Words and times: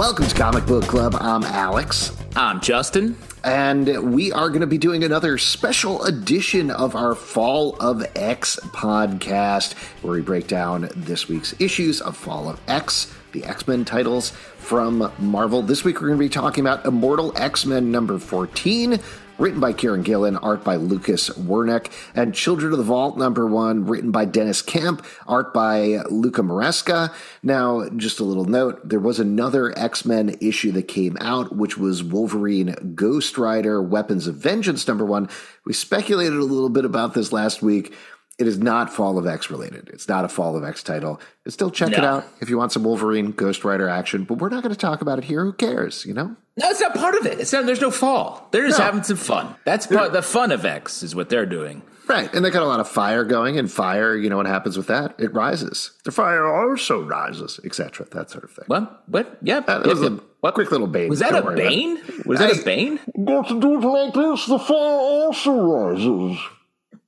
Welcome 0.00 0.28
to 0.28 0.34
Comic 0.34 0.64
Book 0.64 0.84
Club. 0.84 1.14
I'm 1.20 1.44
Alex. 1.44 2.16
I'm 2.34 2.62
Justin. 2.62 3.18
And 3.44 4.14
we 4.14 4.32
are 4.32 4.48
going 4.48 4.62
to 4.62 4.66
be 4.66 4.78
doing 4.78 5.04
another 5.04 5.36
special 5.36 6.02
edition 6.04 6.70
of 6.70 6.96
our 6.96 7.14
Fall 7.14 7.76
of 7.78 8.02
X 8.16 8.58
podcast, 8.68 9.74
where 10.00 10.14
we 10.14 10.22
break 10.22 10.46
down 10.46 10.88
this 10.96 11.28
week's 11.28 11.54
issues 11.60 12.00
of 12.00 12.16
Fall 12.16 12.48
of 12.48 12.58
X, 12.66 13.14
the 13.32 13.44
X 13.44 13.68
Men 13.68 13.84
titles 13.84 14.30
from 14.56 15.12
Marvel. 15.18 15.60
This 15.60 15.84
week, 15.84 15.96
we're 15.96 16.08
going 16.08 16.18
to 16.18 16.24
be 16.24 16.30
talking 16.30 16.66
about 16.66 16.86
Immortal 16.86 17.36
X 17.36 17.66
Men 17.66 17.92
number 17.92 18.18
14, 18.18 18.98
written 19.40 19.58
by 19.58 19.72
Kieron 19.72 20.04
Gillen, 20.04 20.36
art 20.36 20.62
by 20.62 20.76
Lucas 20.76 21.30
Werneck, 21.30 21.90
and 22.14 22.34
Children 22.34 22.72
of 22.72 22.78
the 22.78 22.84
Vault 22.84 23.16
number 23.16 23.46
one, 23.46 23.86
written 23.86 24.10
by 24.10 24.26
Deniz 24.26 24.60
Camp, 24.60 25.04
art 25.26 25.54
by 25.54 26.02
Luca 26.10 26.42
Maresca. 26.42 27.12
Now, 27.42 27.88
just 27.96 28.20
a 28.20 28.24
little 28.24 28.44
note, 28.44 28.86
there 28.86 29.00
was 29.00 29.18
another 29.18 29.76
X-Men 29.78 30.36
issue 30.42 30.72
that 30.72 30.88
came 30.88 31.16
out, 31.22 31.56
which 31.56 31.78
was 31.78 32.04
Wolverine 32.04 32.92
Ghost 32.94 33.38
Rider 33.38 33.82
Weapons 33.82 34.26
of 34.26 34.36
Vengeance 34.36 34.86
number 34.86 35.06
one. 35.06 35.28
We 35.64 35.72
speculated 35.72 36.36
a 36.36 36.44
little 36.44 36.68
bit 36.68 36.84
about 36.84 37.14
this 37.14 37.32
last 37.32 37.62
week. 37.62 37.94
It 38.38 38.46
is 38.46 38.58
not 38.58 38.92
Fall 38.92 39.18
of 39.18 39.26
X 39.26 39.50
related. 39.50 39.90
It's 39.90 40.08
not 40.08 40.24
a 40.24 40.28
Fall 40.28 40.56
of 40.56 40.64
X 40.64 40.82
title. 40.82 41.20
But 41.44 41.52
still 41.54 41.70
check 41.70 41.92
it 41.92 42.04
out 42.04 42.24
if 42.40 42.48
you 42.48 42.58
want 42.58 42.72
some 42.72 42.84
Wolverine 42.84 43.32
Ghost 43.32 43.64
Rider 43.64 43.88
action, 43.88 44.24
but 44.24 44.38
we're 44.38 44.48
not 44.50 44.62
going 44.62 44.74
to 44.74 44.78
talk 44.78 45.00
about 45.00 45.18
it 45.18 45.24
here. 45.24 45.44
Who 45.44 45.52
cares, 45.52 46.04
you 46.04 46.14
know? 46.14 46.36
No, 46.60 46.70
it's 46.70 46.80
not 46.80 46.94
part 46.94 47.14
of 47.16 47.26
it. 47.26 47.40
It's 47.40 47.52
not, 47.52 47.66
there's 47.66 47.80
no 47.80 47.90
fall. 47.90 48.48
They're 48.52 48.66
just 48.66 48.78
No. 48.78 48.84
having 48.84 49.02
some 49.02 49.16
fun. 49.16 49.54
That's 49.64 49.86
part, 49.86 50.12
the 50.12 50.22
fun 50.22 50.52
of 50.52 50.64
X 50.64 51.02
is 51.02 51.14
what 51.14 51.28
they're 51.30 51.46
doing. 51.46 51.82
Right. 52.06 52.32
And 52.34 52.44
they 52.44 52.50
got 52.50 52.62
a 52.62 52.66
lot 52.66 52.80
of 52.80 52.88
fire 52.88 53.24
going, 53.24 53.56
and 53.58 53.70
fire, 53.70 54.16
you 54.16 54.28
know 54.28 54.36
what 54.36 54.46
happens 54.46 54.76
with 54.76 54.88
that? 54.88 55.14
It 55.18 55.32
rises. 55.32 55.92
The 56.04 56.10
fire 56.10 56.44
also 56.44 57.00
rises, 57.02 57.60
etc. 57.64 58.06
That 58.10 58.30
sort 58.30 58.42
of 58.44 58.50
thing. 58.50 58.64
What? 58.66 59.02
What? 59.08 59.38
Yeah. 59.42 59.60
That 59.60 59.86
yeah, 59.86 59.92
was 59.92 60.02
yeah. 60.02 60.16
a 60.42 60.52
quick 60.52 60.70
little 60.72 60.88
bane. 60.88 61.08
Was 61.08 61.20
that 61.20 61.30
Don't 61.30 61.42
a 61.42 61.44
worry 61.44 61.54
about 61.60 61.72
it. 61.72 62.16
bane? 62.16 62.22
Was 62.26 62.38
that 62.40 62.58
a 62.58 62.64
bane? 62.64 62.98
Got 63.24 63.48
to 63.48 63.60
do 63.60 63.74
it 63.78 63.84
like 63.86 64.14
this, 64.14 64.46
the 64.46 64.58
fire 64.58 64.76
also 64.76 65.52
rises. 65.60 66.38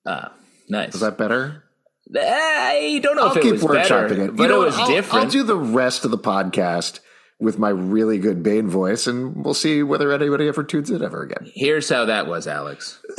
Ah, 0.06 0.32
nice. 0.68 0.94
Is 0.94 1.00
that 1.00 1.18
better? 1.18 1.64
I 2.14 3.00
don't 3.02 3.16
know 3.16 3.24
I'll 3.27 3.30
if 3.30 3.38
it 3.38 3.42
keep 3.42 3.52
was 3.55 3.64
better, 3.64 4.06
it. 4.06 4.36
but 4.36 4.42
You 4.42 4.48
know 4.48 4.62
it 4.62 4.66
was 4.66 4.78
I'll, 4.78 4.86
different. 4.88 5.24
I'll 5.24 5.30
do 5.30 5.42
the 5.42 5.56
rest 5.56 6.05
of 6.05 6.10
the 6.10 6.18
podcast 6.18 7.00
with 7.42 7.58
my 7.58 7.68
really 7.70 8.18
good 8.18 8.42
Bane 8.42 8.68
voice, 8.68 9.06
and 9.08 9.44
we'll 9.44 9.52
see 9.52 9.82
whether 9.82 10.12
anybody 10.12 10.46
ever 10.46 10.62
tunes 10.62 10.90
in 10.90 11.02
ever 11.02 11.22
again. 11.22 11.50
Here's 11.52 11.88
how 11.88 12.04
that 12.04 12.26
was, 12.28 12.46
Alex. 12.46 13.00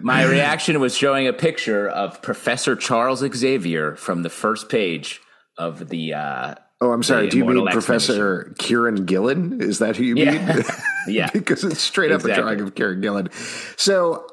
My 0.00 0.24
reaction 0.24 0.78
was 0.80 0.96
showing 0.96 1.26
a 1.26 1.32
picture 1.32 1.88
of 1.88 2.22
Professor 2.22 2.76
Charles 2.76 3.24
Xavier 3.34 3.96
from 3.96 4.22
the 4.22 4.30
first 4.30 4.68
page 4.68 5.20
of 5.58 5.88
the. 5.88 6.14
Uh, 6.14 6.54
Oh, 6.78 6.92
I'm 6.92 7.02
sorry. 7.02 7.30
Do 7.30 7.38
you 7.38 7.46
mean 7.46 7.66
Professor 7.68 8.52
Kieron 8.58 9.06
Gillen? 9.06 9.62
Is 9.62 9.78
that 9.78 9.96
who 9.96 10.04
you 10.04 10.14
mean? 10.14 10.26
Yeah. 10.46 10.62
yeah. 11.08 11.30
because 11.32 11.64
it's 11.64 11.80
straight 11.80 12.12
up 12.12 12.20
a 12.22 12.28
Exactly. 12.28 12.42
drawing 12.42 12.60
of 12.60 12.74
Kieron 12.74 13.00
Gillen. 13.00 13.30
So 13.76 14.26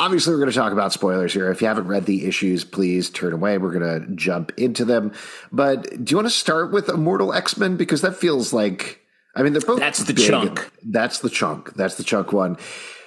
obviously, 0.00 0.32
we're 0.32 0.40
going 0.40 0.50
to 0.50 0.56
talk 0.56 0.72
about 0.72 0.92
spoilers 0.92 1.32
here. 1.32 1.50
If 1.50 1.60
you 1.60 1.68
haven't 1.68 1.86
read 1.86 2.06
the 2.06 2.26
issues, 2.26 2.64
please 2.64 3.10
turn 3.10 3.32
away. 3.32 3.58
We're 3.58 3.78
going 3.78 4.00
to 4.08 4.14
jump 4.16 4.52
into 4.56 4.84
them. 4.84 5.12
But 5.52 6.04
do 6.04 6.10
you 6.10 6.16
want 6.16 6.26
to 6.26 6.34
start 6.34 6.72
with 6.72 6.88
Immortal 6.88 7.32
X 7.32 7.56
Men 7.56 7.76
because 7.76 8.00
that 8.02 8.16
feels 8.16 8.52
like 8.52 9.00
I 9.36 9.42
mean 9.42 9.52
they're 9.52 9.62
both 9.62 9.78
That's 9.78 10.04
the 10.04 10.14
big. 10.14 10.26
chunk. 10.26 10.70
That's 10.84 11.20
the 11.20 11.30
chunk. 11.30 11.74
That's 11.74 11.96
the 11.96 12.04
chunk 12.04 12.32
one. 12.32 12.56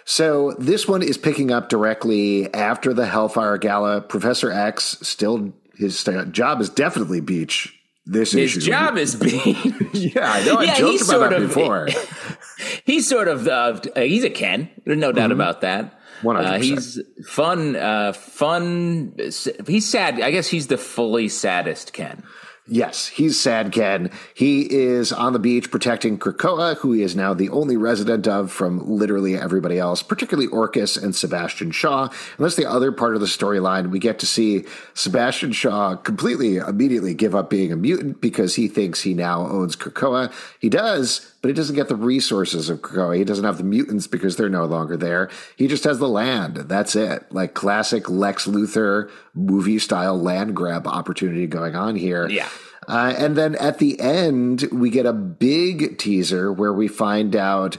So 0.05 0.53
this 0.59 0.88
one 0.88 1.02
is 1.02 1.17
picking 1.17 1.52
up 1.52 1.69
directly 1.69 2.53
after 2.53 2.94
the 2.94 3.05
Hellfire 3.05 3.58
Gala. 3.58 4.02
Professor 4.02 4.52
X 4.52 4.97
still 5.02 5.53
his 5.75 6.03
job 6.31 6.61
is 6.61 6.69
definitely 6.69 7.19
Beach. 7.21 7.73
This 8.05 8.33
His 8.33 8.58
issue. 8.58 8.69
job 8.69 8.98
is 8.98 9.15
being. 9.15 9.89
Yeah, 9.93 10.30
I 10.30 10.43
know. 10.43 10.55
I 10.58 10.64
Yeah, 10.65 10.75
joked 10.75 11.02
about 11.04 11.05
sort 11.08 11.30
that 11.30 11.42
of- 11.42 11.48
before. 11.48 11.87
he's 12.86 13.08
sort 13.08 13.27
of 13.30 13.48
uh, 13.48 13.80
he's 13.95 14.23
a 14.25 14.30
Ken. 14.30 14.70
There's 14.86 14.98
no 14.98 15.11
doubt 15.14 15.31
about 15.31 15.61
that. 15.61 15.98
100%. 16.23 16.45
Uh, 16.45 16.60
he's 16.60 17.00
fun, 17.28 17.76
uh, 17.76 18.14
fun. 18.14 19.16
He's 19.67 19.89
sad. 19.89 20.22
I 20.22 20.32
guess 20.32 20.48
he's 20.48 20.67
the 20.67 20.78
fully 20.78 21.30
saddest 21.30 21.94
Ken. 21.94 22.23
Yes, 22.66 23.08
he's 23.08 23.38
sad 23.38 23.73
Ken. 23.73 24.10
He 24.34 24.73
is 24.73 25.11
on 25.11 25.34
the 25.34 25.39
beach 25.39 25.70
protecting 25.70 26.17
Krakoa, 26.17 26.78
who 26.78 26.94
he 26.94 27.02
is 27.02 27.14
now 27.14 27.34
the 27.34 27.50
only 27.50 27.76
resident 27.76 28.26
of 28.26 28.54
from 28.54 28.80
literally 28.89 29.36
everybody 29.36 29.78
else, 29.78 30.02
particularly 30.02 30.48
Orchis 30.48 30.95
and 30.95 31.14
Sebastian 31.14 31.72
Shaw. 31.72 32.04
And 32.04 32.45
that's 32.45 32.55
the 32.55 32.70
other 32.70 32.94
part 32.94 33.16
of 33.16 33.22
the 33.22 33.28
storyline. 33.28 33.90
We 33.90 34.00
get 34.00 34.17
to 34.20 34.26
see 34.26 34.64
Sebastian 34.94 35.52
Shaw 35.52 35.98
completely, 35.98 36.55
immediately 36.55 37.14
give 37.14 37.36
up 37.36 37.50
being 37.50 37.73
a 37.73 37.76
mutant 37.76 38.22
because 38.22 38.55
he 38.55 38.70
thinks 38.70 39.02
he 39.02 39.14
now 39.14 39.45
owns 39.45 39.76
Krakoa. 39.76 40.32
He 40.61 40.70
does, 40.70 41.33
but 41.43 41.49
he 41.49 41.54
doesn't 41.54 41.76
get 41.76 41.89
the 41.89 41.95
resources 41.98 42.70
of 42.70 42.81
Krakoa. 42.81 43.17
He 43.17 43.26
doesn't 43.26 43.43
have 43.43 43.58
the 43.58 43.65
mutants 43.65 44.08
because 44.08 44.37
they're 44.37 44.48
no 44.48 44.64
longer 44.64 44.95
there. 44.95 45.30
He 45.58 45.67
just 45.67 45.83
has 45.83 45.99
the 45.99 46.08
land. 46.08 46.55
That's 46.55 46.95
it. 46.95 47.30
Like 47.33 47.54
classic 47.54 48.09
Lex 48.09 48.48
Luthor 48.48 49.11
movie 49.33 49.77
style 49.77 50.17
land 50.17 50.55
grab 50.55 50.87
opportunity 50.87 51.45
going 51.45 51.76
on 51.76 51.98
here. 51.98 52.30
Yeah. 52.30 52.48
Uh, 52.87 53.14
and 53.17 53.36
then 53.36 53.55
at 53.55 53.80
the 53.80 53.99
end, 53.99 54.70
we 54.71 54.89
get 54.89 55.05
a 55.05 55.11
big 55.11 55.98
teaser 55.98 56.52
where 56.52 56.71
we 56.71 56.87
find 56.87 57.36
out 57.36 57.77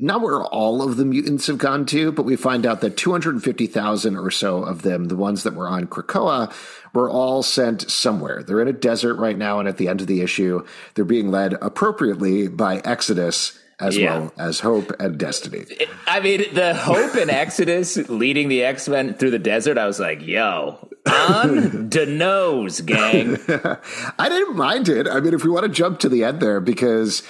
not 0.00 0.20
where 0.20 0.42
all 0.44 0.80
of 0.80 0.96
the 0.96 1.04
mutants 1.04 1.48
have 1.48 1.58
gone 1.58 1.84
to, 1.86 2.12
but 2.12 2.22
we 2.22 2.36
find 2.36 2.64
out 2.64 2.80
that 2.82 2.96
250,000 2.96 4.16
or 4.16 4.30
so 4.30 4.62
of 4.62 4.82
them, 4.82 5.06
the 5.06 5.16
ones 5.16 5.42
that 5.42 5.54
were 5.54 5.68
on 5.68 5.86
Krakoa, 5.88 6.52
were 6.94 7.10
all 7.10 7.42
sent 7.42 7.90
somewhere. 7.90 8.42
They're 8.42 8.60
in 8.62 8.68
a 8.68 8.72
desert 8.72 9.14
right 9.16 9.36
now, 9.36 9.58
and 9.58 9.68
at 9.68 9.76
the 9.76 9.88
end 9.88 10.00
of 10.00 10.06
the 10.06 10.20
issue, 10.22 10.64
they're 10.94 11.04
being 11.04 11.30
led 11.30 11.54
appropriately 11.60 12.46
by 12.48 12.78
Exodus 12.84 13.58
as 13.80 13.96
Yeah. 13.96 14.18
well 14.18 14.32
as 14.38 14.60
Hope 14.60 14.92
and 14.98 15.18
Destiny. 15.18 15.64
I 16.06 16.18
mean, 16.20 16.44
the 16.52 16.74
Hope 16.74 17.14
and 17.14 17.30
Exodus 17.30 17.96
leading 18.08 18.48
the 18.48 18.64
X 18.64 18.88
Men 18.88 19.14
through 19.14 19.30
the 19.30 19.38
desert. 19.38 19.78
I 19.78 19.86
was 19.86 20.00
like, 20.00 20.26
"Yo, 20.26 20.88
on 21.06 21.88
the 21.90 22.04
nose, 22.06 22.80
gang." 22.80 23.38
I 24.18 24.28
didn't 24.28 24.56
mind 24.56 24.88
it. 24.88 25.06
I 25.06 25.20
mean, 25.20 25.32
if 25.32 25.44
we 25.44 25.50
want 25.50 25.64
to 25.64 25.68
jump 25.72 26.00
to 26.00 26.08
the 26.08 26.24
end 26.24 26.40
there, 26.40 26.58
because 26.60 27.22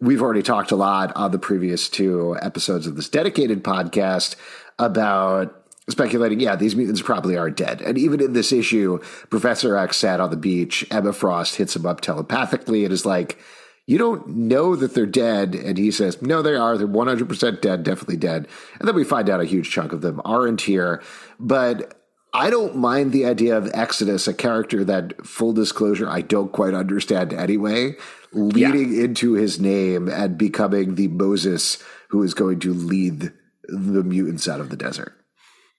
we've 0.00 0.22
already 0.22 0.42
talked 0.42 0.70
a 0.70 0.76
lot 0.76 1.14
on 1.16 1.30
the 1.30 1.38
previous 1.38 1.88
two 1.88 2.36
episodes 2.40 2.86
of 2.86 2.96
this 2.96 3.08
dedicated 3.08 3.64
podcast 3.64 4.36
about 4.78 5.62
speculating, 5.88 6.40
yeah, 6.40 6.56
these 6.56 6.76
mutants 6.76 7.02
probably 7.02 7.36
are 7.36 7.50
dead. 7.50 7.80
And 7.80 7.96
even 7.96 8.20
in 8.20 8.32
this 8.32 8.52
issue, 8.52 8.98
Professor 9.30 9.76
X 9.76 9.96
sat 9.96 10.20
on 10.20 10.30
the 10.30 10.36
beach, 10.36 10.86
Emma 10.90 11.12
Frost 11.12 11.56
hits 11.56 11.76
him 11.76 11.86
up 11.86 12.00
telepathically 12.00 12.84
and 12.84 12.92
is 12.92 13.06
like, 13.06 13.38
you 13.86 13.98
don't 13.98 14.26
know 14.26 14.74
that 14.74 14.94
they're 14.94 15.06
dead. 15.06 15.54
And 15.54 15.78
he 15.78 15.92
says, 15.92 16.20
no, 16.20 16.42
they 16.42 16.56
are. 16.56 16.76
They're 16.76 16.88
100% 16.88 17.60
dead, 17.60 17.84
definitely 17.84 18.16
dead. 18.16 18.48
And 18.80 18.88
then 18.88 18.96
we 18.96 19.04
find 19.04 19.30
out 19.30 19.40
a 19.40 19.44
huge 19.44 19.70
chunk 19.70 19.92
of 19.92 20.00
them 20.00 20.20
aren't 20.24 20.62
here. 20.62 21.02
But 21.38 21.96
I 22.36 22.50
don't 22.50 22.76
mind 22.76 23.12
the 23.12 23.24
idea 23.24 23.56
of 23.56 23.70
Exodus, 23.72 24.28
a 24.28 24.34
character 24.34 24.84
that, 24.84 25.26
full 25.26 25.52
disclosure, 25.52 26.08
I 26.08 26.20
don't 26.20 26.52
quite 26.52 26.74
understand 26.74 27.32
anyway, 27.32 27.94
leading 28.32 28.94
into 28.94 29.32
his 29.32 29.58
name 29.58 30.08
and 30.08 30.36
becoming 30.36 30.94
the 30.96 31.08
Moses 31.08 31.82
who 32.08 32.22
is 32.22 32.34
going 32.34 32.60
to 32.60 32.74
lead 32.74 33.32
the 33.64 34.04
mutants 34.04 34.48
out 34.48 34.60
of 34.60 34.68
the 34.68 34.76
desert. 34.76 35.14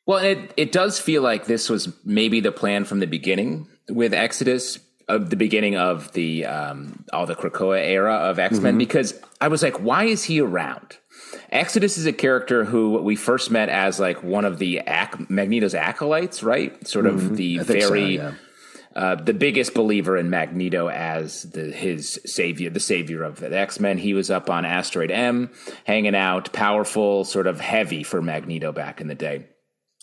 Well, 0.05 0.19
it 0.19 0.53
it 0.57 0.71
does 0.71 0.99
feel 0.99 1.21
like 1.21 1.45
this 1.45 1.69
was 1.69 1.93
maybe 2.05 2.39
the 2.39 2.51
plan 2.51 2.85
from 2.85 2.99
the 2.99 3.07
beginning 3.07 3.67
with 3.89 4.13
Exodus, 4.13 4.79
of 5.07 5.29
the 5.29 5.35
beginning 5.35 5.77
of 5.77 6.11
the 6.13 6.45
um, 6.45 7.05
all 7.13 7.25
the 7.25 7.35
Krakoa 7.35 7.85
era 7.85 8.15
of 8.15 8.39
X 8.39 8.59
Men, 8.59 8.77
because 8.77 9.19
I 9.39 9.47
was 9.47 9.61
like, 9.63 9.79
why 9.79 10.05
is 10.05 10.23
he 10.23 10.41
around? 10.41 10.97
Exodus 11.51 11.97
is 11.97 12.05
a 12.05 12.13
character 12.13 12.63
who 12.65 12.97
we 13.01 13.15
first 13.15 13.51
met 13.51 13.69
as 13.69 13.99
like 13.99 14.23
one 14.23 14.45
of 14.45 14.59
the 14.59 14.81
ac- 14.87 15.25
Magneto's 15.29 15.75
acolytes, 15.75 16.43
right? 16.43 16.87
Sort 16.87 17.05
of 17.05 17.15
mm-hmm. 17.15 17.35
the 17.35 17.59
I 17.59 17.63
think 17.63 17.81
so, 17.81 17.89
very 17.89 18.15
yeah. 18.15 18.33
uh, 18.95 19.15
the 19.15 19.33
biggest 19.33 19.73
believer 19.73 20.17
in 20.17 20.29
Magneto 20.29 20.89
as 20.89 21.43
the 21.43 21.71
his 21.71 22.19
savior, 22.25 22.69
the 22.69 22.79
savior 22.79 23.23
of 23.23 23.39
the 23.39 23.57
X 23.57 23.79
Men. 23.79 23.97
He 23.97 24.13
was 24.13 24.29
up 24.29 24.49
on 24.49 24.65
Asteroid 24.65 25.11
M, 25.11 25.51
hanging 25.85 26.15
out, 26.15 26.53
powerful, 26.53 27.23
sort 27.23 27.47
of 27.47 27.59
heavy 27.59 28.03
for 28.03 28.21
Magneto 28.21 28.71
back 28.71 29.01
in 29.01 29.07
the 29.07 29.15
day. 29.15 29.47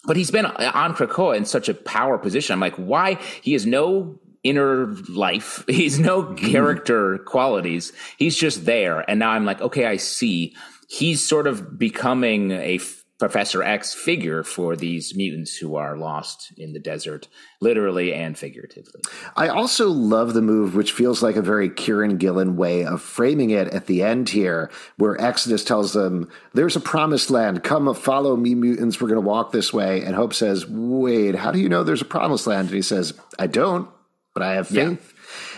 But 0.07 0.17
he's 0.17 0.31
been 0.31 0.47
uh, 0.47 0.71
on 0.75 0.95
Krakoa 0.95 1.37
in 1.37 1.45
such 1.45 1.69
a 1.69 1.75
power 1.75 2.19
position. 2.19 2.53
I'm 2.53 2.61
like, 2.61 2.77
why? 2.77 3.15
He 3.43 3.55
has 3.55 3.67
no 3.67 4.21
inner 4.45 4.87
life. 5.09 5.65
He's 5.69 5.99
no 5.99 6.23
mm-hmm. 6.23 6.53
character 6.53 7.19
qualities. 7.19 7.93
He's 8.19 8.37
just 8.37 8.67
there. 8.67 9.09
And 9.11 9.19
now 9.19 9.31
I'm 9.31 9.45
like, 9.45 9.61
okay, 9.61 9.87
I 9.87 9.97
see. 9.97 10.55
He's 10.99 11.27
sort 11.27 11.47
of 11.47 11.79
becoming 11.79 12.51
a 12.51 12.77
f- 12.77 13.05
Professor 13.19 13.63
X 13.63 13.95
figure 13.95 14.43
for 14.43 14.75
these 14.77 15.15
mutants 15.15 15.57
who 15.57 15.77
are 15.77 15.97
lost 15.97 16.53
in 16.59 16.73
the 16.73 16.81
desert, 16.81 17.29
literally 17.61 18.13
and 18.13 18.37
figuratively. 18.37 19.01
I 19.37 19.49
also 19.49 19.89
love 19.89 20.35
the 20.35 20.43
move, 20.43 20.75
which 20.75 20.93
feels 20.93 21.23
like 21.23 21.37
a 21.37 21.43
very 21.43 21.71
Kieron 21.71 22.19
Gillen 22.19 22.57
way 22.57 22.85
of 22.85 23.01
framing 23.01 23.51
it 23.51 23.69
at 23.69 23.87
the 23.87 24.03
end 24.03 24.29
here, 24.31 24.71
where 24.97 25.19
Exodus 25.21 25.65
tells 25.65 25.93
them, 25.93 26.29
There's 26.55 26.77
a 26.77 26.81
promised 26.81 27.31
land. 27.31 27.63
Come 27.63 27.93
follow 27.95 28.37
me, 28.37 28.55
mutants. 28.55 29.01
We're 29.01 29.09
going 29.09 29.23
to 29.23 29.29
walk 29.29 29.53
this 29.53 29.73
way. 29.73 30.03
And 30.03 30.15
Hope 30.17 30.35
says, 30.35 30.67
Wait, 30.69 31.37
how 31.37 31.53
do 31.53 31.61
you 31.61 31.69
know 31.69 31.85
there's 31.85 32.03
a 32.03 32.07
promised 32.07 32.47
land? 32.47 32.69
And 32.69 32.77
he 32.77 32.83
says, 32.83 33.15
I 33.39 33.47
don't, 33.47 33.89
but 34.35 34.43
I 34.43 34.55
have 34.55 34.71
Yeah. 34.71 34.97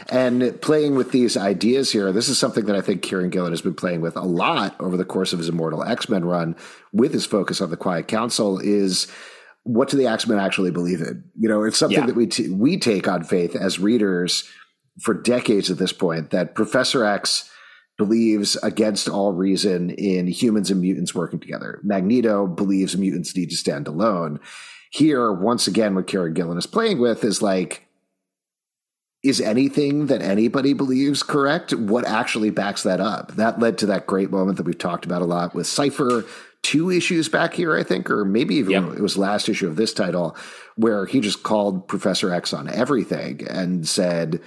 And 0.08 0.61
playing 0.61 0.94
with 0.94 1.11
these 1.11 1.37
ideas 1.37 1.91
here, 1.91 2.12
this 2.12 2.29
is 2.29 2.38
something 2.38 2.67
that 2.67 2.76
I 2.76 2.81
think 2.81 3.03
Kieron 3.03 3.31
Gillen 3.31 3.53
has 3.53 3.61
been 3.62 3.75
playing 3.75 4.00
with 4.00 4.17
a 4.17 4.23
lot 4.23 4.76
over 4.81 4.97
the 4.97 5.05
course 5.05 5.32
of 5.32 5.38
his 5.41 5.49
Immortal 5.49 5.82
X 5.82 6.08
Men 6.08 6.25
run 6.25 6.55
with 6.93 7.12
his 7.12 7.26
focus 7.26 7.61
on 7.61 7.70
the 7.70 7.76
Quiet 7.76 8.06
Council 8.06 8.58
is 8.58 9.08
what 9.64 9.88
do 9.88 9.97
the 9.97 10.06
X 10.06 10.26
Men 10.29 10.38
actually 10.38 10.70
believe 10.70 11.00
in? 11.00 11.25
You 11.37 11.49
know, 11.49 11.64
it's 11.64 11.76
something 11.79 11.99
Yeah. 11.99 12.06
that 12.06 12.14
we, 12.14 12.26
t- 12.29 12.49
we 12.50 12.79
take 12.79 13.08
on 13.08 13.25
faith 13.25 13.56
as 13.56 13.81
readers 13.81 14.49
for 15.03 15.12
decades 15.12 15.70
at 15.70 15.79
this 15.79 15.93
point 15.93 16.31
that 16.31 16.55
Professor 16.55 17.05
X 17.05 17.50
believes 17.99 18.56
against 18.62 19.08
all 19.08 19.32
reason 19.32 19.91
in 19.91 20.26
humans 20.26 20.70
and 20.70 20.81
mutants 20.82 21.14
working 21.14 21.41
together. 21.41 21.81
Magneto 21.82 22.47
believes 22.47 22.97
mutants 22.97 23.35
need 23.37 23.50
to 23.50 23.56
stand 23.56 23.88
alone. 23.88 24.38
Here, 24.93 25.32
once 25.32 25.67
again, 25.67 25.94
what 25.94 26.06
Kieron 26.06 26.35
Gillen 26.35 26.58
is 26.58 26.67
playing 26.67 26.99
with 27.00 27.25
is 27.25 27.43
like, 27.43 27.85
is 29.28 29.40
anything 29.40 30.06
that 30.06 30.23
anybody 30.23 30.73
believes 30.73 31.23
correct? 31.23 31.73
What 31.75 32.06
actually 32.06 32.50
backs 32.50 32.82
that 32.84 33.00
up? 33.00 33.32
That 33.37 33.58
led 33.58 33.78
to 33.78 33.87
that 33.87 34.06
great 34.06 34.31
moment 34.31 34.56
that 34.58 34.64
we've 34.67 34.78
talked 34.78 35.05
about 35.05 35.23
a 35.23 35.26
lot 35.26 35.55
with 35.55 35.67
Cypher 35.67 36.25
two 36.62 36.90
issues 36.90 37.28
back 37.28 37.55
here, 37.55 37.76
I 37.76 37.84
think, 37.84 38.11
or 38.11 38.25
maybe 38.25 38.56
even 38.56 38.73
Yep. 38.73 38.96
it 38.96 39.00
was 39.00 39.17
last 39.17 39.49
issue 39.49 39.69
of 39.69 39.76
this 39.76 39.93
title, 39.94 40.37
where 40.76 41.06
he 41.06 41.20
just 41.20 41.43
called 41.44 41.87
Professor 41.87 42.32
X 42.32 42.52
on 42.52 42.69
everything 42.69 43.46
and 43.49 43.87
said, 43.87 44.40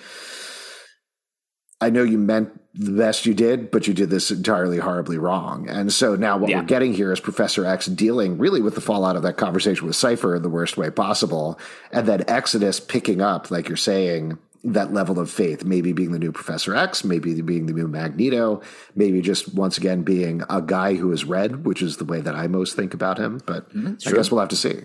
I 1.82 1.90
know 1.90 2.04
you 2.04 2.18
meant 2.18 2.50
the 2.74 2.92
best 2.92 3.26
you 3.26 3.34
did, 3.34 3.72
but 3.72 3.88
you 3.88 3.94
did 3.94 4.10
this 4.10 4.32
entirely 4.32 4.80
horribly 4.80 5.18
wrong. 5.18 5.70
And 5.70 5.94
so 5.94 6.16
now 6.16 6.38
what 6.38 6.50
Yeah. 6.50 6.60
we're 6.60 6.66
getting 6.66 6.94
here 6.94 7.14
is 7.14 7.22
Professor 7.22 7.66
X 7.66 7.86
dealing 7.86 8.38
really 8.38 8.62
with 8.62 8.76
the 8.76 8.82
fallout 8.82 9.16
of 9.16 9.24
that 9.24 9.38
conversation 9.38 9.88
with 9.88 9.96
Cypher 9.96 10.36
in 10.36 10.42
the 10.42 10.50
worst 10.50 10.76
way 10.78 10.90
possible. 10.90 11.58
And 11.92 12.06
then 12.06 12.26
Exodus 12.28 12.82
picking 12.82 13.22
up, 13.22 13.50
like 13.50 13.70
you're 13.70 13.78
saying, 13.78 14.38
that 14.64 14.94
level 14.94 15.20
of 15.20 15.30
faith, 15.32 15.64
maybe 15.64 15.94
being 15.94 16.12
the 16.12 16.20
new 16.20 16.32
Professor 16.32 16.76
X, 16.76 17.04
maybe 17.04 17.42
being 17.42 17.66
the 17.66 17.74
new 17.74 17.88
Magneto, 17.88 18.62
maybe 18.96 19.22
just 19.22 19.54
once 19.54 19.78
again 19.78 20.04
being 20.04 20.44
a 20.50 20.62
guy 20.62 20.96
who 20.96 21.12
is 21.12 21.24
red, 21.24 21.66
which 21.66 21.82
is 21.82 21.98
the 21.98 22.06
way 22.06 22.20
that 22.22 22.36
I 22.36 22.48
most 22.48 22.76
think 22.76 22.94
about 22.94 23.18
him. 23.18 23.40
But 23.46 23.68
I 24.06 24.12
guess 24.12 24.32
we'll 24.32 24.42
have 24.42 24.50
to 24.50 24.56
see. 24.56 24.82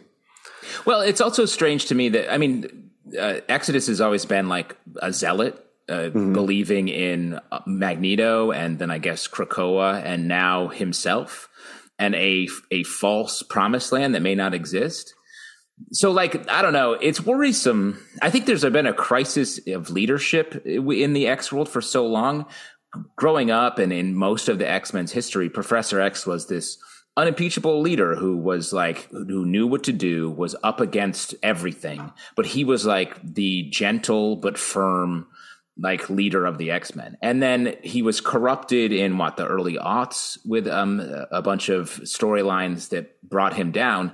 Well, 0.84 1.00
it's 1.00 1.20
also 1.20 1.44
strange 1.44 1.86
to 1.86 1.94
me 1.94 2.08
that 2.10 2.32
I 2.32 2.38
mean, 2.38 2.90
uh, 3.18 3.40
Exodus 3.48 3.86
has 3.88 4.00
always 4.00 4.24
been 4.24 4.48
like 4.48 4.76
a 5.02 5.12
zealot, 5.12 5.64
uh, 5.88 6.08
believing 6.08 6.88
in 6.88 7.40
uh, 7.52 7.60
Magneto, 7.66 8.52
and 8.52 8.78
then 8.78 8.90
I 8.90 8.98
guess 8.98 9.26
Krakoa, 9.28 10.02
and 10.04 10.28
now 10.28 10.68
himself, 10.68 11.48
and 11.98 12.14
a 12.14 12.48
a 12.70 12.84
false 12.84 13.42
promised 13.42 13.92
land 13.92 14.14
that 14.14 14.22
may 14.22 14.34
not 14.34 14.54
exist. 14.54 15.14
So, 15.90 16.10
like, 16.10 16.48
I 16.50 16.62
don't 16.62 16.72
know. 16.72 16.92
It's 16.92 17.20
worrisome. 17.20 18.00
I 18.22 18.30
think 18.30 18.46
there's 18.46 18.64
been 18.64 18.86
a 18.86 18.94
crisis 18.94 19.58
of 19.66 19.90
leadership 19.90 20.64
in 20.66 21.12
the 21.12 21.26
X 21.26 21.52
world 21.52 21.68
for 21.68 21.80
so 21.80 22.06
long. 22.06 22.46
Growing 23.16 23.50
up 23.50 23.80
and 23.80 23.92
in 23.92 24.14
most 24.14 24.48
of 24.48 24.58
the 24.58 24.70
X 24.70 24.92
Men's 24.92 25.12
history, 25.12 25.48
Professor 25.48 26.00
X 26.00 26.26
was 26.26 26.46
this 26.46 26.78
unimpeachable 27.16 27.80
leader 27.80 28.14
who 28.14 28.36
was 28.36 28.72
like, 28.72 29.08
who 29.10 29.44
knew 29.44 29.66
what 29.66 29.84
to 29.84 29.92
do, 29.92 30.30
was 30.30 30.54
up 30.62 30.80
against 30.80 31.34
everything. 31.42 32.12
But 32.36 32.46
he 32.46 32.64
was 32.64 32.86
like 32.86 33.20
the 33.34 33.68
gentle 33.70 34.36
but 34.36 34.58
firm, 34.58 35.26
like 35.76 36.08
leader 36.08 36.46
of 36.46 36.58
the 36.58 36.70
X 36.70 36.94
Men. 36.94 37.16
And 37.20 37.42
then 37.42 37.74
he 37.82 38.02
was 38.02 38.20
corrupted 38.20 38.92
in 38.92 39.18
what 39.18 39.36
the 39.36 39.46
early 39.46 39.74
aughts 39.74 40.38
with 40.46 40.68
um, 40.68 41.00
a 41.32 41.42
bunch 41.42 41.68
of 41.68 41.90
storylines 42.04 42.90
that 42.90 43.20
brought 43.28 43.54
him 43.54 43.72
down. 43.72 44.12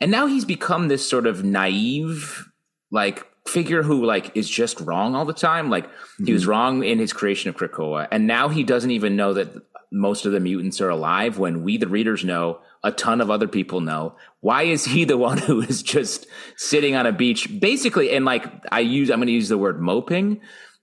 And 0.00 0.10
now 0.10 0.26
he's 0.26 0.44
become 0.44 0.88
this 0.88 1.08
sort 1.08 1.26
of 1.26 1.44
naive, 1.44 2.48
like 2.90 3.26
figure 3.46 3.82
who 3.82 4.04
like 4.04 4.36
is 4.36 4.48
just 4.48 4.80
wrong 4.80 5.14
all 5.14 5.24
the 5.24 5.32
time. 5.32 5.70
Like 5.70 5.88
he 6.24 6.32
was 6.32 6.42
mm-hmm. 6.42 6.50
wrong 6.50 6.84
in 6.84 6.98
his 6.98 7.12
creation 7.12 7.50
of 7.50 7.56
Krakoa, 7.56 8.08
and 8.10 8.26
now 8.26 8.48
he 8.48 8.64
doesn't 8.64 8.90
even 8.90 9.16
know 9.16 9.34
that 9.34 9.48
most 9.92 10.24
of 10.24 10.32
the 10.32 10.40
mutants 10.40 10.80
are 10.80 10.88
alive. 10.88 11.38
When 11.38 11.62
we, 11.62 11.76
the 11.76 11.88
readers, 11.88 12.24
know 12.24 12.60
a 12.82 12.92
ton 12.92 13.20
of 13.20 13.30
other 13.30 13.48
people 13.48 13.80
know. 13.80 14.16
Why 14.40 14.62
is 14.62 14.84
he 14.84 15.04
the 15.04 15.18
one 15.28 15.38
who 15.38 15.60
is 15.60 15.82
just 15.82 16.26
sitting 16.56 16.94
on 16.94 17.06
a 17.06 17.12
beach, 17.12 17.60
basically? 17.60 18.10
And 18.12 18.24
like 18.24 18.46
I 18.72 18.80
use, 18.80 19.10
I'm 19.10 19.18
going 19.18 19.26
to 19.26 19.32
use 19.32 19.48
the 19.48 19.58
word 19.58 19.80
moping, 19.80 20.40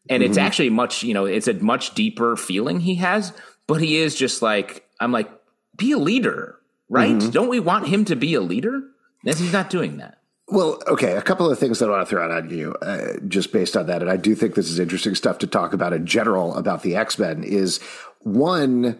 and 0.09 0.23
it's 0.23 0.37
mm-hmm. 0.37 0.45
actually 0.45 0.69
much, 0.69 1.03
you 1.03 1.13
know, 1.13 1.25
it's 1.25 1.47
a 1.47 1.53
much 1.55 1.95
deeper 1.95 2.35
feeling 2.35 2.79
he 2.79 2.95
has. 2.95 3.33
But 3.65 3.81
he 3.81 3.97
is 3.97 4.15
just 4.15 4.41
like 4.41 4.87
I'm 4.99 5.11
like, 5.11 5.29
be 5.75 5.91
a 5.91 5.97
leader, 5.97 6.59
right? 6.89 7.15
Mm-hmm. 7.15 7.31
Don't 7.31 7.49
we 7.49 7.59
want 7.59 7.87
him 7.87 8.05
to 8.05 8.15
be 8.15 8.33
a 8.33 8.41
leader? 8.41 8.83
And 9.27 9.37
he's 9.37 9.53
not 9.53 9.69
doing 9.69 9.97
that. 9.97 10.19
Well, 10.49 10.81
okay, 10.87 11.17
a 11.17 11.21
couple 11.21 11.51
of 11.51 11.59
things 11.59 11.79
that 11.79 11.89
I 11.89 11.91
want 11.91 12.07
to 12.07 12.09
throw 12.09 12.23
out 12.23 12.31
at 12.31 12.49
you, 12.49 12.73
uh, 12.81 13.19
just 13.27 13.51
based 13.51 13.75
on 13.75 13.87
that, 13.87 14.01
and 14.01 14.09
I 14.09 14.15
do 14.15 14.33
think 14.33 14.55
this 14.55 14.69
is 14.69 14.79
interesting 14.79 15.13
stuff 15.13 15.39
to 15.39 15.47
talk 15.47 15.73
about 15.73 15.91
in 15.91 16.05
general 16.05 16.55
about 16.55 16.83
the 16.83 16.95
X 16.95 17.19
Men. 17.19 17.43
Is 17.43 17.81
one, 18.21 18.97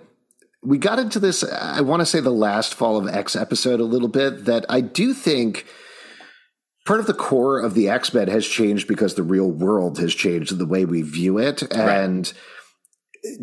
we 0.61 0.77
got 0.77 0.99
into 0.99 1.19
this. 1.19 1.45
I 1.45 1.79
want 1.79 2.01
to 2.01 2.05
say 2.05 2.19
the 2.19 2.31
last 2.31 2.73
Fall 2.75 2.97
of 2.97 3.07
X 3.07 3.37
episode 3.37 3.79
a 3.79 3.85
little 3.85 4.09
bit. 4.09 4.43
That 4.43 4.65
I 4.67 4.81
do 4.81 5.13
think 5.13 5.65
part 6.85 6.99
of 6.99 7.07
the 7.07 7.13
core 7.13 7.61
of 7.61 7.75
the 7.75 7.87
X 7.87 8.13
Men 8.13 8.27
has 8.27 8.45
changed 8.45 8.89
because 8.89 9.15
the 9.15 9.23
real 9.23 9.49
world 9.49 9.99
has 9.99 10.13
changed 10.13 10.57
the 10.57 10.65
way 10.65 10.83
we 10.83 11.01
view 11.01 11.37
it, 11.37 11.63
and 11.73 12.33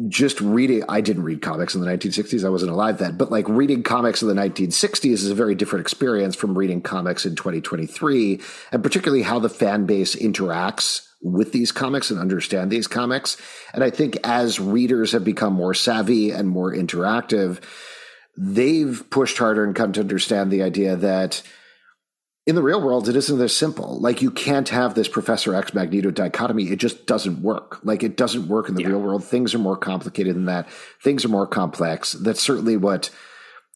just 0.09 0.41
reading 0.41 0.83
i 0.89 1.01
didn't 1.01 1.25
read 1.25 1.43
comics 1.43 1.75
in 1.75 1.81
the 1.81 1.87
1960s 1.87 2.45
i 2.45 2.49
wasn't 2.49 2.71
alive 2.71 2.99
then. 2.99 3.17
But 3.17 3.31
like 3.31 3.49
reading 3.49 3.83
comics 3.83 4.23
in 4.23 4.29
the 4.29 4.35
1960s 4.35 5.13
is 5.13 5.31
a 5.31 5.35
very 5.35 5.55
different 5.55 5.83
experience 5.83 6.37
from 6.37 6.57
reading 6.57 6.81
comics 6.81 7.27
in 7.27 7.37
2023 7.37 8.41
and 8.73 8.83
particularly 8.83 9.23
how 9.23 9.39
the 9.39 9.49
fan 9.49 9.87
base 9.87 10.15
interacts 10.17 11.09
with 11.23 11.53
these 11.53 11.73
comics 11.73 12.11
and 12.11 12.21
understand 12.21 12.71
these 12.71 12.87
comics. 12.87 13.37
And 13.73 13.83
i 13.83 13.91
think 13.91 14.19
as 14.25 14.61
readers 14.61 15.13
have 15.13 15.25
become 15.25 15.53
more 15.53 15.75
savvy 15.75 16.31
and 16.31 16.49
more 16.49 16.75
interactive 16.75 17.61
they've 18.37 19.05
pushed 19.11 19.39
harder 19.39 19.65
and 19.65 19.75
come 19.75 19.93
to 19.93 20.01
understand 20.01 20.51
the 20.51 20.63
idea 20.63 20.97
that 20.97 21.43
in 22.47 22.55
the 22.55 22.63
real 22.63 22.81
world, 22.81 23.09
it 23.09 23.17
isn't 23.17 23.39
this 23.39 23.57
simple. 23.57 23.99
Like 24.01 24.21
you 24.21 24.31
can't 24.31 24.69
have 24.69 24.95
this 24.95 25.09
Professor 25.09 25.55
X 25.55 25.73
Magneto 25.73 26.11
dichotomy. 26.11 26.65
It 26.65 26.79
just 26.79 27.07
doesn't 27.07 27.43
work. 27.43 27.81
Like 27.85 28.03
it 28.03 28.17
doesn't 28.17 28.49
work 28.49 28.69
in 28.69 28.75
the 28.75 28.85
real 28.85 29.01
world. 29.01 29.25
Things 29.25 29.55
are 29.55 29.59
more 29.59 29.77
complicated 29.77 30.37
than 30.37 30.45
that. 30.47 30.69
Things 31.03 31.25
are 31.25 31.29
more 31.29 31.47
complex. 31.47 32.13
That's 32.13 32.43
certainly 32.43 32.77
what 32.77 33.11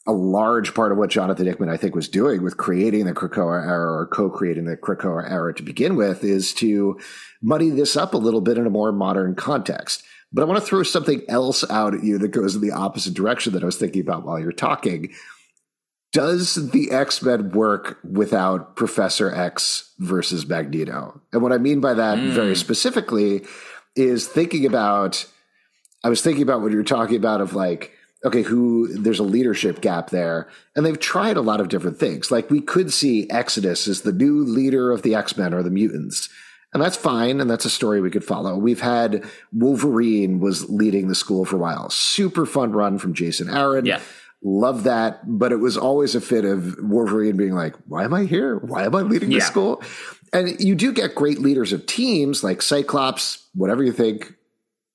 a 0.06 0.12
large 0.12 0.74
part 0.74 0.92
of 0.92 0.98
what 0.98 1.10
Jonathan 1.10 1.46
Hickman, 1.46 1.68
I 1.68 1.76
think, 1.76 1.94
was 1.94 2.08
doing 2.08 2.42
with 2.42 2.56
creating 2.56 3.06
the 3.06 3.12
Krakoa 3.12 3.66
era 3.66 3.92
or 3.92 4.06
co-creating 4.06 4.64
the 4.64 4.76
Krakoa 4.76 5.30
era 5.30 5.54
to 5.54 5.62
begin 5.62 5.96
with 5.96 6.24
is 6.24 6.52
to 6.54 6.98
muddy 7.42 7.70
this 7.70 7.96
up 7.96 8.14
a 8.14 8.18
little 8.18 8.40
bit 8.40 8.58
in 8.58 8.66
a 8.66 8.70
more 8.70 8.92
modern 8.92 9.34
context. 9.34 10.02
But 10.32 10.42
I 10.42 10.44
want 10.44 10.60
to 10.60 10.66
throw 10.66 10.82
something 10.82 11.22
else 11.28 11.68
out 11.70 11.94
at 11.94 12.04
you 12.04 12.18
that 12.18 12.28
goes 12.28 12.54
in 12.54 12.60
the 12.60 12.72
opposite 12.72 13.14
direction 13.14 13.54
that 13.54 13.62
I 13.62 13.66
was 13.66 13.76
thinking 13.76 14.02
about 14.02 14.24
while 14.24 14.38
you're 14.38 14.52
talking 14.52 15.14
does 16.12 16.70
the 16.70 16.90
X 16.90 17.22
Men 17.22 17.50
work 17.50 17.98
without 18.02 18.76
Professor 18.76 19.34
X 19.34 19.92
versus 19.98 20.46
Magneto? 20.46 21.20
And 21.32 21.42
what 21.42 21.52
I 21.52 21.58
mean 21.58 21.80
by 21.80 21.94
that 21.94 22.18
hmm. 22.18 22.30
very 22.30 22.56
specifically 22.56 23.44
is 23.94 24.26
thinking 24.26 24.64
about, 24.64 25.26
I 26.04 26.08
was 26.08 26.22
thinking 26.22 26.42
about 26.42 26.62
what 26.62 26.70
you 26.70 26.78
were 26.78 26.84
talking 26.84 27.16
about 27.16 27.40
of 27.40 27.54
like, 27.54 27.92
okay, 28.24 28.42
who 28.42 28.88
there's 28.98 29.18
a 29.18 29.24
leadership 29.24 29.80
gap 29.80 30.10
there. 30.10 30.48
And 30.74 30.84
they've 30.84 30.98
tried 30.98 31.36
a 31.36 31.42
lot 31.42 31.60
of 31.60 31.68
different 31.68 31.98
things. 31.98 32.30
Like 32.30 32.50
we 32.50 32.60
could 32.60 32.92
see 32.92 33.28
Exodus 33.30 33.86
as 33.86 34.02
the 34.02 34.12
new 34.12 34.42
leader 34.44 34.90
of 34.90 35.02
the 35.02 35.14
X 35.14 35.36
Men 35.36 35.52
or 35.54 35.62
the 35.62 35.70
mutants. 35.70 36.28
And 36.72 36.82
that's 36.82 36.96
fine. 36.96 37.40
And 37.40 37.50
that's 37.50 37.64
a 37.64 37.70
story 37.70 38.00
we 38.00 38.10
could 38.10 38.24
follow. 38.24 38.56
We've 38.56 38.80
had 38.80 39.24
Wolverine 39.52 40.38
was 40.38 40.68
leading 40.68 41.08
the 41.08 41.14
school 41.14 41.44
for 41.44 41.56
a 41.56 41.60
while. 41.60 41.88
Super 41.90 42.44
fun 42.44 42.72
run 42.72 42.98
from 42.98 43.14
Jason 43.14 43.48
Aaron. 43.48 43.86
Yeah. 43.86 44.00
Love 44.42 44.84
that. 44.84 45.20
But 45.26 45.52
it 45.52 45.56
was 45.56 45.76
always 45.76 46.14
a 46.14 46.20
fit 46.20 46.44
of 46.44 46.76
Wolverine 46.80 47.36
being 47.36 47.54
like, 47.54 47.74
why 47.86 48.04
am 48.04 48.14
I 48.14 48.24
here? 48.24 48.56
Why 48.56 48.84
am 48.84 48.94
I 48.94 49.02
leading 49.02 49.30
the 49.30 49.36
Yeah. 49.36 49.44
school? 49.44 49.82
And 50.32 50.60
you 50.60 50.74
do 50.74 50.92
get 50.92 51.14
great 51.14 51.40
leaders 51.40 51.72
of 51.72 51.86
teams 51.86 52.44
like 52.44 52.60
Cyclops, 52.62 53.46
whatever 53.54 53.82
you 53.82 53.92
think, 53.92 54.34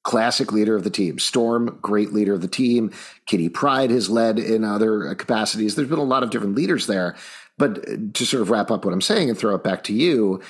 classic 0.03 0.51
leader 0.51 0.75
of 0.75 0.83
the 0.83 0.89
team. 0.89 1.17
Storm, 1.17 1.79
great 1.81 2.13
leader 2.13 2.33
of 2.33 2.41
the 2.41 2.47
team. 2.47 2.91
Kitty 3.25 3.50
Pryde 3.50 3.89
has 3.89 4.09
led 4.09 4.38
in 4.38 4.63
other 4.63 5.07
uh, 5.09 5.15
capacities. 5.15 5.75
There's 5.75 5.88
been 5.89 5.97
a 6.00 6.03
lot 6.03 6.23
of 6.23 6.29
different 6.29 6.55
leaders 6.55 6.88
there. 6.88 7.15
But 7.57 7.88
uh, 7.88 7.95
to 8.13 8.25
sort 8.25 8.41
of 8.41 8.50
wrap 8.50 8.69
up 8.69 8.85
what 8.85 8.93
I'm 8.93 9.01
saying 9.01 9.29
and 9.29 9.38
throw 9.38 9.55
it 9.55 9.63
back 9.63 9.83
to 9.85 9.93
you, 9.93 10.41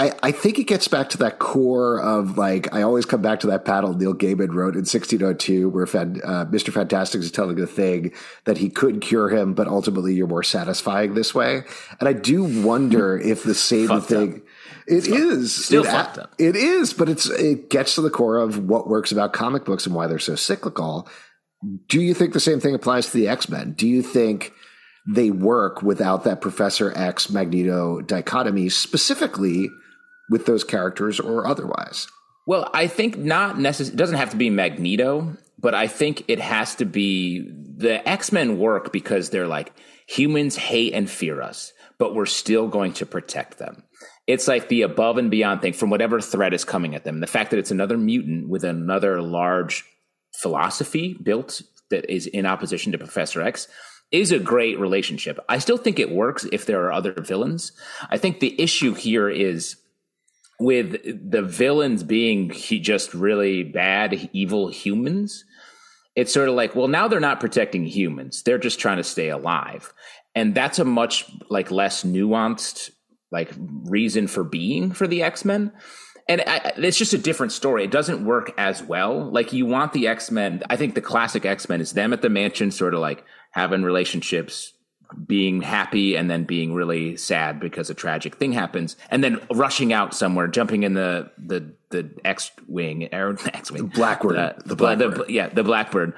I, 0.00 0.12
I 0.22 0.32
think 0.32 0.58
it 0.58 0.64
gets 0.64 0.88
back 0.88 1.10
to 1.10 1.18
that 1.18 1.38
core 1.38 2.00
of 2.00 2.38
like 2.38 2.72
I 2.74 2.80
always 2.80 3.04
come 3.04 3.20
back 3.20 3.40
to 3.40 3.48
that 3.48 3.66
paddle 3.66 3.92
Neil 3.92 4.14
Gaiman 4.14 4.54
wrote 4.54 4.74
in 4.74 4.86
1602 4.86 5.68
where 5.68 5.84
Fan, 5.84 6.22
uh, 6.24 6.46
Mr. 6.46 6.72
Fantastic 6.72 7.20
is 7.20 7.30
telling 7.30 7.56
the 7.56 7.66
thing 7.66 8.14
that 8.44 8.56
he 8.56 8.70
could 8.70 9.02
cure 9.02 9.28
him, 9.28 9.52
but 9.52 9.68
ultimately 9.68 10.14
you're 10.14 10.26
more 10.26 10.42
satisfying 10.42 11.12
this 11.12 11.34
way. 11.34 11.64
And 11.98 12.08
I 12.08 12.14
do 12.14 12.62
wonder 12.62 13.18
if 13.18 13.42
the 13.42 13.54
same 13.54 13.88
Fucked 13.88 14.06
thing. 14.06 14.42
It 14.86 15.06
is 15.06 15.66
Still 15.66 15.84
it, 15.84 15.90
fucked 15.90 16.16
up. 16.16 16.34
It 16.38 16.56
is, 16.56 16.94
but 16.94 17.10
it's 17.10 17.28
it 17.28 17.68
gets 17.68 17.96
to 17.96 18.00
the 18.00 18.10
core 18.10 18.38
of 18.38 18.58
what 18.58 18.88
works 18.88 19.12
about 19.12 19.34
comic 19.34 19.66
books 19.66 19.84
and 19.84 19.94
why 19.94 20.06
they're 20.06 20.18
so 20.18 20.34
cyclical. 20.34 21.08
Do 21.88 22.00
you 22.00 22.14
think 22.14 22.32
the 22.32 22.40
same 22.40 22.58
thing 22.58 22.74
applies 22.74 23.10
to 23.10 23.12
the 23.12 23.28
X 23.28 23.50
Men? 23.50 23.74
Do 23.74 23.86
you 23.86 24.00
think 24.00 24.54
they 25.06 25.30
work 25.30 25.82
without 25.82 26.24
that 26.24 26.40
Professor 26.40 26.90
X 26.96 27.28
Magneto 27.28 28.00
dichotomy, 28.00 28.70
specifically 28.70 29.68
with 30.30 30.46
those 30.46 30.64
characters 30.64 31.20
or 31.20 31.46
otherwise? 31.46 32.08
Well, 32.46 32.70
I 32.72 32.86
think 32.86 33.18
not 33.18 33.58
necessarily. 33.58 33.94
It 33.94 33.98
doesn't 33.98 34.16
have 34.16 34.30
to 34.30 34.36
be 34.36 34.48
Magneto, 34.48 35.36
but 35.58 35.74
I 35.74 35.86
think 35.86 36.24
it 36.28 36.40
has 36.40 36.74
to 36.76 36.86
be 36.86 37.46
the 37.76 38.06
X 38.08 38.32
Men 38.32 38.58
work 38.58 38.92
because 38.92 39.28
they're 39.28 39.46
like 39.46 39.72
humans 40.06 40.56
hate 40.56 40.94
and 40.94 41.08
fear 41.08 41.42
us, 41.42 41.72
but 41.98 42.14
we're 42.14 42.26
still 42.26 42.66
going 42.68 42.94
to 42.94 43.06
protect 43.06 43.58
them. 43.58 43.84
It's 44.26 44.48
like 44.48 44.68
the 44.68 44.82
above 44.82 45.18
and 45.18 45.30
beyond 45.30 45.60
thing 45.60 45.72
from 45.72 45.90
whatever 45.90 46.20
threat 46.20 46.54
is 46.54 46.64
coming 46.64 46.94
at 46.94 47.04
them. 47.04 47.20
The 47.20 47.26
fact 47.26 47.50
that 47.50 47.58
it's 47.58 47.70
another 47.70 47.98
mutant 47.98 48.48
with 48.48 48.64
another 48.64 49.20
large 49.20 49.84
philosophy 50.34 51.16
built 51.22 51.62
that 51.90 52.10
is 52.10 52.26
in 52.26 52.46
opposition 52.46 52.92
to 52.92 52.98
Professor 52.98 53.42
X 53.42 53.68
is 54.12 54.32
a 54.32 54.38
great 54.38 54.78
relationship. 54.78 55.38
I 55.48 55.58
still 55.58 55.76
think 55.76 55.98
it 55.98 56.10
works 56.10 56.46
if 56.52 56.66
there 56.66 56.84
are 56.84 56.92
other 56.92 57.12
villains. 57.12 57.72
I 58.08 58.18
think 58.18 58.40
the 58.40 58.60
issue 58.60 58.94
here 58.94 59.28
is 59.28 59.76
with 60.60 61.30
the 61.30 61.42
villains 61.42 62.02
being 62.02 62.50
just 62.50 63.14
really 63.14 63.62
bad, 63.62 64.30
evil 64.32 64.68
humans. 64.68 65.44
It's 66.16 66.32
sort 66.32 66.48
of 66.48 66.54
like, 66.54 66.74
well, 66.74 66.88
now 66.88 67.08
they're 67.08 67.20
not 67.20 67.40
protecting 67.40 67.84
humans; 67.86 68.42
they're 68.42 68.58
just 68.58 68.80
trying 68.80 68.98
to 68.98 69.04
stay 69.04 69.28
alive, 69.28 69.92
and 70.34 70.54
that's 70.54 70.78
a 70.78 70.84
much 70.84 71.30
like 71.48 71.70
less 71.70 72.04
nuanced 72.04 72.90
like 73.32 73.52
reason 73.84 74.26
for 74.26 74.44
being 74.44 74.92
for 74.92 75.06
the 75.06 75.22
X 75.22 75.44
Men. 75.44 75.72
And 76.28 76.44
it's 76.76 76.98
just 76.98 77.12
a 77.12 77.18
different 77.18 77.50
story. 77.50 77.82
It 77.82 77.90
doesn't 77.90 78.24
work 78.24 78.52
as 78.56 78.82
well. 78.84 79.32
Like 79.32 79.52
you 79.52 79.66
want 79.66 79.92
the 79.92 80.06
X 80.06 80.30
Men. 80.30 80.62
I 80.70 80.76
think 80.76 80.94
the 80.94 81.00
classic 81.00 81.44
X 81.44 81.68
Men 81.68 81.80
is 81.80 81.92
them 81.92 82.12
at 82.12 82.22
the 82.22 82.28
mansion, 82.28 82.70
sort 82.70 82.94
of 82.94 83.00
like 83.00 83.24
having 83.52 83.82
relationships, 83.82 84.72
being 85.26 85.62
happy 85.62 86.16
and 86.16 86.30
then 86.30 86.44
being 86.44 86.72
really 86.74 87.16
sad 87.16 87.58
because 87.60 87.90
a 87.90 87.94
tragic 87.94 88.36
thing 88.36 88.52
happens, 88.52 88.96
and 89.10 89.22
then 89.24 89.40
rushing 89.52 89.92
out 89.92 90.14
somewhere, 90.14 90.46
jumping 90.46 90.82
in 90.82 90.94
the 90.94 91.30
the 91.38 91.72
the 91.90 92.08
X 92.24 92.50
wing 92.68 93.08
or 93.12 93.36
X 93.52 93.70
wing, 93.72 93.86
Blackbird, 93.86 94.36
the, 94.36 94.62
the 94.68 94.76
Blackbird. 94.76 95.14
the- 95.26 95.32
yeah, 95.32 95.48
the 95.48 95.64
Blackbird, 95.64 96.14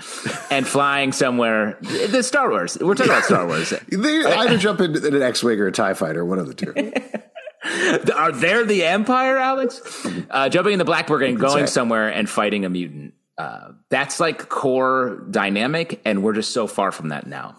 and 0.50 0.66
flying 0.66 1.12
somewhere. 1.12 1.78
The 1.80 2.22
Star 2.22 2.50
Wars. 2.50 2.76
We're 2.80 2.94
talking 2.94 3.12
about 3.12 3.24
Star 3.24 3.46
Wars. 3.46 3.72
They 3.88 4.24
either 4.24 4.58
jump 4.58 4.80
in, 4.80 4.94
in 4.96 5.14
an 5.14 5.22
X-wing 5.22 5.58
or 5.60 5.66
a 5.68 5.72
Tie 5.72 5.94
Fighter, 5.94 6.24
one 6.24 6.38
of 6.38 6.46
the 6.46 6.54
two. 6.54 6.72
Are 8.16 8.32
they 8.32 8.64
the 8.64 8.84
Empire, 8.84 9.36
Alex? 9.38 9.80
Uh, 10.30 10.48
jumping 10.48 10.72
in 10.74 10.78
the 10.78 10.84
Blackbird 10.84 11.22
and 11.22 11.38
going 11.38 11.66
somewhere 11.68 12.08
and 12.08 12.28
fighting 12.28 12.64
a 12.64 12.68
mutant. 12.68 13.14
Uh, 13.38 13.72
that's 13.88 14.18
like 14.20 14.48
core 14.48 15.24
dynamic, 15.30 16.00
and 16.04 16.22
we're 16.22 16.32
just 16.34 16.50
so 16.52 16.66
far 16.66 16.90
from 16.92 17.08
that 17.10 17.26
now. 17.26 17.54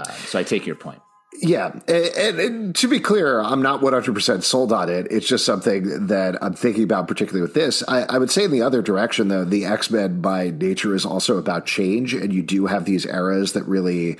Uh, 0.00 0.10
so 0.12 0.38
I 0.38 0.42
take 0.42 0.66
your 0.66 0.76
point. 0.76 1.00
Yeah, 1.42 1.72
and, 1.86 2.06
and, 2.16 2.40
and 2.40 2.76
to 2.76 2.88
be 2.88 2.98
clear, 2.98 3.40
I'm 3.40 3.62
not 3.62 3.80
100% 3.80 4.42
sold 4.42 4.72
on 4.72 4.88
it. 4.88 5.06
It's 5.10 5.26
just 5.26 5.46
something 5.46 6.08
that 6.08 6.42
I'm 6.42 6.54
thinking 6.54 6.82
about, 6.82 7.06
particularly 7.06 7.42
with 7.42 7.54
this. 7.54 7.84
I, 7.86 8.02
I 8.02 8.18
would 8.18 8.30
say 8.30 8.44
in 8.44 8.50
the 8.50 8.62
other 8.62 8.82
direction, 8.82 9.28
though, 9.28 9.44
the 9.44 9.64
X 9.64 9.90
Men 9.90 10.20
by 10.20 10.50
nature 10.50 10.94
is 10.94 11.06
also 11.06 11.38
about 11.38 11.66
change, 11.66 12.14
and 12.14 12.32
you 12.32 12.42
do 12.42 12.66
have 12.66 12.84
these 12.84 13.06
eras 13.06 13.52
that 13.52 13.64
really 13.64 14.18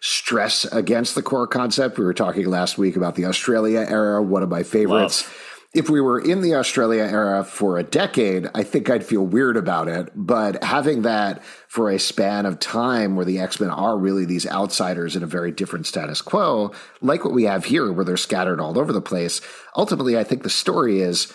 stress 0.00 0.64
against 0.66 1.14
the 1.14 1.22
core 1.22 1.46
concept. 1.46 1.98
We 1.98 2.04
were 2.04 2.14
talking 2.14 2.46
last 2.46 2.78
week 2.78 2.96
about 2.96 3.14
the 3.14 3.24
Australia 3.26 3.84
era, 3.88 4.22
one 4.22 4.42
of 4.42 4.48
my 4.48 4.62
favorites. 4.62 5.28
If 5.72 5.88
we 5.88 6.00
were 6.00 6.18
in 6.18 6.40
the 6.40 6.56
Australia 6.56 7.04
era 7.04 7.44
for 7.44 7.78
a 7.78 7.84
decade, 7.84 8.50
I 8.56 8.64
think 8.64 8.90
I'd 8.90 9.06
feel 9.06 9.24
weird 9.24 9.56
about 9.56 9.86
it. 9.86 10.10
But 10.16 10.64
having 10.64 11.02
that 11.02 11.44
for 11.68 11.90
a 11.90 11.98
span 11.98 12.44
of 12.44 12.58
time 12.58 13.14
where 13.14 13.24
the 13.24 13.38
X 13.38 13.60
Men 13.60 13.70
are 13.70 13.96
really 13.96 14.24
these 14.24 14.48
outsiders 14.48 15.14
in 15.14 15.22
a 15.22 15.28
very 15.28 15.52
different 15.52 15.86
status 15.86 16.22
quo, 16.22 16.72
like 17.00 17.24
what 17.24 17.34
we 17.34 17.44
have 17.44 17.66
here, 17.66 17.92
where 17.92 18.04
they're 18.04 18.16
scattered 18.16 18.60
all 18.60 18.80
over 18.80 18.92
the 18.92 19.00
place, 19.00 19.40
ultimately, 19.76 20.18
I 20.18 20.24
think 20.24 20.42
the 20.42 20.50
story 20.50 21.02
is 21.02 21.32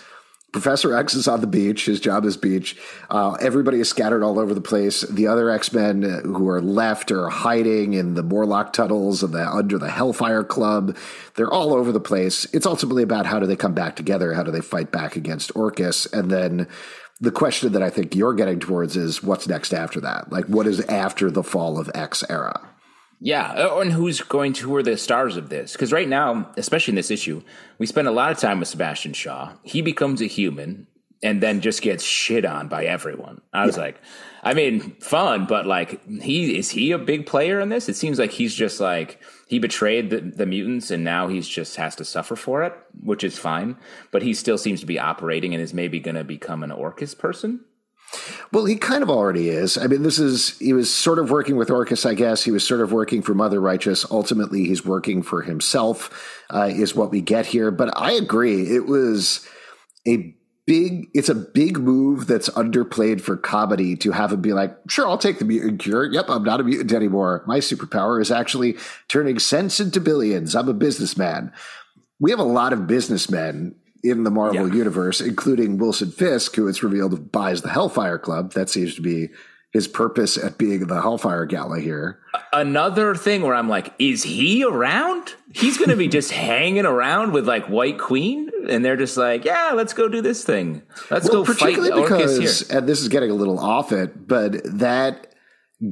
Professor 0.56 0.96
X 0.96 1.12
is 1.12 1.28
on 1.28 1.42
the 1.42 1.46
beach. 1.46 1.84
His 1.84 2.00
job 2.00 2.24
is 2.24 2.38
beach. 2.38 2.78
Uh, 3.10 3.32
everybody 3.42 3.78
is 3.78 3.90
scattered 3.90 4.22
all 4.22 4.38
over 4.38 4.54
the 4.54 4.62
place. 4.62 5.02
The 5.02 5.26
other 5.26 5.50
X 5.50 5.70
Men 5.70 6.00
who 6.00 6.48
are 6.48 6.62
left 6.62 7.12
are 7.12 7.28
hiding 7.28 7.92
in 7.92 8.14
the 8.14 8.22
Morlock 8.22 8.72
tunnels 8.72 9.22
and 9.22 9.34
the 9.34 9.46
under 9.46 9.76
the 9.76 9.90
Hellfire 9.90 10.42
Club. 10.42 10.96
They're 11.34 11.52
all 11.52 11.74
over 11.74 11.92
the 11.92 12.00
place. 12.00 12.46
It's 12.54 12.64
ultimately 12.64 13.02
about 13.02 13.26
how 13.26 13.38
do 13.38 13.44
they 13.44 13.54
come 13.54 13.74
back 13.74 13.96
together? 13.96 14.32
How 14.32 14.44
do 14.44 14.50
they 14.50 14.62
fight 14.62 14.90
back 14.90 15.14
against 15.14 15.52
Orchis? 15.54 16.10
And 16.10 16.30
then 16.30 16.68
the 17.20 17.30
question 17.30 17.72
that 17.72 17.82
I 17.82 17.90
think 17.90 18.16
you're 18.16 18.32
getting 18.32 18.58
towards 18.58 18.96
is 18.96 19.22
what's 19.22 19.46
next 19.46 19.74
after 19.74 20.00
that? 20.00 20.32
Like, 20.32 20.46
what 20.46 20.66
is 20.66 20.80
after 20.86 21.30
the 21.30 21.44
fall 21.44 21.78
of 21.78 21.90
X 21.94 22.24
era? 22.30 22.65
Yeah, 23.20 23.52
uh, 23.52 23.78
and 23.80 23.92
who's 23.92 24.20
going 24.20 24.52
to 24.54 24.68
who 24.68 24.76
are 24.76 24.82
the 24.82 24.96
stars 24.98 25.36
of 25.36 25.48
this? 25.48 25.72
Because 25.72 25.92
right 25.92 26.08
now, 26.08 26.50
especially 26.56 26.92
in 26.92 26.96
this 26.96 27.10
issue, 27.10 27.42
we 27.78 27.86
spend 27.86 28.08
a 28.08 28.12
lot 28.12 28.30
of 28.30 28.38
time 28.38 28.58
with 28.58 28.68
Sebastian 28.68 29.14
Shaw. 29.14 29.52
He 29.62 29.80
becomes 29.80 30.20
a 30.20 30.26
human 30.26 30.86
and 31.22 31.42
then 31.42 31.62
just 31.62 31.80
gets 31.80 32.04
shit 32.04 32.44
on 32.44 32.68
by 32.68 32.84
everyone. 32.84 33.40
I 33.52 33.64
was 33.64 33.78
like, 33.78 34.00
I 34.42 34.52
mean, 34.52 34.96
fun, 35.00 35.46
but 35.46 35.66
like, 35.66 36.06
he 36.20 36.58
is 36.58 36.70
he 36.70 36.92
a 36.92 36.98
big 36.98 37.26
player 37.26 37.58
in 37.58 37.70
this? 37.70 37.88
It 37.88 37.96
seems 37.96 38.18
like 38.18 38.32
he's 38.32 38.54
just 38.54 38.80
like 38.80 39.20
he 39.48 39.58
betrayed 39.58 40.10
the, 40.10 40.20
the 40.20 40.46
mutants 40.46 40.90
and 40.90 41.02
now 41.02 41.26
he's 41.28 41.48
just 41.48 41.76
has 41.76 41.96
to 41.96 42.04
suffer 42.04 42.36
for 42.36 42.64
it, 42.64 42.74
which 43.02 43.24
is 43.24 43.38
fine. 43.38 43.76
But 44.10 44.22
he 44.22 44.34
still 44.34 44.58
seems 44.58 44.80
to 44.80 44.86
be 44.86 44.98
operating 44.98 45.54
and 45.54 45.62
is 45.62 45.72
maybe 45.72 46.00
going 46.00 46.16
to 46.16 46.24
become 46.24 46.62
an 46.62 46.70
Orchis 46.70 47.14
person. 47.16 47.64
Well, 48.52 48.64
he 48.64 48.76
kind 48.76 49.02
of 49.02 49.10
already 49.10 49.48
is. 49.48 49.76
I 49.76 49.86
mean, 49.86 50.02
this 50.02 50.18
is, 50.18 50.58
he 50.58 50.72
was 50.72 50.92
sort 50.92 51.18
of 51.18 51.30
working 51.30 51.56
with 51.56 51.68
Orchis, 51.68 52.06
I 52.06 52.14
guess. 52.14 52.42
He 52.42 52.50
was 52.50 52.66
sort 52.66 52.80
of 52.80 52.92
working 52.92 53.22
for 53.22 53.34
Mother 53.34 53.60
Righteous. 53.60 54.04
Ultimately, 54.10 54.64
he's 54.64 54.84
working 54.84 55.22
for 55.22 55.42
himself, 55.42 56.42
uh, 56.50 56.70
is 56.72 56.94
what 56.94 57.10
we 57.10 57.20
get 57.20 57.46
here. 57.46 57.70
But 57.70 57.96
I 57.98 58.12
agree. 58.12 58.74
It 58.74 58.86
was 58.86 59.46
a 60.06 60.34
big, 60.66 61.08
it's 61.14 61.28
a 61.28 61.34
big 61.34 61.78
move 61.78 62.26
that's 62.26 62.48
underplayed 62.50 63.20
for 63.20 63.36
comedy 63.36 63.96
to 63.96 64.12
have 64.12 64.32
him 64.32 64.40
be 64.40 64.52
like, 64.52 64.76
sure, 64.88 65.06
I'll 65.06 65.18
take 65.18 65.38
the 65.38 65.44
mutant 65.44 65.80
cure. 65.80 66.04
Yep, 66.04 66.28
I'm 66.28 66.44
not 66.44 66.60
a 66.60 66.64
mutant 66.64 66.92
anymore. 66.92 67.44
My 67.46 67.58
superpower 67.58 68.20
is 68.20 68.30
actually 68.30 68.76
turning 69.08 69.38
cents 69.38 69.80
into 69.80 70.00
billions. 70.00 70.54
I'm 70.54 70.68
a 70.68 70.74
businessman. 70.74 71.52
We 72.18 72.30
have 72.30 72.40
a 72.40 72.44
lot 72.44 72.72
of 72.72 72.86
businessmen 72.86 73.76
in 74.02 74.24
the 74.24 74.30
Marvel 74.30 74.68
Yeah. 74.68 74.74
universe, 74.74 75.20
including 75.20 75.78
Wilson 75.78 76.10
Fisk, 76.10 76.54
who 76.56 76.68
it's 76.68 76.82
revealed 76.82 77.32
buys 77.32 77.62
the 77.62 77.68
Hellfire 77.70 78.18
Club. 78.18 78.52
That 78.54 78.68
seems 78.70 78.94
to 78.96 79.02
be 79.02 79.28
his 79.72 79.88
purpose 79.88 80.38
at 80.38 80.56
being 80.56 80.86
the 80.86 81.00
Hellfire 81.02 81.44
Gala 81.44 81.80
here. 81.80 82.18
another 82.52 83.14
thing 83.14 83.42
where 83.42 83.54
I'm 83.54 83.68
like, 83.68 83.92
is 83.98 84.22
he 84.22 84.64
around? 84.64 85.34
He's 85.52 85.76
going 85.76 85.90
to 85.90 85.96
be 85.96 86.08
just 86.08 86.30
hanging 86.48 86.86
around 86.86 87.32
with 87.32 87.46
like 87.46 87.66
White 87.68 87.98
Queen, 87.98 88.50
and 88.68 88.82
they're 88.84 88.96
just 88.96 89.16
like, 89.18 89.44
yeah, 89.44 89.72
let's 89.74 89.92
go 89.92 90.08
do 90.08 90.22
this 90.22 90.44
thing. 90.44 90.82
Let's 91.10 91.28
go 91.28 91.44
fight 91.44 91.58
particularly 91.58 92.02
Orchis 92.02 92.36
because, 92.38 92.68
here. 92.68 92.78
and 92.78 92.88
this 92.88 93.00
is 93.02 93.08
getting 93.08 93.30
a 93.30 93.34
little 93.34 93.58
off 93.58 93.92
it, 93.92 94.26
but 94.26 94.62
that 94.78 95.34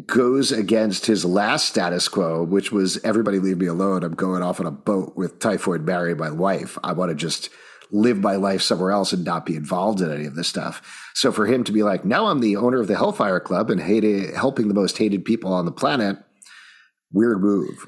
goes 0.07 0.51
against 0.51 1.05
his 1.07 1.25
last 1.27 1.69
status 1.69 2.09
quo, 2.09 2.43
which 2.43 2.73
was 2.73 2.99
everybody 3.05 3.39
leave 3.39 3.59
me 3.59 3.67
alone. 3.67 4.03
I'm 4.03 4.15
going 4.15 4.43
off 4.43 4.59
on 4.61 4.65
a 4.67 4.71
boat 4.71 5.15
with 5.15 5.39
Typhoid 5.41 5.83
Mary, 5.83 6.15
my 6.15 6.31
wife. 6.31 6.79
I 6.83 6.93
want 6.93 7.11
to 7.11 7.15
just 7.15 7.51
live 7.91 8.19
my 8.21 8.37
life 8.37 8.63
somewhere 8.63 8.91
else 8.91 9.13
and 9.13 9.25
not 9.25 9.47
be 9.47 9.57
involved 9.57 10.01
in 10.01 10.13
any 10.13 10.27
of 10.27 10.35
this 10.35 10.49
stuff. 10.49 11.11
So 11.15 11.33
for 11.33 11.47
him 11.47 11.65
to 11.65 11.73
be 11.73 11.83
like, 11.83 12.05
now 12.05 12.27
I'm 12.27 12.41
the 12.41 12.57
owner 12.57 12.81
of 12.81 12.89
the 12.89 12.97
Hellfire 12.97 13.41
Club 13.41 13.71
and 13.71 13.81
hated, 13.81 14.35
helping 14.35 14.69
the 14.69 14.75
most 14.75 14.99
hated 14.99 15.25
people 15.25 15.53
on 15.53 15.65
the 15.65 15.73
planet, 15.73 16.19
weird 17.13 17.41
move. 17.41 17.87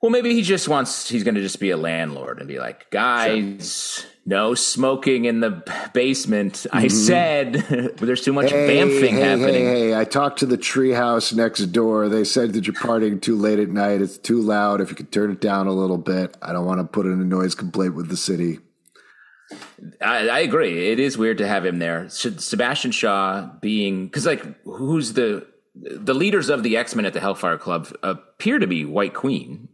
Well, 0.00 0.10
maybe 0.10 0.32
he 0.32 0.42
just 0.42 0.68
wants, 0.68 1.08
he's 1.08 1.24
going 1.24 1.34
to 1.34 1.40
just 1.40 1.58
be 1.58 1.70
a 1.70 1.76
landlord 1.76 2.38
and 2.38 2.46
be 2.46 2.60
like, 2.60 2.88
guys, 2.90 4.06
no 4.24 4.54
smoking 4.54 5.24
in 5.24 5.40
the 5.40 5.64
basement. 5.92 6.66
I 6.72 6.84
mm-hmm. 6.84 6.88
said 6.88 7.54
there's 7.96 8.20
too 8.20 8.32
much 8.32 8.50
Hey, 8.50 8.76
bamfing 8.76 9.10
hey, 9.10 9.20
happening. 9.20 9.64
Hey, 9.64 9.88
hey, 9.88 9.98
I 9.98 10.04
talked 10.04 10.38
to 10.40 10.46
the 10.46 10.58
treehouse 10.58 11.34
next 11.34 11.60
door. 11.72 12.08
They 12.08 12.22
said 12.22 12.52
that 12.52 12.66
you're 12.66 12.74
partying 12.74 13.20
too 13.20 13.34
late 13.34 13.58
at 13.58 13.70
night. 13.70 14.00
It's 14.00 14.18
too 14.18 14.40
loud. 14.40 14.80
If 14.80 14.90
you 14.90 14.96
could 14.96 15.10
turn 15.10 15.32
it 15.32 15.40
down 15.40 15.66
a 15.66 15.72
little 15.72 15.98
bit, 15.98 16.36
I 16.40 16.52
don't 16.52 16.66
want 16.66 16.78
to 16.78 16.84
put 16.84 17.06
in 17.06 17.20
a 17.20 17.24
noise 17.24 17.56
complaint 17.56 17.94
with 17.94 18.08
the 18.08 18.16
city. 18.16 18.60
I, 20.00 20.28
I 20.28 20.38
agree. 20.40 20.90
It 20.90 21.00
is 21.00 21.16
weird 21.16 21.38
to 21.38 21.46
have 21.46 21.64
him 21.64 21.78
there. 21.78 22.08
Sebastian 22.08 22.90
Shaw 22.92 23.48
being 23.60 24.06
because 24.06 24.26
like 24.26 24.42
who's 24.64 25.12
the 25.14 25.46
the 25.74 26.14
leaders 26.14 26.48
of 26.48 26.62
the 26.62 26.76
X 26.76 26.94
Men 26.94 27.06
at 27.06 27.12
the 27.12 27.20
Hellfire 27.20 27.58
Club 27.58 27.88
appear 28.02 28.58
to 28.58 28.66
be 28.66 28.84
White 28.84 29.14
Queen. 29.14 29.68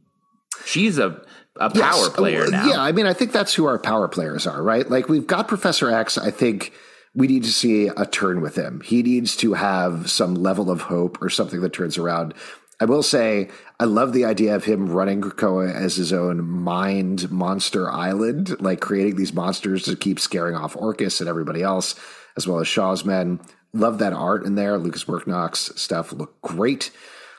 She's 0.65 0.99
a 0.99 1.23
a 1.61 1.71
power 1.71 1.79
Yes. 1.79 2.09
player 2.11 2.45
Uh, 2.45 2.51
now. 2.51 2.67
Yeah, 2.69 2.81
I 2.83 2.93
mean, 2.93 3.07
I 3.07 3.13
think 3.13 3.33
that's 3.33 3.55
who 3.55 3.67
our 3.67 3.79
power 3.79 4.09
players 4.09 4.47
are, 4.47 4.63
right? 4.63 4.89
Like 4.91 5.09
we've 5.09 5.27
got 5.27 5.47
Professor 5.49 5.91
X. 5.91 6.19
I 6.19 6.31
think 6.31 6.73
we 7.15 7.27
need 7.29 7.45
to 7.45 7.53
see 7.53 7.87
a 7.97 8.05
turn 8.07 8.41
with 8.41 8.57
him. 8.57 8.81
He 8.85 9.03
needs 9.05 9.37
to 9.37 9.55
have 9.55 10.11
some 10.11 10.35
level 10.35 10.69
of 10.71 10.81
hope 10.83 11.23
or 11.23 11.31
something 11.31 11.61
that 11.61 11.73
turns 11.73 11.97
around. 11.97 12.35
I 12.81 12.87
will 12.87 13.05
say, 13.05 13.51
I 13.81 13.85
love 13.85 14.13
the 14.13 14.25
idea 14.25 14.55
of 14.55 14.65
him 14.65 14.89
running 14.89 15.21
Krakoa 15.21 15.73
as 15.75 15.97
his 15.97 16.13
own 16.13 16.49
mind 16.49 17.31
monster 17.31 17.91
island, 17.91 18.61
like 18.61 18.81
creating 18.81 19.17
these 19.17 19.33
monsters 19.33 19.83
to 19.85 19.97
keep 19.97 20.21
scaring 20.21 20.55
off 20.55 20.77
Orchis 20.77 21.21
and 21.21 21.29
everybody 21.29 21.63
else, 21.63 21.95
as 22.37 22.47
well 22.47 22.61
as 22.61 22.69
Shaw's 22.69 23.05
men. 23.05 23.41
Love 23.73 23.99
that 23.99 24.13
art 24.13 24.45
in 24.47 24.55
there. 24.55 24.79
Lucas 24.79 25.05
Werneck's 25.05 25.81
stuff 25.81 26.13
looked 26.13 26.41
great. 26.43 26.93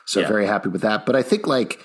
So 0.04 0.20
Yeah. 0.20 0.28
very 0.28 0.46
happy 0.46 0.68
with 0.68 0.82
that. 0.82 1.06
But 1.06 1.16
I 1.16 1.22
think 1.22 1.46
like 1.46 1.80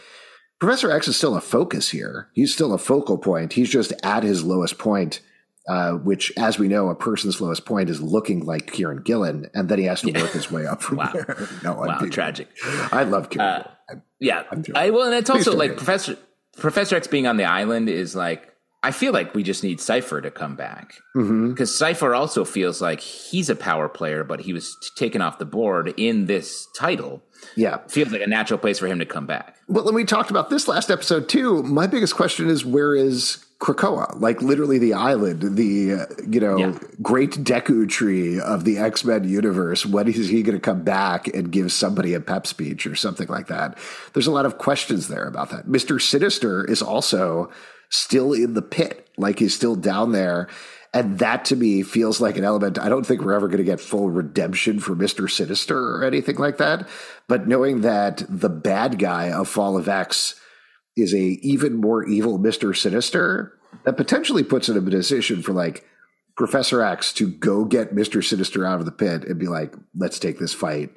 Professor 0.60 0.92
X 0.92 1.08
is 1.08 1.16
still 1.16 1.36
a 1.36 1.42
focus 1.42 1.90
here. 1.90 2.28
He's 2.34 2.54
still 2.54 2.74
a 2.74 2.78
focal 2.78 3.18
point. 3.18 3.54
He's 3.54 3.70
just 3.70 3.94
at 4.04 4.24
his 4.24 4.44
lowest 4.44 4.78
point 4.78 5.22
uh, 5.68 5.92
which, 5.94 6.32
as 6.38 6.58
we 6.60 6.68
know, 6.68 6.90
a 6.90 6.96
person's 6.96 7.40
lowest 7.40 7.66
point 7.66 7.90
is 7.90 8.02
looking 8.02 8.46
like 8.46 8.72
Kieron 8.74 9.04
Gillen, 9.04 9.50
and 9.54 9.70
then 9.70 9.80
he 9.80 9.86
has 9.86 10.02
to 10.02 10.12
work 10.12 10.32
his 10.32 10.52
way 10.52 10.66
up 10.66 10.82
from 10.82 10.98
Wow. 10.98 11.12
there. 11.14 11.48
No, 11.64 11.82
I'm 11.82 11.88
wow, 11.88 12.10
tragic. 12.10 12.48
I 12.92 13.04
love 13.04 13.30
Kieron. 13.30 13.66
Uh, 13.66 13.70
I'm- 13.90 14.04
Yeah. 14.20 14.44
I 14.76 14.90
well, 14.90 15.04
and 15.04 15.14
it's 15.16 15.30
Please 15.30 15.48
also 15.48 15.58
like. 15.58 15.78
Professor 15.78 16.18
Professor 16.58 16.96
X 16.96 17.08
being 17.08 17.28
on 17.28 17.38
the 17.38 17.46
island 17.46 17.90
is 17.90 18.16
like 18.16 18.48
I 18.84 18.92
feel 18.92 19.14
like 19.14 19.36
we 19.36 19.44
just 19.44 19.64
need 19.64 19.80
Cypher 19.80 20.22
to 20.22 20.32
come 20.32 20.56
back 20.56 20.96
because 21.14 21.78
Cypher 21.78 22.16
also 22.16 22.44
feels 22.44 22.82
like 22.82 23.00
he's 23.00 23.48
a 23.50 23.56
power 23.56 23.88
player, 23.88 24.24
but 24.24 24.42
he 24.42 24.54
was 24.54 24.76
taken 24.98 25.22
off 25.22 25.38
the 25.38 25.46
board 25.46 25.94
in 25.98 26.26
this 26.26 26.68
title. 26.76 27.22
Yeah. 27.56 27.78
Feels 27.88 28.12
like 28.12 28.22
a 28.22 28.28
natural 28.28 28.58
place 28.60 28.80
for 28.80 28.88
him 28.88 29.00
to 29.00 29.06
come 29.06 29.26
back. 29.26 29.56
Well, 29.68 29.86
and 29.88 29.96
we 29.96 30.06
talked 30.06 30.30
about 30.32 30.50
this 30.50 30.68
last 30.68 30.90
episode 30.90 31.28
too. 31.30 31.64
My 31.64 31.88
biggest 31.88 32.16
question 32.16 32.50
is 32.50 32.66
where 32.66 32.96
is 32.96 33.44
Krakoa? 33.60 34.20
Like 34.20 34.42
literally 34.42 34.78
the 34.80 34.94
island, 34.94 35.58
the 35.58 35.94
uh, 35.94 36.06
you 36.28 36.40
know 36.40 36.58
Yeah. 36.58 36.80
great 37.02 37.32
Deku 37.32 37.88
tree 37.90 38.40
of 38.40 38.64
the 38.64 38.78
X 38.78 39.04
Men 39.06 39.24
universe. 39.28 39.86
When 39.86 40.08
is 40.08 40.30
he 40.30 40.44
going 40.44 40.58
to 40.58 40.62
come 40.62 40.84
back 40.84 41.28
and 41.28 41.52
give 41.52 41.72
somebody 41.72 42.14
a 42.14 42.20
pep 42.20 42.48
speech 42.48 42.88
or 42.88 42.96
something 42.96 43.28
like 43.28 43.48
that? 43.48 43.78
There's 44.14 44.28
a 44.28 44.32
lot 44.32 44.46
of 44.46 44.58
questions 44.58 45.08
there 45.10 45.28
about 45.28 45.50
that. 45.52 45.68
Mister 45.68 46.00
Sinister 46.00 46.66
is 46.66 46.82
also 46.82 47.52
still 47.90 48.34
in 48.34 48.54
the 48.54 48.62
pit, 48.62 49.10
like 49.18 49.40
he's 49.40 49.54
still 49.56 49.76
down 49.76 50.12
there. 50.14 50.48
And 50.94 51.20
that 51.20 51.46
to 51.46 51.56
me 51.56 51.84
feels 51.84 52.20
like 52.20 52.38
an 52.38 52.44
element. 52.44 52.78
I 52.78 52.90
don't 52.90 53.06
think 53.06 53.22
we're 53.22 53.34
ever 53.34 53.48
going 53.48 53.60
to 53.60 53.64
get 53.64 53.80
full 53.80 54.10
redemption 54.10 54.80
for 54.80 54.94
Mr. 54.94 55.30
Sinister 55.30 55.78
or 55.78 56.04
anything 56.04 56.36
like 56.36 56.58
that. 56.58 56.88
But 57.30 57.48
knowing 57.48 57.82
that 57.82 58.24
the 58.28 58.50
bad 58.50 59.00
guy 59.00 59.32
of 59.32 59.48
Fall 59.48 59.78
of 59.78 59.88
X 59.88 60.36
is 60.98 61.14
a 61.14 61.18
even 61.18 61.78
more 61.78 62.04
evil 62.06 62.38
Mr. 62.38 62.76
Sinister, 62.76 63.58
that 63.86 63.96
potentially 63.96 64.44
puts 64.44 64.68
it 64.68 64.76
in 64.76 64.86
a 64.86 64.92
position 64.92 65.42
for 65.42 65.54
like 65.54 65.86
Professor 66.36 66.82
X 66.82 67.14
to 67.14 67.30
go 67.30 67.64
get 67.64 67.96
Mr. 67.96 68.24
Sinister 68.24 68.66
out 68.66 68.80
of 68.80 68.86
the 68.86 68.92
pit 68.92 69.24
and 69.24 69.40
be 69.40 69.48
like, 69.48 69.74
let's 69.96 70.20
take 70.20 70.40
this 70.40 70.54
fight 70.54 70.90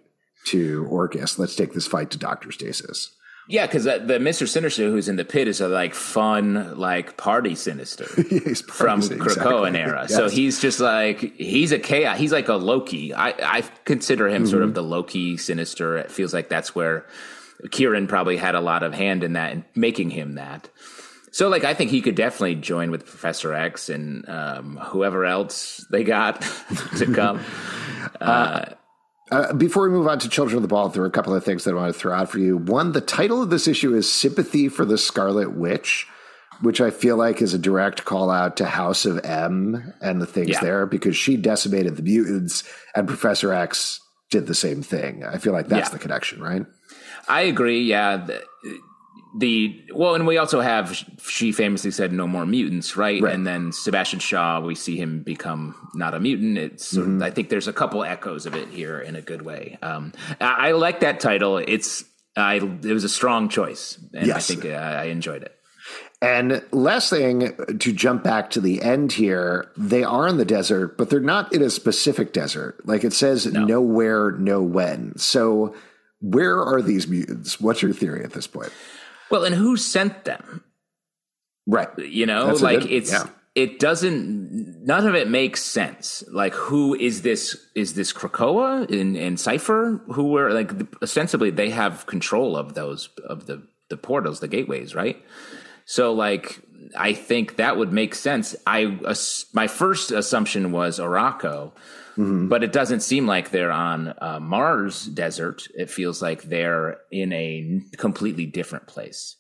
to 0.47 0.87
Orchis. 0.91 1.39
Let's 1.39 1.55
take 1.55 1.73
this 1.73 1.87
fight 1.87 2.11
to 2.11 2.19
Dr. 2.19 2.51
Stasis. 2.51 3.15
Yeah, 3.47 3.67
because 3.67 3.85
the, 3.85 3.99
the 3.99 4.19
Mister 4.19 4.47
Sinister 4.47 4.89
who's 4.89 5.09
in 5.09 5.17
the 5.17 5.25
pit 5.25 5.49
is 5.49 5.61
a 5.61 5.69
like 5.69 5.95
fun 5.95 6.79
like 6.79 7.17
party 7.19 7.55
Sinister. 7.55 8.07
He's 8.29 8.63
from 8.63 9.01
exactly. 9.01 9.27
Krakoan 9.27 9.77
era. 9.77 10.09
So 10.09 10.31
he's 10.31 10.61
just 10.61 10.81
like 10.81 11.21
he's 11.37 11.71
a 11.73 11.79
chaos. 11.79 12.19
He's 12.19 12.33
like 12.33 12.49
a 12.49 12.55
Loki. 12.55 13.13
I, 13.13 13.31
I 13.31 13.63
consider 13.85 14.29
him 14.29 14.47
sort 14.47 14.61
Mm-hmm. 14.63 14.69
of 14.71 14.75
the 14.75 14.83
Loki 14.83 15.37
sinister. 15.37 15.99
It 15.99 16.11
feels 16.11 16.33
like 16.33 16.49
that's 16.49 16.75
where 16.75 17.05
Kieron 17.67 18.09
probably 18.09 18.37
had 18.39 18.55
a 18.55 18.61
lot 18.61 18.83
of 18.83 18.95
hand 18.95 19.23
in 19.23 19.35
that 19.35 19.53
and 19.53 19.65
making 19.75 20.09
him 20.11 20.37
that. 20.37 20.71
So 21.31 21.49
like 21.49 21.65
I 21.65 21.75
think 21.75 21.91
he 21.91 22.01
could 22.01 22.15
definitely 22.15 22.55
join 22.55 22.91
with 22.91 23.05
Professor 23.05 23.53
X 23.53 23.91
and 23.91 24.27
um, 24.29 24.77
whoever 24.79 25.25
else 25.27 25.85
they 25.91 26.03
got 26.05 26.41
to 26.97 27.13
come. 27.13 27.41
Uh, 28.21 28.67
Uh, 29.35 29.53
before 29.53 29.83
we 29.83 29.89
move 29.91 30.07
on 30.07 30.19
to 30.21 30.29
Children 30.29 30.57
of 30.59 30.63
the 30.63 30.69
Vault, 30.69 30.95
there 30.95 31.03
are 31.03 31.07
a 31.07 31.11
couple 31.11 31.35
of 31.35 31.43
things 31.45 31.65
that 31.65 31.73
I 31.73 31.75
want 31.75 31.93
to 31.93 31.99
throw 31.99 32.15
out 32.15 32.31
for 32.31 32.39
you. 32.39 32.57
One, 32.57 32.93
the 32.93 33.01
title 33.01 33.43
of 33.43 33.51
this 33.51 33.67
issue 33.67 33.93
is 33.95 34.11
Sympathy 34.11 34.69
for 34.69 34.85
the 34.85 34.97
Scarlet 34.97 35.57
Witch, 35.57 36.07
which 36.61 36.81
I 36.81 36.91
feel 36.91 37.17
like 37.17 37.43
is 37.43 37.53
a 37.53 37.59
direct 37.59 38.05
call 38.05 38.31
out 38.31 38.57
to 38.59 38.65
House 38.67 39.05
of 39.07 39.25
M 39.25 39.93
and 40.01 40.23
the 40.23 40.27
things 40.27 40.51
Yeah. 40.51 40.61
there 40.61 40.87
because 40.87 41.17
she 41.17 41.37
decimated 41.37 41.97
the 41.97 42.03
mutants 42.03 42.63
and 42.95 43.09
Professor 43.09 43.53
X 43.53 43.99
did 44.31 44.47
the 44.47 44.55
same 44.55 44.83
thing. 44.83 45.25
I 45.25 45.39
feel 45.39 45.53
like 45.53 45.67
that's 45.67 45.89
Yeah. 45.89 45.95
the 45.95 45.99
connection, 45.99 46.41
right? 46.41 46.65
I 47.27 47.41
agree. 47.43 47.83
Yeah. 47.83 48.25
The, 49.37 49.85
well, 49.93 50.15
and 50.15 50.27
we 50.29 50.39
also 50.39 50.61
have 50.61 50.97
she 51.27 51.51
famously 51.51 51.91
said 51.91 52.13
no 52.13 52.27
more 52.29 52.47
mutants, 52.47 52.97
right? 52.97 53.21
Right. 53.21 53.35
And 53.35 53.45
then 53.45 53.73
Sebastian 53.73 54.21
Shaw, 54.21 54.61
we 54.61 54.77
see 54.77 54.97
him 54.97 55.23
become 55.25 55.75
not 55.95 56.15
a 56.15 56.21
mutant. 56.21 56.57
It's 56.57 56.87
sort 56.87 57.07
Mm-hmm. 57.09 57.17
of, 57.17 57.23
I 57.23 57.31
think 57.31 57.49
there's 57.49 57.67
a 57.67 57.73
couple 57.73 58.05
echoes 58.05 58.47
of 58.47 58.55
it 58.55 58.69
here 58.69 59.01
in 59.01 59.17
a 59.17 59.21
good 59.21 59.43
way. 59.43 59.77
Um, 59.83 60.13
I, 60.41 60.69
I 60.69 60.73
like 60.73 61.01
that 61.01 61.19
title. 61.19 61.59
It's 61.59 62.05
I 62.37 62.57
it 62.57 62.93
was 62.93 63.03
a 63.05 63.09
strong 63.09 63.49
choice, 63.49 63.99
and 64.13 64.31
I 64.31 64.39
think 64.39 64.65
uh, 64.65 64.69
I 64.69 65.05
enjoyed 65.07 65.43
it. 65.43 65.57
And 66.23 66.63
last 66.73 67.11
thing 67.11 67.55
to 67.81 67.93
jump 67.93 68.23
back 68.23 68.51
to 68.51 68.61
the 68.61 68.81
end 68.83 69.13
here, 69.13 69.71
they 69.77 70.05
are 70.05 70.27
in 70.27 70.37
the 70.39 70.45
desert, 70.45 70.97
but 70.97 71.11
they're 71.11 71.21
not 71.21 71.53
in 71.53 71.61
a 71.61 71.69
specific 71.71 72.33
desert. 72.33 72.87
Like 72.87 73.05
it 73.05 73.13
says 73.13 73.47
nowhere, 73.53 74.31
no 74.31 74.63
when. 74.63 75.19
So 75.19 75.75
where 76.21 76.63
are 76.63 76.81
these 76.81 77.07
mutants? 77.07 77.61
What's 77.61 77.83
your 77.83 77.93
theory 77.93 78.25
at 78.25 78.33
this 78.33 78.47
point? 78.47 78.73
Well, 79.31 79.45
and 79.45 79.55
who 79.55 79.77
sent 79.77 80.25
them? 80.25 80.65
Right. 81.67 81.89
You 81.99 82.27
know, 82.27 82.49
That's 82.49 82.61
like 82.63 82.81
good- 82.81 82.93
it's 82.93 83.13
yeah. 83.13 83.27
it 83.55 83.79
doesn't 83.79 84.85
none 84.85 85.07
of 85.07 85.15
it 85.15 85.29
makes 85.29 85.63
sense. 85.63 86.23
Like 86.31 86.53
who 86.55 86.95
is 86.95 87.23
this 87.23 87.57
is 87.75 87.95
this 87.95 88.13
Krakoa 88.13 88.91
and, 88.91 89.17
and 89.17 89.41
Cypher 89.41 90.03
who 90.13 90.29
were 90.31 90.53
like 90.53 90.73
ostensibly 91.03 91.51
they 91.51 91.71
have 91.71 92.07
control 92.07 92.57
of 92.57 92.75
those 92.75 93.09
of 93.27 93.47
the 93.47 93.63
the 93.91 93.97
portals, 93.97 94.41
the 94.41 94.49
gateways, 94.49 94.95
right? 94.95 95.23
So 95.85 96.13
like 96.13 96.61
I 96.97 97.13
think 97.13 97.57
that 97.57 97.77
would 97.77 97.93
make 97.93 98.15
sense. 98.15 98.55
I 98.67 98.99
ass- 99.07 99.47
my 99.53 99.67
first 99.67 100.11
assumption 100.11 100.73
was 100.73 100.99
Arakko. 100.99 101.73
But 102.17 102.63
it 102.63 102.73
doesn't 102.73 103.01
seem 103.01 103.27
like 103.27 103.51
they're 103.51 103.73
on 103.73 104.15
uh, 104.21 104.39
Mars 104.41 105.07
desert. 105.07 105.67
It 105.75 105.91
feels 105.91 106.23
like 106.23 106.45
they're 106.45 106.99
in 107.11 107.33
a 107.33 107.81
completely 107.97 108.47
different 108.47 108.87
place. 108.87 109.37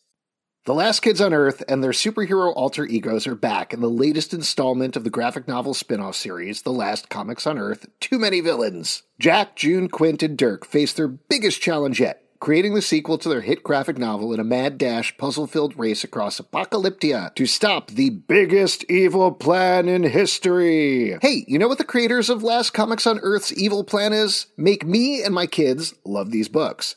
The 0.67 0.75
Last 0.75 1.01
Kids 1.01 1.21
on 1.21 1.33
Earth 1.33 1.63
and 1.69 1.85
their 1.85 1.93
superhero 1.93 2.53
alter 2.57 2.85
egos 2.85 3.27
are 3.27 3.37
back 3.37 3.73
in 3.73 3.81
the 3.81 3.89
latest 3.91 4.35
installment 4.35 4.97
of 4.97 5.05
the 5.05 5.11
graphic 5.11 5.47
novel 5.47 5.75
spin 5.75 6.01
off 6.01 6.17
series, 6.17 6.63
The 6.63 6.73
Last 6.73 7.11
Comics 7.11 7.47
on 7.47 7.59
Earth 7.59 7.87
Too 8.01 8.19
Many 8.19 8.41
Villains. 8.41 9.03
Jack, 9.21 9.55
June, 9.55 9.89
Quint, 9.89 10.23
and 10.23 10.37
Dirk 10.37 10.67
face 10.67 10.93
their 10.95 11.07
biggest 11.07 11.61
challenge 11.61 12.01
yet 12.01 12.24
creating 12.45 12.75
the 12.75 12.83
sequel 12.83 13.17
to 13.17 13.31
their 13.31 13.41
hit 13.41 13.63
graphic 13.63 13.97
novel 13.97 14.31
in 14.35 14.39
a 14.39 14.45
mad 14.45 14.77
dash, 14.77 15.17
puzzle 15.17 15.47
filled 15.47 15.79
race 15.79 16.05
across 16.05 16.39
Apocalyptia 16.39 17.35
to 17.35 17.47
stop 17.47 17.91
the 17.91 18.11
biggest 18.11 18.85
evil 18.91 19.33
plan 19.33 19.89
in 19.89 20.03
history. 20.03 21.17
Hey, 21.23 21.47
you 21.49 21.59
know 21.59 21.69
what 21.69 21.79
the 21.79 21.85
creators 21.85 22.29
of 22.29 22.43
Last 22.43 22.73
Comics 22.73 23.07
on 23.07 23.19
Earth's 23.21 23.51
evil 23.57 23.83
plan 23.83 24.13
is? 24.13 24.49
Make 24.59 24.85
me 24.85 25.23
and 25.23 25.35
my 25.35 25.47
kids 25.47 25.95
love 26.05 26.33
these 26.33 26.51
books. 26.51 26.97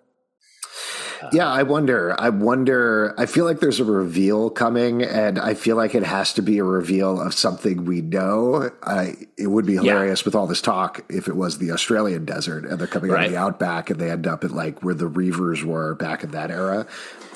Yeah, 1.31 1.47
I 1.47 1.63
wonder. 1.63 2.15
I 2.19 2.29
wonder. 2.29 3.13
I 3.17 3.25
feel 3.25 3.45
like 3.45 3.59
there's 3.59 3.79
a 3.79 3.85
reveal 3.85 4.49
coming, 4.49 5.03
and 5.03 5.39
I 5.39 5.53
feel 5.53 5.75
like 5.75 5.95
it 5.95 6.03
has 6.03 6.33
to 6.33 6.41
be 6.41 6.57
a 6.57 6.63
reveal 6.63 7.19
of 7.21 7.33
something 7.33 7.85
we 7.85 8.01
know. 8.01 8.71
I, 8.83 9.15
it 9.37 9.47
would 9.47 9.65
be 9.65 9.75
hilarious 9.75 10.25
with 10.25 10.35
all 10.35 10.47
this 10.47 10.61
talk 10.61 11.03
if 11.09 11.27
it 11.27 11.35
was 11.35 11.57
the 11.57 11.71
Australian 11.71 12.25
desert 12.25 12.65
and 12.65 12.79
they're 12.79 12.87
coming 12.87 13.11
out 13.11 13.25
of 13.25 13.31
the 13.31 13.37
outback 13.37 13.89
and 13.89 13.99
they 13.99 14.09
end 14.11 14.27
up 14.27 14.43
at 14.43 14.51
like 14.51 14.83
where 14.83 14.93
the 14.93 15.09
Reavers 15.09 15.63
were 15.63 15.95
back 15.95 16.23
in 16.23 16.31
that 16.31 16.51
era. 16.51 16.85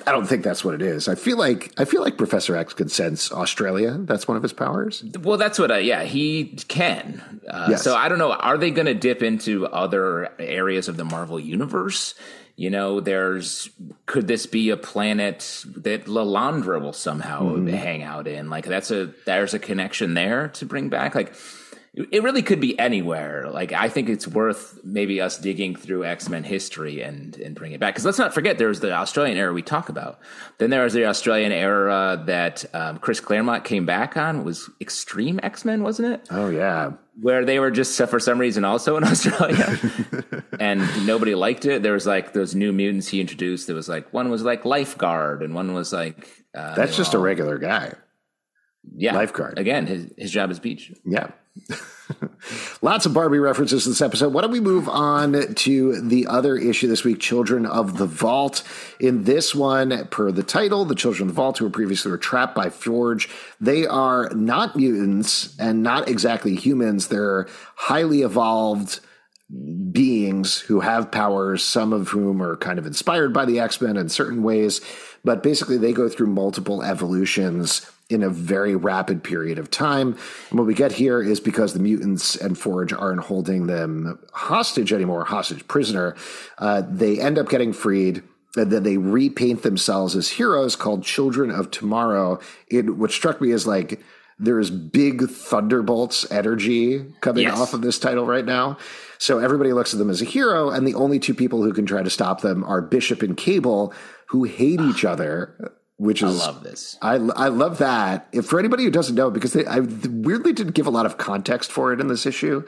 I 0.08 0.12
don't 0.12 0.28
think 0.28 0.44
that's 0.44 0.64
what 0.64 0.76
it 0.76 0.84
is. 0.84 1.08
I 1.08 1.16
feel 1.16 1.36
like 1.38 1.74
I 1.80 1.86
feel 1.86 2.02
like 2.04 2.16
Professor 2.16 2.56
X 2.56 2.74
could 2.76 2.92
sense 2.92 3.32
Australia. 3.32 3.98
That's 4.00 4.28
one 4.28 4.38
of 4.38 4.44
his 4.44 4.54
powers. 4.54 5.04
Well, 5.20 5.38
that's 5.38 5.58
what 5.58 5.72
I, 5.72 5.80
yeah, 5.80 6.04
he 6.04 6.56
can. 6.68 7.42
Uh, 7.50 7.68
Yes. 7.72 7.84
So 7.84 7.96
I 7.96 8.08
don't 8.08 8.20
know. 8.20 8.32
Are 8.34 8.58
they 8.58 8.70
going 8.70 8.86
to 8.86 8.94
dip 8.94 9.24
into 9.24 9.66
other 9.66 10.32
areas 10.38 10.88
of 10.88 10.98
the 10.98 11.06
Marvel 11.06 11.40
universe? 11.40 12.14
You 12.58 12.70
know, 12.70 13.02
there's, 13.02 13.70
could 14.06 14.28
this 14.28 14.46
be 14.46 14.70
a 14.70 14.78
planet 14.78 15.66
that 15.76 16.06
Lilandra 16.06 16.80
will 16.82 16.94
somehow 16.94 17.42
Mm-hmm. 17.56 17.68
hang 17.68 18.02
out 18.04 18.28
in? 18.28 18.50
Like, 18.50 18.66
that's 18.66 18.92
a, 18.92 19.12
there's 19.26 19.54
a 19.54 19.60
connection 19.60 20.14
there 20.14 20.48
to 20.50 20.66
bring 20.66 20.88
back. 20.88 21.16
Like, 21.16 21.34
it 21.96 22.24
really 22.24 22.42
could 22.42 22.60
be 22.60 22.78
anywhere. 22.78 23.50
Like, 23.50 23.72
I 23.72 23.88
think 23.88 24.10
it's 24.10 24.28
worth 24.28 24.80
maybe 24.84 25.22
us 25.22 25.38
digging 25.38 25.76
through 25.76 26.04
X 26.04 26.28
Men 26.28 26.44
history 26.44 27.02
and 27.02 27.36
and 27.38 27.56
bring 27.56 27.72
it 27.72 27.80
back. 27.80 27.94
Because 27.94 28.06
let's 28.06 28.18
not 28.18 28.34
forget, 28.34 28.58
there 28.58 28.68
was 28.68 28.82
the 28.82 28.92
Australian 28.92 29.38
era 29.38 29.54
we 29.54 29.62
talk 29.62 29.88
about. 29.88 30.20
Then 30.58 30.72
there 30.72 30.84
was 30.84 30.94
the 30.94 31.06
Australian 31.06 31.54
era 31.54 32.22
that 32.26 32.66
um, 32.74 32.98
Chris 32.98 33.22
Claremont 33.22 33.64
came 33.64 33.86
back 33.86 34.18
on. 34.18 34.44
Was 34.44 34.70
Extreme 34.82 35.40
X 35.42 35.64
Men, 35.64 35.84
wasn't 35.84 36.14
it? 36.14 36.28
Oh 36.30 36.50
yeah, 36.50 36.92
Where 37.22 37.46
they 37.46 37.60
were 37.60 37.72
just 37.72 37.98
for 38.10 38.20
some 38.20 38.40
reason 38.40 38.66
also 38.66 38.98
in 38.98 39.04
Australia, 39.06 39.80
and 40.60 40.82
nobody 41.08 41.34
liked 41.34 41.66
it. 41.66 41.82
There 41.82 41.94
was 41.94 42.06
like 42.06 42.34
those 42.34 42.56
new 42.56 42.74
mutants 42.74 43.08
he 43.08 43.22
introduced. 43.22 43.68
There 43.68 43.76
was 43.76 43.88
like 43.88 44.12
one 44.14 44.30
was 44.30 44.44
like 44.44 44.66
lifeguard, 44.66 45.42
and 45.42 45.56
one 45.56 45.74
was 45.74 45.94
like 45.94 46.28
uh, 46.54 46.76
that's 46.76 46.98
just 46.98 47.14
were 47.14 47.20
a 47.20 47.22
regular 47.22 47.58
guy. 47.58 47.94
Yeah, 48.96 49.14
lifeguard. 49.14 49.58
Again, 49.58 49.88
his 49.88 50.12
his 50.18 50.32
job 50.32 50.52
is 50.52 50.60
beach. 50.60 50.94
Yeah. 51.06 51.28
Lots 52.82 53.06
of 53.06 53.14
Barbie 53.14 53.40
references 53.40 53.86
in 53.86 53.92
this 53.92 54.02
episode. 54.02 54.34
Why 54.34 54.42
don't 54.42 54.52
we 54.52 54.60
move 54.60 54.88
on 54.88 55.54
to 55.56 56.02
the 56.02 56.28
other 56.28 56.58
issue 56.58 56.88
this 56.88 57.04
week, 57.04 57.20
Children 57.20 57.66
of 57.66 57.98
the 57.98 58.06
Vault. 58.06 58.64
In 59.00 59.24
this 59.24 59.56
one, 59.56 60.08
per 60.10 60.32
the 60.32 60.44
title, 60.44 60.86
the 60.86 60.96
Children 60.96 61.30
of 61.30 61.36
the 61.36 61.42
Vault, 61.42 61.58
who 61.58 61.66
were 61.66 61.72
previously 61.72 62.12
were 62.12 62.18
trapped 62.18 62.56
by 62.56 62.70
Forge, 62.70 63.30
they 63.60 63.88
are 63.88 64.30
not 64.36 64.76
mutants 64.76 65.58
and 65.58 65.82
not 65.82 66.08
exactly 66.08 66.56
humans. 66.56 67.08
They're 67.08 67.48
highly 67.76 68.22
evolved 68.22 69.00
beings 69.92 70.60
who 70.60 70.82
have 70.82 71.12
powers, 71.12 71.64
some 71.64 71.94
of 71.94 72.10
whom 72.10 72.42
are 72.42 72.58
kind 72.58 72.80
of 72.80 72.86
inspired 72.86 73.34
by 73.34 73.46
the 73.46 73.60
X 73.60 73.80
Men 73.80 73.98
in 73.98 74.10
certain 74.10 74.44
ways. 74.44 74.82
But 75.24 75.42
basically, 75.42 75.78
they 75.78 75.94
go 75.94 76.10
through 76.10 76.28
multiple 76.28 76.84
evolutions 76.84 77.90
in 78.10 78.22
a 78.22 78.30
very 78.30 78.76
rapid 78.76 79.24
period 79.24 79.58
of 79.58 79.72
time. 79.72 80.16
And 80.50 80.60
what 80.60 80.68
we 80.68 80.74
get 80.74 80.92
here 80.92 81.22
is 81.22 81.40
because 81.40 81.74
the 81.74 81.80
mutants 81.80 82.36
and 82.36 82.58
Forge 82.58 82.94
aren't 82.94 83.22
holding 83.22 83.66
them 83.68 84.20
hostage 84.32 84.94
anymore, 84.94 85.26
hostage 85.26 85.68
prisoner, 85.68 86.16
uh, 86.60 86.84
they 86.88 87.20
end 87.20 87.40
up 87.40 87.50
getting 87.50 87.74
freed. 87.74 88.24
And 88.56 88.72
then 88.72 88.84
they 88.84 88.98
repaint 88.98 89.64
themselves 89.64 90.16
as 90.16 90.30
heroes 90.30 90.76
called 90.76 91.04
Children 91.04 91.52
of 91.52 91.72
Tomorrow. 91.72 92.40
It, 92.70 92.96
what 92.96 93.12
struck 93.12 93.42
me 93.42 93.52
is 93.52 93.68
like 93.68 94.02
there's 94.38 94.70
big 94.70 95.30
thunderbolts 95.30 96.30
energy 96.32 97.06
coming 97.22 97.44
yes. 97.44 97.58
off 97.58 97.74
of 97.74 97.82
this 97.82 98.00
title 98.00 98.26
right 98.26 98.46
now. 98.46 98.78
So 99.18 99.40
everybody 99.40 99.74
looks 99.74 99.94
at 99.94 100.00
them 100.00 100.10
as 100.10 100.22
a 100.22 100.26
hero, 100.26 100.70
and 100.70 100.86
the 100.86 100.94
only 100.94 101.20
two 101.20 101.34
people 101.34 101.64
who 101.64 101.74
can 101.74 101.86
try 101.86 102.04
to 102.04 102.10
stop 102.10 102.42
them 102.42 102.64
are 102.64 102.82
Bishop 102.82 103.22
and 103.22 103.36
Cable, 103.36 103.94
who 104.28 104.44
hate 104.44 104.82
each 104.82 105.06
other 105.06 105.74
which 105.98 106.22
is 106.22 106.42
I 106.42 106.46
love 106.46 106.64
this. 106.64 106.98
I 107.02 107.14
I 107.14 107.48
love 107.48 107.78
that. 107.80 108.28
If 108.32 108.46
for 108.46 108.60
anybody 108.60 108.84
who 108.84 108.92
doesn't 108.92 109.16
know, 109.16 109.30
because 109.30 109.54
they 109.54 109.66
I 109.66 109.80
weirdly 109.80 110.54
didn't 110.54 110.74
give 110.74 110.88
a 110.88 110.92
lot 110.92 111.06
of 111.06 111.18
context 111.18 111.72
for 111.72 111.94
it 111.94 112.00
in 112.00 112.08
this 112.08 112.26
issue, 112.26 112.66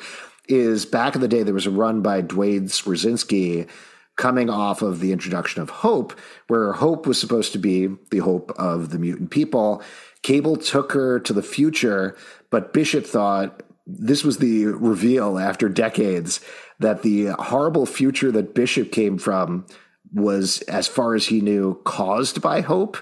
is 0.47 0.85
back 0.85 1.15
in 1.15 1.21
the 1.21 1.27
day 1.27 1.43
there 1.43 1.53
was 1.53 1.65
a 1.65 1.71
run 1.71 2.01
by 2.01 2.21
Duane 2.21 2.67
Swierczynski 2.67 3.67
coming 4.15 4.49
off 4.49 4.81
of 4.81 4.99
the 4.99 5.11
introduction 5.11 5.61
of 5.61 5.69
Hope, 5.69 6.17
where 6.47 6.73
Hope 6.73 7.05
was 7.05 7.19
supposed 7.19 7.51
to 7.51 7.59
be 7.59 7.87
the 8.09 8.17
hope 8.19 8.51
of 8.57 8.89
the 8.89 8.97
mutant 8.97 9.29
people. 9.29 9.81
Cable 10.23 10.57
took 10.57 10.91
her 10.93 11.19
to 11.19 11.33
the 11.33 11.43
future, 11.43 12.17
but 12.49 12.73
Bishop 12.73 13.05
thought 13.05 13.61
this 13.85 14.23
was 14.23 14.39
the 14.39 14.65
reveal 14.65 15.37
after 15.37 15.69
decades 15.69 16.41
that 16.79 17.03
the 17.03 17.27
horrible 17.27 17.85
future 17.85 18.31
that 18.31 18.55
Bishop 18.55 18.91
came 18.91 19.17
from 19.17 19.65
was, 20.13 20.61
as 20.63 20.87
far 20.87 21.15
as 21.15 21.27
he 21.27 21.41
knew, 21.41 21.79
caused 21.83 22.41
by 22.41 22.61
Hope. 22.61 22.97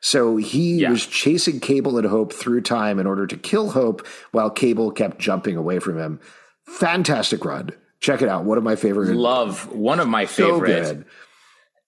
So 0.00 0.36
he 0.36 0.76
yeah. 0.76 0.90
was 0.90 1.04
chasing 1.06 1.60
Cable 1.60 1.98
and 1.98 2.06
Hope 2.06 2.32
through 2.32 2.62
time 2.62 2.98
in 2.98 3.06
order 3.06 3.26
to 3.26 3.36
kill 3.36 3.70
Hope 3.70 4.06
while 4.32 4.50
Cable 4.50 4.90
kept 4.90 5.18
jumping 5.18 5.56
away 5.56 5.78
from 5.78 5.98
him. 5.98 6.20
Fantastic 6.66 7.44
run. 7.44 7.70
Check 8.00 8.22
it 8.22 8.28
out. 8.28 8.44
One 8.44 8.56
of 8.56 8.64
my 8.64 8.76
favorite. 8.76 9.14
Love 9.14 9.70
one 9.70 10.00
of 10.00 10.08
my 10.08 10.24
favorite. 10.24 10.86
So, 10.86 11.04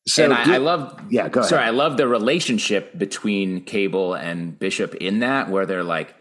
so 0.07 0.25
and 0.25 0.35
I, 0.35 0.55
I, 0.55 0.59
love. 0.59 1.01
Yeah, 1.11 1.29
go 1.31 1.41
ahead. 1.41 1.49
Sorry, 1.49 1.65
I 1.65 1.71
love 1.71 1.97
the 1.97 2.07
relationship 2.07 2.97
between 2.99 3.65
Cable 3.65 4.15
and 4.15 4.59
Bishop 4.59 4.95
in 4.97 5.21
that, 5.21 5.49
where 5.49 5.65
they're 5.65 5.85
like, 5.85 6.15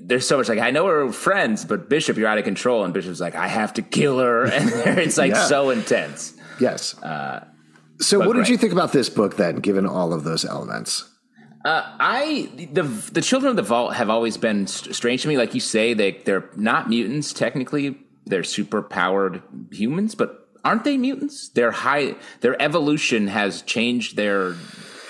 there's 0.00 0.26
so 0.26 0.36
much 0.36 0.48
like 0.48 0.60
I 0.60 0.70
know 0.70 0.84
we're 0.84 1.10
friends, 1.10 1.64
but 1.64 1.88
Bishop, 1.88 2.16
you're 2.16 2.28
out 2.28 2.38
of 2.38 2.44
control, 2.44 2.84
and 2.84 2.94
Bishop's 2.94 3.20
like, 3.20 3.34
I 3.34 3.48
have 3.48 3.74
to 3.74 3.82
kill 3.82 4.20
her, 4.20 4.44
and 4.52 4.70
it's 4.98 5.18
like 5.18 5.32
yeah. 5.32 5.46
so 5.46 5.70
intense. 5.70 6.34
Yes. 6.60 6.96
Uh, 7.02 7.44
so, 8.00 8.18
what 8.18 8.36
did 8.36 8.48
you 8.48 8.56
think 8.56 8.72
about 8.72 8.92
this 8.92 9.08
book 9.08 9.36
then, 9.36 9.56
given 9.56 9.86
all 9.86 10.12
of 10.12 10.24
those 10.24 10.44
elements? 10.44 11.08
Uh, 11.64 11.82
I 11.98 12.48
the 12.72 12.82
the 12.82 13.20
children 13.20 13.50
of 13.50 13.56
the 13.56 13.62
vault 13.62 13.94
have 13.94 14.10
always 14.10 14.36
been 14.36 14.66
strange 14.66 15.22
to 15.22 15.28
me. 15.28 15.36
Like 15.36 15.54
you 15.54 15.60
say, 15.60 15.94
they 15.94 16.12
they're 16.12 16.48
not 16.56 16.88
mutants 16.88 17.32
technically; 17.32 17.98
they're 18.26 18.44
super 18.44 18.82
powered 18.82 19.42
humans, 19.72 20.14
but 20.14 20.48
aren't 20.64 20.84
they 20.84 20.96
mutants? 20.96 21.48
Their 21.48 21.72
high 21.72 22.14
their 22.40 22.60
evolution 22.62 23.26
has 23.26 23.62
changed 23.62 24.16
their 24.16 24.54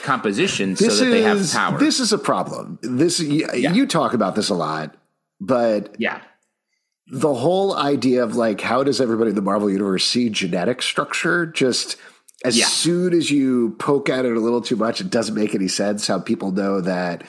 composition 0.03 0.75
this 0.75 0.99
so 0.99 1.05
that 1.05 1.11
is, 1.11 1.11
they 1.11 1.23
have 1.23 1.53
power. 1.53 1.79
This 1.79 2.01
is 2.01 2.13
a 2.13 2.19
problem. 2.19 2.79
This 2.83 3.21
you, 3.21 3.47
yeah. 3.55 3.73
you 3.73 3.87
talk 3.87 4.15
about 4.15 4.35
this 4.35 4.49
a 4.49 4.55
lot, 4.55 4.97
but 5.41 5.97
yeah, 5.99 6.23
the 7.09 7.35
whole 7.35 7.75
idea 7.75 8.25
of 8.25 8.37
like 8.37 8.61
how 8.61 8.83
does 8.83 9.01
everybody 9.01 9.31
in 9.31 9.37
the 9.37 9.43
Marvel 9.43 9.71
universe 9.71 10.05
see 10.05 10.31
genetic 10.31 10.81
structure 10.81 11.47
just 11.47 11.97
as 12.45 12.57
yeah. 12.57 12.67
soon 12.67 13.13
as 13.15 13.31
you 13.31 13.75
poke 13.79 14.09
at 14.09 14.25
it 14.25 14.37
a 14.37 14.41
little 14.41 14.61
too 14.61 14.77
much, 14.77 15.01
it 15.01 15.11
doesn't 15.11 15.35
make 15.35 15.55
any 15.55 15.69
sense 15.69 16.07
how 16.07 16.21
people 16.21 16.53
know 16.53 16.81
that 16.81 17.25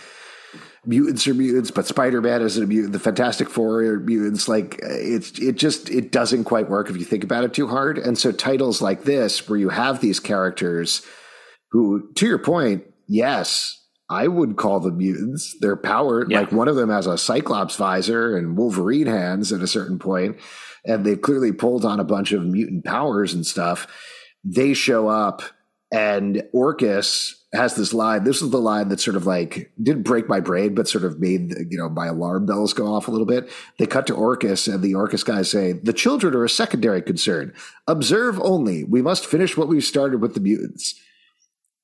mutants 0.85 1.27
are 1.27 1.33
mutants, 1.33 1.71
but 1.71 1.87
Spider 1.87 2.21
Man 2.21 2.41
isn't 2.41 2.63
a 2.63 2.67
mutant. 2.67 2.93
The 2.93 2.99
Fantastic 2.99 3.49
Four 3.49 3.83
are 3.83 3.99
mutants. 3.99 4.47
Like 4.47 4.75
uh, 4.83 4.87
it's 4.89 5.37
it 5.39 5.55
just 5.55 5.89
it 5.89 6.11
doesn't 6.11 6.45
quite 6.45 6.69
work 6.69 6.89
if 6.89 6.97
you 6.97 7.05
think 7.05 7.23
about 7.23 7.43
it 7.43 7.53
too 7.53 7.67
hard. 7.67 7.97
And 7.97 8.17
so 8.17 8.31
titles 8.31 8.81
like 8.81 9.03
this, 9.03 9.49
where 9.49 9.59
you 9.59 9.69
have 9.69 9.99
these 9.99 10.19
characters 10.19 11.01
who, 11.71 12.11
to 12.15 12.25
your 12.25 12.39
point, 12.39 12.83
yes, 13.07 13.83
I 14.09 14.27
would 14.27 14.57
call 14.57 14.79
them 14.79 14.97
mutants. 14.97 15.55
They're 15.59 15.75
powered. 15.75 16.31
Yeah. 16.31 16.41
Like 16.41 16.51
one 16.51 16.67
of 16.67 16.75
them 16.75 16.89
has 16.89 17.07
a 17.07 17.17
Cyclops 17.17 17.75
visor 17.75 18.37
and 18.37 18.57
Wolverine 18.57 19.07
hands 19.07 19.51
at 19.51 19.61
a 19.61 19.67
certain 19.67 19.99
point, 19.99 20.37
and 20.85 21.05
they 21.05 21.15
clearly 21.15 21.51
pulled 21.51 21.85
on 21.85 21.99
a 21.99 22.05
bunch 22.05 22.31
of 22.31 22.45
mutant 22.45 22.85
powers 22.85 23.33
and 23.33 23.45
stuff 23.45 23.87
they 24.55 24.73
show 24.73 25.07
up 25.07 25.41
and 25.91 26.43
Orchis 26.53 27.35
has 27.53 27.75
this 27.75 27.93
line. 27.93 28.23
This 28.23 28.41
is 28.41 28.51
the 28.51 28.62
line 28.62 28.89
that 28.89 28.99
sort 28.99 29.15
of 29.15 29.25
like 29.25 29.71
didn't 29.81 30.03
break 30.03 30.29
my 30.29 30.39
brain, 30.39 30.75
but 30.75 30.88
sort 30.88 31.03
of 31.03 31.19
made 31.19 31.51
you 31.69 31.77
know 31.77 31.89
my 31.89 32.07
alarm 32.07 32.45
bells 32.45 32.73
go 32.73 32.93
off 32.93 33.07
a 33.07 33.12
little 33.12 33.25
bit. 33.25 33.49
They 33.79 33.88
cut 33.88 34.05
to 34.07 34.13
Orchis, 34.13 34.71
and 34.71 34.83
the 34.83 34.93
Orchis 34.93 35.25
guys 35.25 35.49
say, 35.49 35.73
"The 35.73 35.93
children 35.93 36.35
are 36.35 36.43
a 36.43 36.49
secondary 36.49 37.01
concern. 37.01 37.53
Observe 37.88 38.39
only. 38.41 38.83
We 38.83 39.01
must 39.01 39.25
finish 39.25 39.57
what 39.57 39.67
we 39.67 39.81
started 39.81 40.21
with 40.21 40.35
the 40.35 40.41
mutants." 40.41 40.95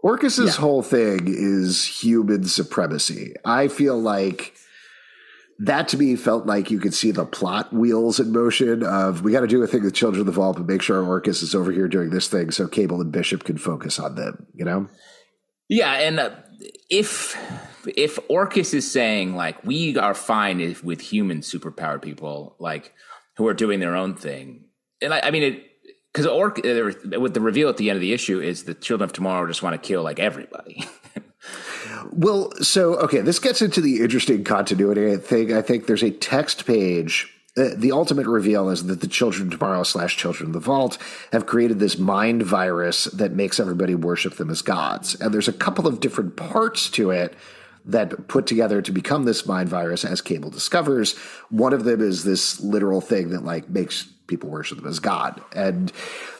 Orchis's 0.03 0.55
yeah. 0.55 0.61
whole 0.61 0.83
thing 0.83 1.23
is 1.25 1.83
human 1.83 2.43
supremacy. 2.43 3.33
I 3.43 3.69
feel 3.69 3.99
like 3.99 4.53
that 5.59 5.87
to 5.89 5.97
me 5.97 6.15
felt 6.15 6.45
like 6.45 6.69
you 6.69 6.79
could 6.79 6.93
see 6.93 7.11
the 7.11 7.25
plot 7.25 7.71
wheels 7.71 8.19
in 8.19 8.31
motion 8.31 8.83
of 8.83 9.23
we 9.23 9.31
got 9.31 9.41
to 9.41 9.47
do 9.47 9.63
a 9.63 9.67
thing 9.67 9.83
with 9.83 9.93
Children 9.93 10.21
of 10.21 10.25
the 10.25 10.31
Vault, 10.31 10.57
but 10.57 10.67
make 10.67 10.81
sure 10.81 11.01
Orchis 11.01 11.41
is 11.41 11.55
over 11.55 11.71
here 11.71 11.87
doing 11.87 12.09
this 12.09 12.27
thing 12.27 12.51
so 12.51 12.67
Cable 12.67 13.01
and 13.01 13.11
Bishop 13.11 13.43
can 13.43 13.57
focus 13.57 13.99
on 13.99 14.15
them. 14.15 14.47
You 14.53 14.65
know? 14.65 14.89
Yeah, 15.69 15.93
and 15.93 16.19
uh, 16.19 16.31
if 16.89 17.37
if 17.87 18.19
Orchis 18.27 18.73
is 18.73 18.89
saying 18.89 19.35
like 19.35 19.63
we 19.63 19.97
are 19.97 20.13
fine 20.13 20.59
if, 20.59 20.83
with 20.83 21.01
human 21.01 21.39
superpowered 21.39 22.01
people 22.01 22.55
like 22.59 22.93
who 23.37 23.47
are 23.47 23.53
doing 23.53 23.79
their 23.79 23.95
own 23.95 24.15
thing, 24.15 24.65
and 25.01 25.13
I, 25.13 25.21
I 25.25 25.31
mean 25.31 25.43
it 25.43 25.63
because 26.11 26.27
Orc 26.27 26.59
uh, 26.59 27.19
with 27.19 27.33
the 27.33 27.41
reveal 27.41 27.69
at 27.69 27.77
the 27.77 27.89
end 27.89 27.97
of 27.97 28.01
the 28.01 28.13
issue 28.13 28.41
is 28.41 28.63
the 28.63 28.73
Children 28.73 29.09
of 29.09 29.13
Tomorrow 29.13 29.47
just 29.47 29.63
want 29.63 29.81
to 29.81 29.87
kill 29.87 30.03
like 30.03 30.19
everybody. 30.19 30.83
Well, 32.11 32.51
so 32.61 32.95
okay, 32.95 33.21
this 33.21 33.39
gets 33.39 33.61
into 33.61 33.81
the 33.81 34.01
interesting 34.01 34.43
continuity 34.43 35.17
thing. 35.17 35.53
I 35.53 35.61
think 35.61 35.87
there's 35.87 36.03
a 36.03 36.11
text 36.11 36.65
page. 36.65 37.31
Uh, 37.57 37.69
the 37.75 37.93
ultimate 37.93 38.27
reveal 38.27 38.69
is 38.69 38.85
that 38.87 38.99
the 38.99 39.07
Children 39.07 39.47
of 39.47 39.59
Tomorrow 39.59 39.83
slash 39.83 40.17
Children 40.17 40.47
of 40.47 40.53
the 40.53 40.59
Vault 40.59 40.97
have 41.31 41.45
created 41.45 41.79
this 41.79 41.97
mind 41.97 42.43
virus 42.43 43.05
that 43.05 43.31
makes 43.31 43.59
everybody 43.59 43.95
worship 43.95 44.35
them 44.35 44.49
as 44.49 44.61
gods. 44.61 45.15
And 45.15 45.33
there's 45.33 45.47
a 45.47 45.53
couple 45.53 45.87
of 45.87 46.01
different 46.01 46.35
parts 46.35 46.89
to 46.91 47.11
it 47.11 47.33
that 47.85 48.27
put 48.27 48.47
together 48.47 48.81
to 48.81 48.91
become 48.91 49.23
this 49.23 49.45
mind 49.45 49.69
virus 49.69 50.03
as 50.03 50.21
Cable 50.21 50.49
discovers. 50.49 51.15
One 51.49 51.71
of 51.71 51.85
them 51.85 52.01
is 52.01 52.23
this 52.23 52.59
literal 52.59 52.99
thing 52.99 53.29
that 53.29 53.45
like 53.45 53.69
makes 53.69 54.07
people 54.27 54.49
worship 54.49 54.77
them 54.77 54.87
as 54.87 54.99
God. 54.99 55.41
And 55.55 55.91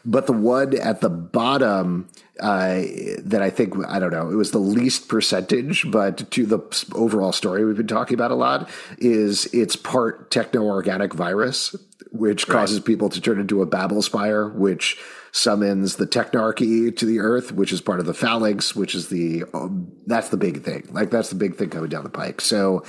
but 0.04 0.28
the 0.28 0.34
one 0.34 0.78
at 0.78 1.02
the 1.02 1.10
bottom 1.10 2.10
uh, 2.40 2.82
that 3.20 3.42
I 3.42 3.50
think 3.50 3.76
I 3.88 4.00
don't 4.00 4.12
know 4.12 4.30
it 4.30 4.36
was 4.36 4.52
the 4.52 4.60
least 4.60 5.08
percentage, 5.08 5.90
but 5.90 6.30
to 6.32 6.46
the 6.46 6.60
overall 6.94 7.32
story 7.32 7.66
we've 7.66 7.78
been 7.78 7.88
talking 7.88 8.16
about 8.16 8.32
a 8.32 8.36
lot 8.36 8.70
is 8.98 9.46
it's 9.54 9.76
part 9.76 10.32
techno 10.32 10.64
organic 10.64 11.14
virus, 11.14 11.76
which 12.12 12.48
causes 12.48 12.80
right. 12.80 12.86
people 12.86 13.10
to 13.10 13.22
turn 13.22 13.40
into 13.40 13.62
a 13.62 13.66
Babel 13.66 14.02
spire, 14.02 14.50
which 14.50 14.98
summons 15.32 15.98
the 15.98 16.08
technarchy 16.08 16.96
to 16.96 17.06
the 17.06 17.20
earth, 17.20 17.52
which 17.52 17.74
is 17.74 17.82
part 17.82 18.00
of 18.00 18.06
the 18.06 18.14
phalanx, 18.14 18.74
which 18.74 18.96
is 18.96 19.10
the 19.10 19.44
um, 19.54 19.92
that's 20.08 20.30
the 20.30 20.38
big 20.38 20.64
thing. 20.64 20.88
Like 20.92 21.12
that's 21.12 21.30
the 21.30 21.36
big 21.36 21.56
thing 21.56 21.70
coming 21.70 21.90
down 21.90 22.04
the 22.04 22.10
pike. 22.10 22.40
So 22.40 22.84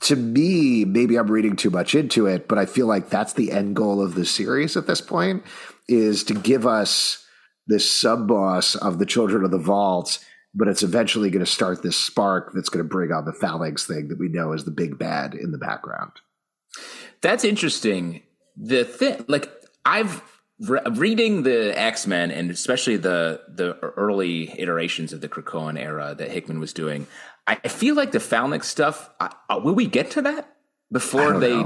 to 0.00 0.16
me, 0.16 0.84
maybe 0.84 1.16
I'm 1.16 1.30
reading 1.30 1.56
too 1.56 1.70
much 1.70 1.94
into 1.94 2.26
it, 2.26 2.48
but 2.48 2.58
I 2.58 2.66
feel 2.66 2.86
like 2.86 3.10
that's 3.10 3.32
the 3.32 3.50
end 3.50 3.76
goal 3.76 4.02
of 4.02 4.14
the 4.14 4.24
series 4.24 4.76
at 4.76 4.86
this 4.86 5.00
point 5.00 5.42
is 5.88 6.24
to 6.24 6.34
give 6.34 6.66
us 6.66 7.26
this 7.66 7.90
sub 7.90 8.28
boss 8.28 8.74
of 8.76 8.98
the 8.98 9.06
Children 9.06 9.44
of 9.44 9.50
the 9.50 9.58
Vault, 9.58 10.24
but 10.54 10.68
it's 10.68 10.82
eventually 10.82 11.30
going 11.30 11.44
to 11.44 11.50
start 11.50 11.82
this 11.82 11.96
spark 11.96 12.52
that's 12.54 12.68
going 12.68 12.84
to 12.84 12.88
bring 12.88 13.12
on 13.12 13.24
the 13.24 13.32
phalanx 13.32 13.86
thing 13.86 14.08
that 14.08 14.18
we 14.18 14.28
know 14.28 14.52
is 14.52 14.64
the 14.64 14.70
big 14.70 14.98
bad 14.98 15.34
in 15.34 15.50
the 15.50 15.58
background. 15.58 16.12
That's 17.20 17.44
interesting. 17.44 18.22
The 18.56 18.84
thing, 18.84 19.24
like, 19.28 19.50
I've 19.84 20.22
re- 20.60 20.80
reading 20.92 21.42
the 21.42 21.78
X 21.78 22.06
Men 22.06 22.30
and 22.30 22.50
especially 22.50 22.96
the 22.96 23.40
the 23.48 23.76
early 23.96 24.58
iterations 24.58 25.12
of 25.12 25.20
the 25.20 25.28
Krakoan 25.28 25.78
era 25.78 26.14
that 26.16 26.30
Hickman 26.30 26.60
was 26.60 26.72
doing, 26.72 27.06
I 27.48 27.68
feel 27.68 27.94
like 27.94 28.12
the 28.12 28.20
Phalanx 28.20 28.68
stuff. 28.68 29.10
Uh, 29.18 29.60
will 29.64 29.74
we 29.74 29.86
get 29.86 30.10
to 30.12 30.22
that 30.22 30.54
before 30.92 31.38
they? 31.38 31.56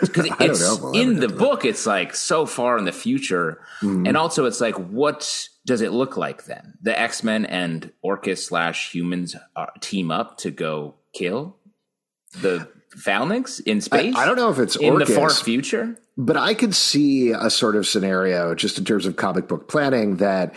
Because 0.00 0.26
it's 0.40 0.80
we'll 0.80 0.92
in 0.92 1.20
the 1.20 1.28
book, 1.28 1.62
that. 1.62 1.68
it's 1.70 1.86
like 1.86 2.14
so 2.14 2.46
far 2.46 2.78
in 2.78 2.84
the 2.84 2.92
future, 2.92 3.60
mm-hmm. 3.80 4.06
and 4.06 4.16
also 4.16 4.44
it's 4.44 4.60
like 4.60 4.76
what 4.76 5.48
does 5.64 5.80
it 5.80 5.92
look 5.92 6.16
like 6.16 6.44
then? 6.44 6.74
The 6.80 6.98
X 6.98 7.24
Men 7.24 7.44
and 7.44 7.92
Orchis 8.04 8.46
slash 8.46 8.92
humans 8.92 9.34
uh, 9.56 9.66
team 9.80 10.12
up 10.12 10.38
to 10.38 10.52
go 10.52 10.94
kill 11.12 11.56
the 12.40 12.68
Phalanx 12.90 13.58
in 13.60 13.80
space. 13.80 14.14
I, 14.14 14.22
I 14.22 14.26
don't 14.26 14.36
know 14.36 14.50
if 14.50 14.58
it's 14.58 14.76
in 14.76 14.94
Orchis, 14.94 15.08
the 15.08 15.14
far 15.14 15.30
future, 15.30 15.98
but 16.16 16.36
I 16.36 16.54
could 16.54 16.74
see 16.74 17.32
a 17.32 17.50
sort 17.50 17.74
of 17.74 17.86
scenario 17.86 18.54
just 18.54 18.78
in 18.78 18.84
terms 18.84 19.06
of 19.06 19.16
comic 19.16 19.48
book 19.48 19.68
planning 19.68 20.18
that 20.18 20.54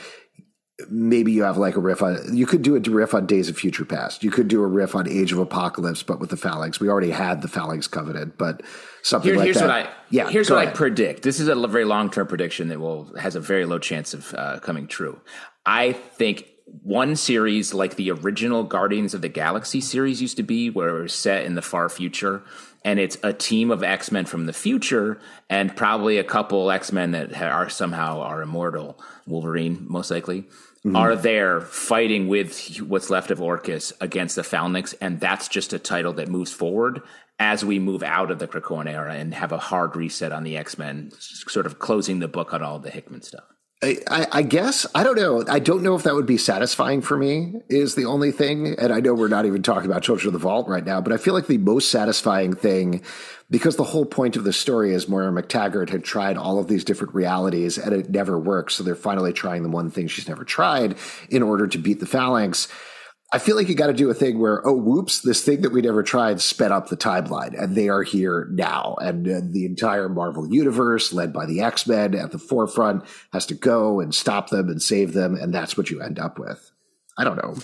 maybe 0.89 1.31
you 1.31 1.43
have 1.43 1.57
like 1.57 1.75
a 1.75 1.79
riff 1.79 2.01
on 2.01 2.35
you 2.35 2.45
could 2.45 2.61
do 2.61 2.75
a 2.75 2.79
riff 2.79 3.13
on 3.13 3.25
days 3.25 3.49
of 3.49 3.57
future 3.57 3.85
past. 3.85 4.23
You 4.23 4.31
could 4.31 4.47
do 4.47 4.63
a 4.63 4.67
riff 4.67 4.95
on 4.95 5.07
age 5.07 5.31
of 5.31 5.39
apocalypse 5.39 6.03
but 6.03 6.19
with 6.19 6.29
the 6.29 6.37
phalanx. 6.37 6.79
We 6.79 6.89
already 6.89 7.11
had 7.11 7.41
the 7.41 7.47
phalanx 7.47 7.87
covenant 7.87 8.37
but 8.37 8.61
something 9.03 9.29
Here, 9.29 9.37
like 9.37 9.45
here's 9.45 9.57
that. 9.57 9.67
what 9.67 9.71
i 9.71 9.89
yeah 10.09 10.29
here's 10.29 10.49
what 10.49 10.57
ahead. 10.63 10.73
i 10.73 10.77
predict. 10.77 11.23
This 11.23 11.39
is 11.39 11.47
a 11.47 11.55
very 11.67 11.85
long-term 11.85 12.27
prediction 12.27 12.69
that 12.69 12.79
will 12.79 13.13
has 13.17 13.35
a 13.35 13.39
very 13.41 13.65
low 13.65 13.79
chance 13.79 14.13
of 14.13 14.33
uh, 14.35 14.59
coming 14.59 14.87
true. 14.87 15.19
I 15.65 15.93
think 15.93 16.45
one 16.83 17.15
series 17.15 17.73
like 17.73 17.95
the 17.95 18.11
original 18.11 18.63
Guardians 18.63 19.13
of 19.13 19.21
the 19.21 19.29
Galaxy 19.29 19.81
series 19.81 20.21
used 20.21 20.37
to 20.37 20.43
be, 20.43 20.69
where 20.69 20.97
it 20.97 21.01
was 21.01 21.13
set 21.13 21.45
in 21.45 21.55
the 21.55 21.61
far 21.61 21.89
future, 21.89 22.43
and 22.85 22.99
it's 22.99 23.17
a 23.23 23.33
team 23.33 23.71
of 23.71 23.83
X 23.83 24.11
Men 24.11 24.25
from 24.25 24.45
the 24.45 24.53
future, 24.53 25.19
and 25.49 25.75
probably 25.75 26.17
a 26.17 26.23
couple 26.23 26.69
X 26.71 26.91
Men 26.91 27.11
that 27.11 27.39
are 27.41 27.69
somehow 27.69 28.21
are 28.21 28.41
immortal. 28.41 28.99
Wolverine, 29.25 29.85
most 29.87 30.11
likely, 30.11 30.45
mm-hmm. 30.79 30.95
are 30.95 31.15
there 31.15 31.61
fighting 31.61 32.27
with 32.27 32.81
what's 32.81 33.09
left 33.09 33.31
of 33.31 33.39
Orchis 33.39 33.93
against 34.01 34.35
the 34.35 34.43
Phalanx, 34.43 34.93
and 35.01 35.19
that's 35.19 35.47
just 35.47 35.73
a 35.73 35.79
title 35.79 36.13
that 36.13 36.29
moves 36.29 36.51
forward 36.51 37.01
as 37.39 37.63
we 37.63 37.79
move 37.79 38.03
out 38.03 38.31
of 38.31 38.39
the 38.39 38.47
Krakoan 38.47 38.87
era 38.87 39.13
and 39.13 39.33
have 39.33 39.51
a 39.51 39.57
hard 39.57 39.95
reset 39.95 40.31
on 40.31 40.43
the 40.43 40.57
X 40.57 40.77
Men, 40.77 41.11
sort 41.19 41.65
of 41.65 41.79
closing 41.79 42.19
the 42.19 42.27
book 42.27 42.53
on 42.53 42.61
all 42.61 42.79
the 42.79 42.89
Hickman 42.89 43.21
stuff. 43.21 43.45
I, 43.81 44.27
I, 44.29 44.41
guess 44.41 44.85
I 44.93 45.03
don't 45.03 45.15
know. 45.15 45.45
I 45.47 45.59
don't 45.59 45.83
know 45.83 45.95
if 45.95 46.03
that 46.03 46.13
would 46.13 46.25
be 46.25 46.37
satisfying 46.37 47.01
for 47.01 47.15
me. 47.15 47.53
Is 47.69 47.95
the 47.95 48.05
only 48.05 48.31
thing, 48.33 48.75
and 48.77 48.91
I 48.91 48.99
know 48.99 49.13
we're 49.13 49.29
not 49.29 49.45
even 49.45 49.63
talking 49.63 49.89
about 49.89 50.03
Children 50.03 50.27
of 50.27 50.33
the 50.33 50.39
Vault 50.39 50.67
right 50.67 50.83
now, 50.83 50.99
but 50.99 51.13
I 51.13 51.17
feel 51.17 51.33
like 51.33 51.47
the 51.47 51.57
most 51.57 51.89
satisfying 51.89 52.53
thing, 52.53 53.01
because 53.49 53.77
the 53.77 53.85
whole 53.85 54.05
point 54.05 54.35
of 54.35 54.43
the 54.43 54.51
story 54.51 54.93
is 54.93 55.07
Moira 55.07 55.31
McTaggart 55.31 55.89
had 55.89 56.03
tried 56.03 56.35
all 56.35 56.59
of 56.59 56.67
these 56.67 56.83
different 56.83 57.15
realities 57.15 57.77
and 57.77 57.93
it 57.93 58.09
never 58.09 58.37
works. 58.37 58.75
So 58.75 58.83
they're 58.83 58.95
finally 58.95 59.31
trying 59.31 59.63
the 59.63 59.69
one 59.69 59.89
thing 59.89 60.09
she's 60.09 60.27
never 60.27 60.43
tried 60.43 60.97
in 61.29 61.41
order 61.41 61.65
to 61.65 61.77
beat 61.77 62.01
the 62.01 62.05
Phalanx. 62.05 62.67
I 63.31 63.37
feel 63.37 63.55
like 63.55 63.69
you 63.69 63.75
got 63.75 63.87
to 63.87 63.93
do 63.93 64.09
a 64.09 64.13
thing 64.15 64.39
where, 64.39 64.65
oh, 64.67 64.73
whoops, 64.75 65.21
this 65.21 65.43
thing 65.43 65.61
that 65.61 65.71
we 65.71 65.81
never 65.81 66.01
tried 66.01 66.41
sped 66.41 66.71
up 66.71 66.87
the 66.87 66.97
timeline, 66.97 67.53
and 67.61 67.75
they 67.75 67.87
are 67.87 68.01
here 68.01 68.47
now. 68.51 68.95
And 68.99 69.27
uh, 69.27 69.41
the 69.43 69.65
entire 69.65 70.09
Marvel 70.09 70.51
universe, 70.51 71.13
led 71.13 71.31
by 71.31 71.45
the 71.45 71.61
X 71.61 71.85
Men 71.85 72.15
at 72.15 72.31
the 72.31 72.39
forefront, 72.39 73.03
has 73.31 73.45
to 73.47 73.53
go 73.53 73.99
and 73.99 74.15
stop 74.15 74.49
them 74.49 74.67
and 74.67 74.81
save 74.81 75.13
them. 75.13 75.35
And 75.35 75.53
that's 75.53 75.77
what 75.77 75.91
you 75.91 76.01
end 76.01 76.17
up 76.17 76.39
with. 76.39 76.71
I 77.17 77.23
don't 77.23 77.37
know. 77.37 77.55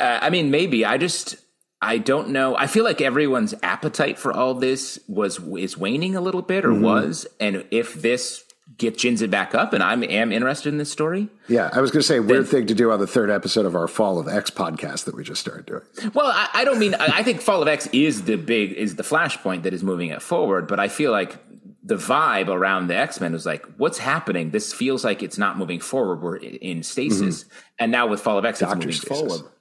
Uh, 0.00 0.18
I 0.20 0.30
mean, 0.30 0.50
maybe. 0.50 0.84
I 0.84 0.98
just, 0.98 1.36
I 1.80 1.98
don't 1.98 2.30
know. 2.30 2.56
I 2.56 2.66
feel 2.66 2.82
like 2.82 3.00
everyone's 3.00 3.54
appetite 3.62 4.18
for 4.18 4.32
all 4.32 4.54
this 4.54 4.98
was 5.06 5.38
is 5.38 5.78
waning 5.78 6.16
a 6.16 6.20
little 6.20 6.42
bit, 6.42 6.64
or 6.64 6.70
mm-hmm. 6.70 6.82
was. 6.82 7.26
And 7.38 7.64
if 7.70 7.94
this 7.94 8.42
get 8.76 8.98
gins 8.98 9.22
it 9.22 9.30
back 9.30 9.54
up, 9.54 9.72
and 9.72 9.82
I 9.82 9.94
am 9.94 10.32
interested 10.32 10.68
in 10.68 10.78
this 10.78 10.90
story. 10.90 11.28
Yeah, 11.48 11.70
I 11.72 11.80
was 11.80 11.90
going 11.90 12.00
to 12.00 12.06
say 12.06 12.20
weird 12.20 12.44
then, 12.44 12.50
thing 12.50 12.66
to 12.66 12.74
do 12.74 12.90
on 12.90 13.00
the 13.00 13.06
third 13.06 13.30
episode 13.30 13.66
of 13.66 13.74
our 13.74 13.88
Fall 13.88 14.18
of 14.18 14.28
X 14.28 14.50
podcast 14.50 15.04
that 15.04 15.14
we 15.14 15.24
just 15.24 15.40
started 15.40 15.66
doing. 15.66 15.82
Well, 16.14 16.26
I, 16.26 16.48
I 16.54 16.64
don't 16.64 16.78
mean 16.78 16.94
I, 16.94 17.06
I 17.06 17.22
think 17.22 17.40
Fall 17.40 17.62
of 17.62 17.68
X 17.68 17.88
is 17.92 18.24
the 18.24 18.36
big 18.36 18.72
is 18.72 18.96
the 18.96 19.02
flashpoint 19.02 19.62
that 19.62 19.72
is 19.72 19.82
moving 19.82 20.10
it 20.10 20.22
forward, 20.22 20.68
but 20.68 20.78
I 20.78 20.88
feel 20.88 21.10
like 21.10 21.36
the 21.82 21.96
vibe 21.96 22.48
around 22.48 22.88
the 22.88 22.96
X 22.96 23.20
Men 23.20 23.32
was 23.32 23.46
like, 23.46 23.64
what's 23.78 23.98
happening? 23.98 24.50
This 24.50 24.72
feels 24.72 25.04
like 25.04 25.22
it's 25.22 25.38
not 25.38 25.56
moving 25.56 25.80
forward. 25.80 26.22
We're 26.22 26.36
in 26.36 26.82
stasis, 26.82 27.44
mm-hmm. 27.44 27.52
and 27.78 27.92
now 27.92 28.06
with 28.06 28.20
Fall 28.20 28.38
of 28.38 28.44
X, 28.44 28.60
Doctor 28.60 28.88
it's 28.88 29.02
moving 29.02 29.18
stasis. 29.18 29.38
forward. 29.38 29.52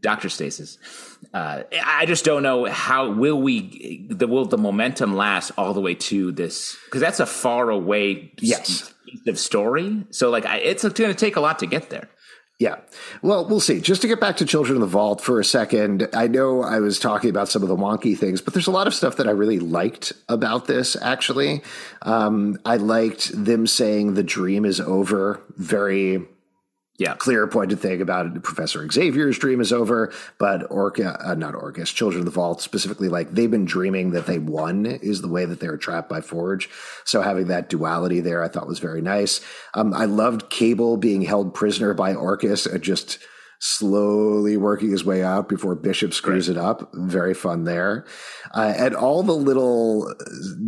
Doctor 0.00 0.28
Stasis. 0.28 0.78
Uh, 1.32 1.62
I 1.84 2.06
just 2.06 2.24
don't 2.24 2.42
know 2.42 2.64
how 2.66 3.10
will 3.10 3.40
we 3.40 4.06
the 4.10 4.26
will 4.26 4.44
the 4.44 4.58
momentum 4.58 5.14
last 5.14 5.52
all 5.56 5.74
the 5.74 5.80
way 5.80 5.94
to 5.94 6.32
this 6.32 6.76
because 6.86 7.00
that's 7.00 7.20
a 7.20 7.26
far 7.26 7.70
away 7.70 8.32
yes 8.40 8.92
of 9.26 9.38
story. 9.38 10.04
So 10.10 10.30
like 10.30 10.46
I, 10.46 10.58
it's 10.58 10.82
going 10.82 11.10
to 11.10 11.14
take 11.14 11.36
a 11.36 11.40
lot 11.40 11.58
to 11.60 11.66
get 11.66 11.90
there. 11.90 12.08
Yeah. 12.60 12.76
Well, 13.22 13.48
we'll 13.48 13.58
see. 13.58 13.80
Just 13.80 14.02
to 14.02 14.08
get 14.08 14.20
back 14.20 14.36
to 14.36 14.44
Children 14.44 14.76
of 14.76 14.80
the 14.82 14.86
Vault 14.86 15.22
for 15.22 15.40
a 15.40 15.44
second, 15.44 16.06
I 16.12 16.26
know 16.26 16.62
I 16.62 16.80
was 16.80 16.98
talking 16.98 17.30
about 17.30 17.48
some 17.48 17.62
of 17.62 17.68
the 17.68 17.76
wonky 17.76 18.16
things, 18.16 18.42
but 18.42 18.52
there's 18.52 18.66
a 18.66 18.70
lot 18.70 18.86
of 18.86 18.92
stuff 18.92 19.16
that 19.16 19.26
I 19.26 19.30
really 19.30 19.58
liked 19.58 20.12
about 20.28 20.66
this, 20.66 20.94
actually. 21.00 21.62
Um, 22.02 22.58
I 22.66 22.76
liked 22.76 23.32
them 23.32 23.66
saying 23.66 24.12
the 24.12 24.22
dream 24.22 24.66
is 24.66 24.78
over 24.78 25.40
very 25.56 26.28
yeah. 27.00 27.14
clear 27.14 27.46
pointed 27.46 27.80
thing 27.80 28.02
about 28.02 28.26
it. 28.26 28.42
Professor 28.42 28.86
Xavier's 28.88 29.38
dream 29.38 29.60
is 29.60 29.72
over, 29.72 30.12
but 30.38 30.70
Orca, 30.70 31.18
uh, 31.24 31.34
not 31.34 31.54
Orchis, 31.54 31.92
Children 31.92 32.20
of 32.20 32.24
the 32.26 32.30
Vault 32.30 32.60
specifically, 32.60 33.08
like 33.08 33.32
they've 33.32 33.50
been 33.50 33.64
dreaming 33.64 34.10
that 34.10 34.26
they 34.26 34.38
won 34.38 34.84
is 34.86 35.22
the 35.22 35.28
way 35.28 35.46
that 35.46 35.60
they 35.60 35.68
were 35.68 35.78
trapped 35.78 36.10
by 36.10 36.20
Forge. 36.20 36.68
So 37.04 37.22
having 37.22 37.48
that 37.48 37.70
duality 37.70 38.20
there, 38.20 38.42
I 38.44 38.48
thought 38.48 38.68
was 38.68 38.78
very 38.78 39.00
nice. 39.00 39.40
Um, 39.74 39.94
I 39.94 40.04
loved 40.04 40.50
Cable 40.50 40.98
being 40.98 41.22
held 41.22 41.54
prisoner 41.54 41.94
by 41.94 42.14
Orchis 42.14 42.66
and 42.66 42.82
just 42.82 43.18
slowly 43.60 44.56
working 44.56 44.90
his 44.90 45.04
way 45.04 45.22
out 45.22 45.48
before 45.48 45.74
Bishop 45.74 46.14
screws 46.14 46.48
it 46.48 46.56
up. 46.56 46.90
Very 46.94 47.34
fun 47.34 47.64
there. 47.64 48.06
Uh, 48.54 48.72
and 48.76 48.94
all 48.94 49.22
the 49.22 49.34
little 49.34 50.12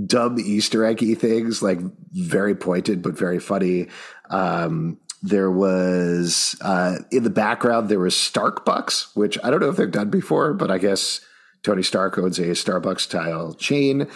dumb 0.07 0.38
Easter 0.38 0.85
eggy 0.85 1.14
things, 1.14 1.62
like 1.62 1.79
very 2.12 2.55
pointed, 2.55 3.03
but 3.03 3.16
very 3.16 3.38
funny. 3.38 3.88
Um, 4.29 4.99
there 5.23 5.51
was 5.51 6.57
uh, 6.61 6.99
in 7.11 7.23
the 7.23 7.31
background 7.31 7.89
there 7.89 8.01
was 8.01 8.15
Starbucks, 8.15 9.15
which 9.15 9.39
I 9.43 9.51
don't 9.51 9.61
know 9.61 9.69
if 9.69 9.77
they've 9.77 9.91
done 9.91 10.11
before, 10.11 10.53
but 10.53 10.71
I 10.71 10.79
guess 10.79 11.21
Tony 11.63 11.83
Stark 11.83 12.19
owns 12.19 12.39
a 12.39 12.47
Starbucks 12.47 13.01
style 13.01 13.55
chain. 13.55 14.09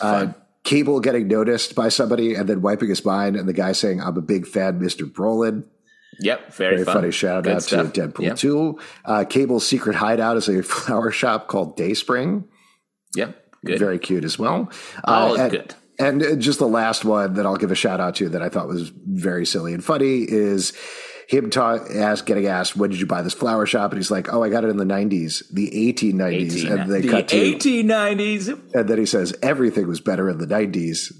Uh, 0.00 0.28
Cable 0.64 0.98
getting 1.00 1.28
noticed 1.28 1.74
by 1.74 1.88
somebody 1.90 2.34
and 2.34 2.48
then 2.48 2.60
wiping 2.60 2.88
his 2.88 3.04
mind, 3.04 3.36
and 3.36 3.48
the 3.48 3.52
guy 3.52 3.72
saying, 3.72 4.00
"I'm 4.00 4.16
a 4.16 4.22
big 4.22 4.46
fan, 4.46 4.80
Mister 4.80 5.04
Brolin." 5.04 5.64
Yep, 6.20 6.54
very, 6.54 6.76
very 6.76 6.84
funny 6.84 7.10
shout 7.10 7.44
Good 7.44 7.56
out 7.56 7.62
stuff. 7.62 7.92
to 7.92 8.08
Deadpool 8.08 8.22
yep. 8.24 8.36
2. 8.36 8.78
Uh, 9.04 9.24
Cable's 9.24 9.66
secret 9.66 9.96
hideout 9.96 10.38
is 10.38 10.48
a 10.48 10.62
flower 10.64 11.10
shop 11.10 11.46
called 11.46 11.76
Dayspring. 11.76 12.44
Yep, 13.14 13.36
good. 13.64 13.78
Very 13.78 13.98
cute 13.98 14.24
as 14.24 14.38
well. 14.38 14.70
Oh, 15.04 15.36
uh, 15.36 15.48
good. 15.48 15.74
And 15.98 16.22
uh, 16.22 16.36
just 16.36 16.58
the 16.58 16.68
last 16.68 17.04
one 17.04 17.34
that 17.34 17.46
I'll 17.46 17.56
give 17.56 17.70
a 17.70 17.74
shout 17.74 18.00
out 18.00 18.16
to 18.16 18.28
that 18.30 18.42
I 18.42 18.48
thought 18.48 18.68
was 18.68 18.90
very 18.90 19.46
silly 19.46 19.72
and 19.72 19.82
funny 19.82 20.22
is 20.22 20.72
him 21.28 21.50
talk, 21.50 21.90
ask, 21.90 22.24
getting 22.24 22.46
asked, 22.46 22.76
when 22.76 22.90
did 22.90 23.00
you 23.00 23.06
buy 23.06 23.22
this 23.22 23.34
flower 23.34 23.66
shop? 23.66 23.90
And 23.90 23.98
he's 23.98 24.10
like, 24.10 24.32
oh, 24.32 24.42
I 24.42 24.48
got 24.48 24.64
it 24.64 24.70
in 24.70 24.76
the 24.76 24.84
90s, 24.84 25.42
the 25.50 25.70
1890s. 25.92 26.56
18, 26.56 26.72
and 26.72 26.92
they 26.92 27.00
the 27.00 27.08
cut 27.08 27.28
to 27.28 27.36
1890s. 27.36 28.74
And 28.74 28.88
then 28.88 28.98
he 28.98 29.06
says, 29.06 29.34
everything 29.42 29.88
was 29.88 30.00
better 30.00 30.30
in 30.30 30.38
the 30.38 30.46
90s. 30.46 31.12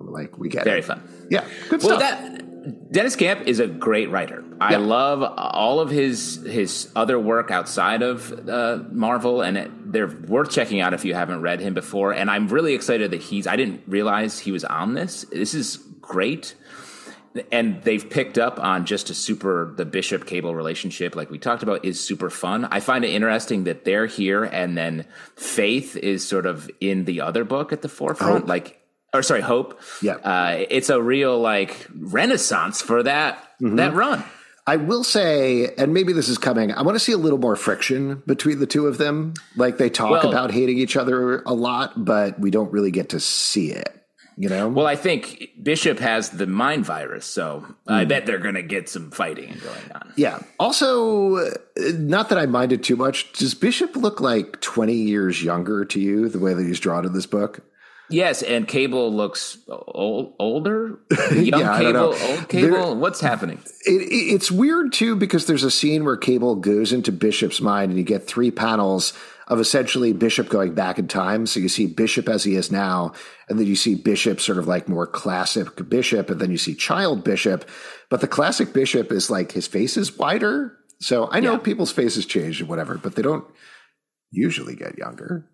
like, 0.00 0.38
we 0.38 0.48
get 0.48 0.64
Very 0.64 0.78
it. 0.78 0.84
fun. 0.84 1.02
Yeah, 1.30 1.46
good 1.68 1.82
well, 1.82 1.98
stuff. 1.98 2.00
That, 2.00 2.47
Deniz 2.90 3.16
Camp 3.16 3.46
is 3.46 3.60
a 3.60 3.66
great 3.66 4.10
writer. 4.10 4.44
I 4.60 4.72
yeah. 4.72 4.78
love 4.78 5.22
all 5.22 5.80
of 5.80 5.90
his 5.90 6.42
his 6.44 6.90
other 6.96 7.18
work 7.18 7.50
outside 7.50 8.02
of 8.02 8.48
uh, 8.48 8.82
Marvel, 8.90 9.42
and 9.42 9.56
it, 9.56 9.92
they're 9.92 10.08
worth 10.08 10.50
checking 10.50 10.80
out 10.80 10.94
if 10.94 11.04
you 11.04 11.14
haven't 11.14 11.42
read 11.42 11.60
him 11.60 11.74
before. 11.74 12.12
And 12.12 12.30
I'm 12.30 12.48
really 12.48 12.74
excited 12.74 13.12
that 13.12 13.22
he's. 13.22 13.46
I 13.46 13.56
didn't 13.56 13.82
realize 13.86 14.38
he 14.38 14.52
was 14.52 14.64
on 14.64 14.94
this. 14.94 15.24
This 15.30 15.54
is 15.54 15.76
great, 16.00 16.54
and 17.52 17.82
they've 17.82 18.08
picked 18.08 18.38
up 18.38 18.58
on 18.58 18.84
just 18.84 19.10
a 19.10 19.14
super 19.14 19.74
the 19.76 19.84
Bishop 19.84 20.26
Cable 20.26 20.54
relationship, 20.54 21.14
like 21.14 21.30
we 21.30 21.38
talked 21.38 21.62
about, 21.62 21.84
is 21.84 22.00
super 22.02 22.30
fun. 22.30 22.64
I 22.66 22.80
find 22.80 23.04
it 23.04 23.10
interesting 23.10 23.64
that 23.64 23.84
they're 23.84 24.06
here, 24.06 24.44
and 24.44 24.76
then 24.76 25.06
Faith 25.36 25.96
is 25.96 26.26
sort 26.26 26.46
of 26.46 26.70
in 26.80 27.04
the 27.04 27.20
other 27.20 27.44
book 27.44 27.72
at 27.72 27.82
the 27.82 27.88
forefront, 27.88 28.44
oh. 28.44 28.48
like 28.48 28.80
or 29.12 29.22
sorry, 29.22 29.40
Hope. 29.40 29.80
Yeah, 30.02 30.14
uh, 30.14 30.64
it's 30.70 30.90
a 30.90 31.00
real 31.00 31.38
like 31.38 31.88
renaissance 31.94 32.80
for 32.80 33.02
that 33.02 33.36
mm-hmm. 33.60 33.76
that 33.76 33.94
run. 33.94 34.24
I 34.66 34.76
will 34.76 35.02
say, 35.02 35.74
and 35.78 35.94
maybe 35.94 36.12
this 36.12 36.28
is 36.28 36.36
coming. 36.36 36.72
I 36.72 36.82
want 36.82 36.94
to 36.94 37.00
see 37.00 37.12
a 37.12 37.16
little 37.16 37.38
more 37.38 37.56
friction 37.56 38.22
between 38.26 38.58
the 38.58 38.66
two 38.66 38.86
of 38.86 38.98
them. 38.98 39.32
Like 39.56 39.78
they 39.78 39.88
talk 39.88 40.10
well, 40.10 40.28
about 40.28 40.50
hating 40.50 40.76
each 40.76 40.94
other 40.94 41.40
a 41.44 41.54
lot, 41.54 42.04
but 42.04 42.38
we 42.38 42.50
don't 42.50 42.70
really 42.70 42.90
get 42.90 43.08
to 43.10 43.20
see 43.20 43.72
it. 43.72 43.94
You 44.36 44.50
know. 44.50 44.68
Well, 44.68 44.86
I 44.86 44.94
think 44.94 45.52
Bishop 45.60 45.98
has 46.00 46.30
the 46.30 46.46
mind 46.46 46.84
virus, 46.84 47.24
so 47.24 47.64
mm. 47.66 47.92
I 47.92 48.04
bet 48.04 48.26
they're 48.26 48.38
going 48.38 48.56
to 48.56 48.62
get 48.62 48.90
some 48.90 49.10
fighting 49.10 49.56
going 49.64 49.92
on. 49.94 50.12
Yeah. 50.16 50.40
Also, 50.60 51.50
not 51.94 52.28
that 52.28 52.36
I 52.36 52.44
minded 52.44 52.84
too 52.84 52.94
much. 52.94 53.32
Does 53.32 53.54
Bishop 53.54 53.96
look 53.96 54.20
like 54.20 54.60
twenty 54.60 54.94
years 54.94 55.42
younger 55.42 55.86
to 55.86 55.98
you? 55.98 56.28
The 56.28 56.38
way 56.38 56.52
that 56.52 56.64
he's 56.64 56.78
drawn 56.78 57.06
in 57.06 57.14
this 57.14 57.26
book. 57.26 57.62
Yes, 58.10 58.42
and 58.42 58.66
Cable 58.66 59.12
looks 59.14 59.58
old, 59.68 60.34
older, 60.38 60.98
young 61.30 61.44
Yeah, 61.60 61.72
I 61.72 61.82
don't 61.82 61.92
know. 61.92 62.12
Cable, 62.12 62.30
old 62.38 62.48
Cable. 62.48 62.70
There- 62.70 62.94
What's 62.94 63.20
happening? 63.20 63.58
It, 63.86 64.00
it- 64.02 64.34
it's 64.34 64.50
weird 64.50 64.92
too 64.92 65.14
because 65.16 65.46
there's 65.46 65.64
a 65.64 65.70
scene 65.70 66.04
where 66.04 66.16
Cable 66.16 66.54
goes 66.56 66.92
into 66.92 67.12
Bishop's 67.12 67.60
mind 67.60 67.90
and 67.90 67.98
you 67.98 68.04
get 68.04 68.26
three 68.26 68.50
panels 68.50 69.12
of 69.46 69.60
essentially 69.60 70.12
Bishop 70.12 70.48
going 70.50 70.74
back 70.74 70.98
in 70.98 71.08
time. 71.08 71.46
So 71.46 71.58
you 71.60 71.68
see 71.70 71.86
Bishop 71.86 72.28
as 72.28 72.44
he 72.44 72.54
is 72.54 72.70
now, 72.70 73.12
and 73.48 73.58
then 73.58 73.66
you 73.66 73.76
see 73.76 73.94
Bishop 73.94 74.40
sort 74.40 74.58
of 74.58 74.66
like 74.68 74.88
more 74.88 75.06
classic 75.06 75.88
Bishop, 75.88 76.28
and 76.30 76.38
then 76.40 76.50
you 76.50 76.58
see 76.58 76.74
Child 76.74 77.24
Bishop. 77.24 77.68
But 78.10 78.20
the 78.20 78.28
classic 78.28 78.72
Bishop 78.74 79.10
is 79.12 79.30
like 79.30 79.52
his 79.52 79.66
face 79.66 79.96
is 79.96 80.16
wider. 80.18 80.76
So 81.00 81.28
I 81.30 81.40
know 81.40 81.52
Yeah. 81.52 81.58
people's 81.58 81.92
faces 81.92 82.26
change 82.26 82.60
and 82.60 82.68
whatever, 82.68 82.98
but 82.98 83.14
they 83.14 83.22
don't 83.22 83.44
usually 84.30 84.74
get 84.76 84.98
younger. 84.98 85.46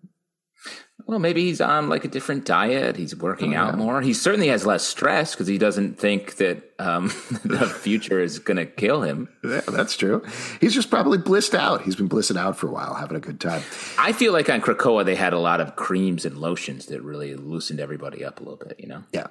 Well, 1.07 1.19
maybe 1.19 1.43
he's 1.43 1.61
on 1.61 1.89
like 1.89 2.03
a 2.05 2.07
different 2.07 2.45
diet. 2.45 2.95
He's 2.95 3.15
working 3.15 3.53
out 3.53 3.77
more. 3.77 4.01
He 4.01 4.13
certainly 4.13 4.47
has 4.47 4.65
less 4.65 4.81
stress 4.83 5.35
because 5.35 5.45
he 5.45 5.57
doesn't 5.59 5.99
think 5.99 6.37
that 6.37 6.63
um, 6.79 7.07
the 7.43 7.67
future 7.67 8.19
is 8.19 8.39
going 8.39 8.57
to 8.57 8.65
kill 8.65 9.03
him. 9.03 9.29
Yeah, 9.43 9.61
that's 9.67 9.95
true. 9.95 10.23
He's 10.61 10.73
just 10.73 10.89
probably 10.89 11.19
blissed 11.19 11.53
out. 11.53 11.83
He's 11.83 11.95
been 11.95 12.07
blissing 12.07 12.37
out 12.37 12.57
for 12.57 12.67
a 12.67 12.71
while, 12.71 12.95
having 12.95 13.17
a 13.17 13.19
good 13.19 13.39
time. 13.39 13.61
I 13.99 14.13
feel 14.13 14.33
like 14.33 14.49
on 14.49 14.61
Krakoa 14.61 15.05
they 15.05 15.15
had 15.15 15.33
a 15.33 15.39
lot 15.39 15.61
of 15.61 15.75
creams 15.75 16.25
and 16.25 16.37
lotions 16.37 16.87
that 16.87 17.01
really 17.03 17.35
loosened 17.35 17.79
everybody 17.79 18.25
up 18.25 18.39
a 18.39 18.43
little 18.43 18.57
bit. 18.57 18.79
You 18.79 18.87
know. 18.87 19.03
Yeah. 19.11 19.27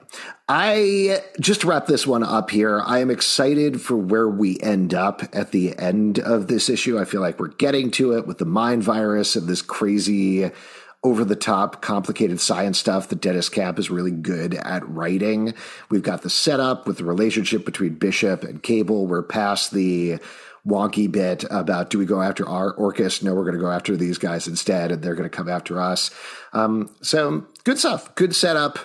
I 0.48 1.22
just 1.40 1.64
wrap 1.64 1.86
this 1.86 2.06
one 2.06 2.22
up 2.22 2.50
here, 2.50 2.82
I 2.82 3.00
am 3.00 3.10
excited 3.10 3.80
for 3.80 3.96
where 3.96 4.28
we 4.28 4.60
end 4.60 4.94
up 4.94 5.22
at 5.32 5.50
the 5.50 5.76
end 5.76 6.20
of 6.20 6.46
this 6.46 6.68
issue. 6.68 7.00
I 7.00 7.04
feel 7.04 7.20
like 7.22 7.40
we're 7.40 7.48
getting 7.48 7.90
to 7.92 8.12
it 8.16 8.26
with 8.26 8.38
the 8.38 8.44
mind 8.44 8.84
virus 8.84 9.34
and 9.34 9.48
this 9.48 9.62
crazy 9.62 10.50
over 11.04 11.22
the 11.22 11.36
top 11.36 11.82
complicated 11.82 12.40
science 12.40 12.78
stuff 12.78 13.08
that 13.08 13.20
Deniz 13.20 13.50
Camp 13.50 13.78
is 13.78 13.90
really 13.90 14.10
good 14.10 14.54
at 14.54 14.88
writing. 14.88 15.52
We've 15.90 16.02
got 16.02 16.22
the 16.22 16.30
setup 16.30 16.86
with 16.86 16.96
the 16.96 17.04
relationship 17.04 17.66
between 17.66 17.94
Bishop 17.94 18.42
and 18.42 18.62
Cable. 18.62 19.06
We're 19.06 19.22
past 19.22 19.70
the 19.70 20.18
wonky 20.66 21.12
bit 21.12 21.44
about 21.50 21.90
do 21.90 21.98
we 21.98 22.06
go 22.06 22.22
after 22.22 22.48
our 22.48 22.72
Orchis? 22.74 23.22
No, 23.22 23.34
we're 23.34 23.42
going 23.44 23.54
to 23.54 23.60
go 23.60 23.70
after 23.70 23.96
these 23.96 24.16
guys 24.16 24.48
instead, 24.48 24.90
and 24.90 25.02
they're 25.02 25.14
going 25.14 25.28
to 25.28 25.36
come 25.36 25.48
after 25.48 25.78
us. 25.78 26.10
Um, 26.54 26.90
so 27.02 27.46
good 27.64 27.78
stuff. 27.78 28.14
Good 28.14 28.34
setup. 28.34 28.78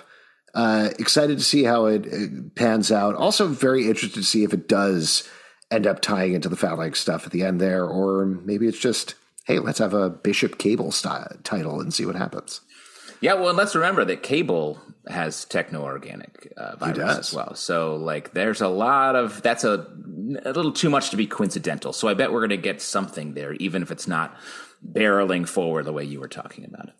Uh, 0.52 0.90
excited 0.98 1.38
to 1.38 1.44
see 1.44 1.62
how 1.64 1.86
it, 1.86 2.04
it 2.06 2.54
pans 2.54 2.92
out. 2.92 3.14
Also, 3.14 3.46
very 3.46 3.86
interested 3.86 4.20
to 4.20 4.24
see 4.24 4.44
if 4.44 4.52
it 4.52 4.68
does 4.68 5.26
end 5.70 5.86
up 5.86 6.02
tying 6.02 6.34
into 6.34 6.48
the 6.48 6.56
phalanx 6.56 7.00
stuff 7.00 7.24
at 7.24 7.32
the 7.32 7.44
end 7.44 7.60
there, 7.60 7.86
or 7.86 8.26
maybe 8.26 8.66
it's 8.66 8.78
just 8.78 9.14
hey, 9.50 9.58
let's 9.58 9.80
have 9.80 9.94
a 9.94 10.08
Bishop 10.10 10.58
Cable 10.58 10.92
style 10.92 11.36
title 11.42 11.80
and 11.80 11.92
see 11.92 12.06
what 12.06 12.14
happens. 12.14 12.60
Yeah, 13.20 13.34
well, 13.34 13.48
and 13.48 13.58
let's 13.58 13.74
remember 13.74 14.04
that 14.04 14.22
Cable 14.22 14.80
has 15.08 15.44
techno-organic 15.44 16.52
uh, 16.56 16.76
virus 16.76 17.18
as 17.18 17.34
well. 17.34 17.54
So, 17.54 17.96
like, 17.96 18.32
there's 18.32 18.60
a 18.60 18.68
lot 18.68 19.16
of 19.16 19.42
that's 19.42 19.64
a, 19.64 19.86
a 20.44 20.52
little 20.52 20.72
too 20.72 20.88
much 20.88 21.10
to 21.10 21.16
be 21.16 21.26
coincidental. 21.26 21.92
So, 21.92 22.06
I 22.08 22.14
bet 22.14 22.32
we're 22.32 22.40
going 22.40 22.50
to 22.50 22.56
get 22.56 22.80
something 22.80 23.34
there, 23.34 23.54
even 23.54 23.82
if 23.82 23.90
it's 23.90 24.06
not 24.06 24.36
barreling 24.88 25.46
forward 25.48 25.84
the 25.84 25.92
way 25.92 26.04
you 26.04 26.20
were 26.20 26.28
talking 26.28 26.64
about 26.64 26.88
it. 26.88 26.94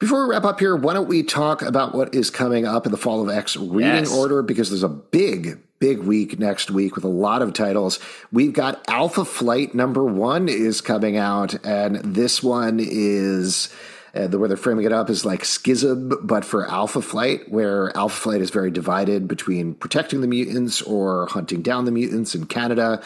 Before 0.00 0.24
we 0.26 0.34
wrap 0.34 0.44
up 0.44 0.60
here, 0.60 0.76
why 0.76 0.94
don't 0.94 1.08
we 1.08 1.22
talk 1.22 1.62
about 1.62 1.94
what 1.94 2.14
is 2.14 2.28
coming 2.28 2.66
up 2.66 2.86
in 2.86 2.92
the 2.92 2.98
Fall 2.98 3.22
of 3.22 3.34
X 3.34 3.56
reading 3.56 4.04
Yes. 4.04 4.12
order? 4.14 4.42
Because 4.42 4.68
there's 4.68 4.82
a 4.82 4.88
big, 4.88 5.60
big 5.78 5.98
week 6.00 6.38
next 6.38 6.70
week 6.70 6.94
with 6.94 7.04
a 7.04 7.08
lot 7.08 7.42
of 7.42 7.52
titles. 7.52 7.98
We've 8.32 8.52
got 8.52 8.88
Alpha 8.88 9.24
Flight 9.24 9.74
number 9.74 10.04
one 10.04 10.48
is 10.48 10.80
coming 10.80 11.16
out, 11.16 11.54
and 11.64 11.96
this 11.96 12.42
one 12.42 12.78
is. 12.80 13.72
Uh, 14.14 14.26
the 14.26 14.38
way 14.38 14.48
they're 14.48 14.56
framing 14.56 14.86
it 14.86 14.92
up 14.92 15.10
is 15.10 15.26
like 15.26 15.44
Schism, 15.44 16.10
but 16.22 16.42
for 16.42 16.66
Alpha 16.66 17.02
Flight, 17.02 17.52
where 17.52 17.94
Alpha 17.94 18.16
Flight 18.16 18.40
is 18.40 18.48
very 18.48 18.70
divided 18.70 19.28
between 19.28 19.74
protecting 19.74 20.22
the 20.22 20.26
mutants 20.26 20.80
or 20.80 21.26
hunting 21.26 21.60
down 21.60 21.84
the 21.84 21.92
mutants 21.92 22.34
in 22.34 22.46
Canada. 22.46 23.02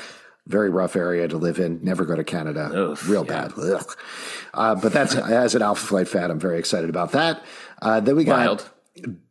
Very 0.47 0.71
rough 0.71 0.95
area 0.95 1.27
to 1.27 1.37
live 1.37 1.59
in. 1.59 1.81
Never 1.83 2.05
go 2.05 2.15
to 2.15 2.23
Canada. 2.25 2.71
Oof, 2.73 3.09
Real 3.09 3.27
yeah. 3.27 3.49
bad. 3.49 3.83
Uh, 4.55 4.75
but 4.77 4.93
that's 4.93 5.15
as 5.17 5.57
an 5.57 5.63
Alpha 5.63 5.85
Flight 5.85 6.07
fan, 6.07 6.31
I'm 6.31 6.41
very 6.41 6.59
excited 6.59 6.89
about 6.89 7.13
that. 7.13 7.43
Uh, 7.83 7.99
then 7.99 8.15
we 8.15 8.25
got 8.25 8.39
Wild. 8.39 8.71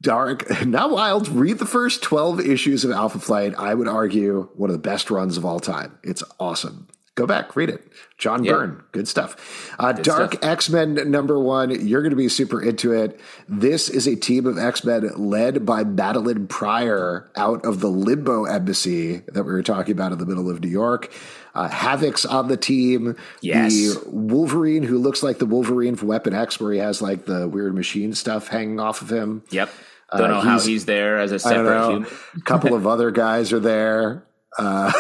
Dark, 0.02 0.66
not 0.66 0.92
wild. 0.92 1.28
Read 1.30 1.60
the 1.60 1.66
first 1.66 2.02
12 2.02 2.42
issues 2.42 2.84
of 2.84 2.92
Alpha 2.92 3.20
Flight. 3.20 3.54
I 3.58 3.74
would 3.74 3.88
argue 3.88 4.50
one 4.56 4.70
of 4.70 4.74
the 4.74 4.80
best 4.80 5.12
runs 5.12 5.38
of 5.38 5.46
all 5.46 5.60
time. 5.60 5.98
It's 6.04 6.24
awesome. 6.40 6.88
Go 7.16 7.28
back, 7.28 7.58
read 7.58 7.70
it. 7.70 7.84
John 8.18 8.44
Yeah. 8.46 8.54
Byrne, 8.54 8.84
good 8.94 9.06
stuff. 9.06 9.36
Uh, 9.78 9.92
Dark. 9.92 10.44
X 10.46 10.70
Men 10.70 11.12
number 11.12 11.38
one, 11.38 11.86
you're 11.86 12.02
going 12.02 12.12
to 12.12 12.16
be 12.16 12.30
super 12.30 12.62
into 12.62 12.94
it. 12.94 13.20
This 13.50 13.90
is 13.90 14.08
a 14.08 14.16
team 14.16 14.46
of 14.46 14.58
X 14.58 14.86
Men 14.86 15.10
led 15.18 15.66
by 15.66 15.84
Madelyne 15.84 16.48
Pryor 16.48 17.30
out 17.36 17.66
of 17.66 17.82
the 17.82 17.90
Limbo 17.90 18.46
Embassy 18.46 19.24
that 19.28 19.44
we 19.44 19.52
were 19.52 19.62
talking 19.62 19.92
about 19.92 20.14
in 20.14 20.20
the 20.20 20.26
middle 20.26 20.50
of 20.50 20.62
New 20.62 20.70
York. 20.70 21.12
Uh, 21.54 21.68
Havoc's 21.68 22.26
on 22.26 22.48
the 22.48 22.56
team. 22.56 23.18
Yes. 23.42 23.74
The 23.74 24.04
Wolverine, 24.10 24.84
who 24.84 24.98
looks 24.98 25.22
like 25.22 25.38
the 25.38 25.46
Wolverine 25.46 25.98
from 25.98 26.08
Weapon 26.08 26.34
X, 26.34 26.62
where 26.62 26.72
he 26.72 26.80
has 26.80 27.02
like 27.02 27.26
the 27.26 27.46
weird 27.46 27.76
machine 27.76 28.14
stuff 28.14 28.48
hanging 28.48 28.80
off 28.80 29.02
of 29.02 29.12
him. 29.12 29.44
Yep. 29.52 29.70
Don't 30.18 30.30
know 30.30 30.40
how 30.40 30.52
Uh, 30.52 30.54
he's- 30.54 30.66
he's 30.66 30.86
there 30.86 31.18
as 31.20 31.34
a 31.34 31.40
separate 31.40 31.64
know. 31.66 31.90
human. 31.90 32.08
A 32.38 32.42
couple 32.42 32.74
of 32.74 32.88
other 32.88 33.12
guys 33.12 33.52
are 33.52 33.60
there. 33.60 34.24
Uh, 34.58 34.92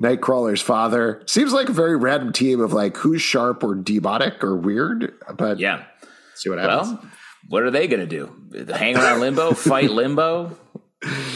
Nightcrawler's 0.00 0.60
father 0.60 1.22
seems 1.26 1.52
like 1.52 1.68
a 1.68 1.72
very 1.72 1.96
random 1.96 2.32
team 2.32 2.60
of 2.60 2.72
like 2.72 2.96
who's 2.96 3.22
sharp 3.22 3.62
or 3.64 3.74
demonic 3.74 4.42
or 4.44 4.56
weird. 4.56 5.14
But 5.36 5.58
Yeah. 5.58 5.84
see 6.34 6.50
what 6.50 6.58
happens. 6.58 6.88
Well, 6.92 7.10
what 7.48 7.62
are 7.62 7.70
they 7.70 7.86
going 7.88 8.06
to 8.06 8.06
do? 8.06 8.72
Hang 8.74 8.96
around 8.96 9.20
limbo, 9.20 9.52
fight 9.52 9.90
limbo? 10.02 10.56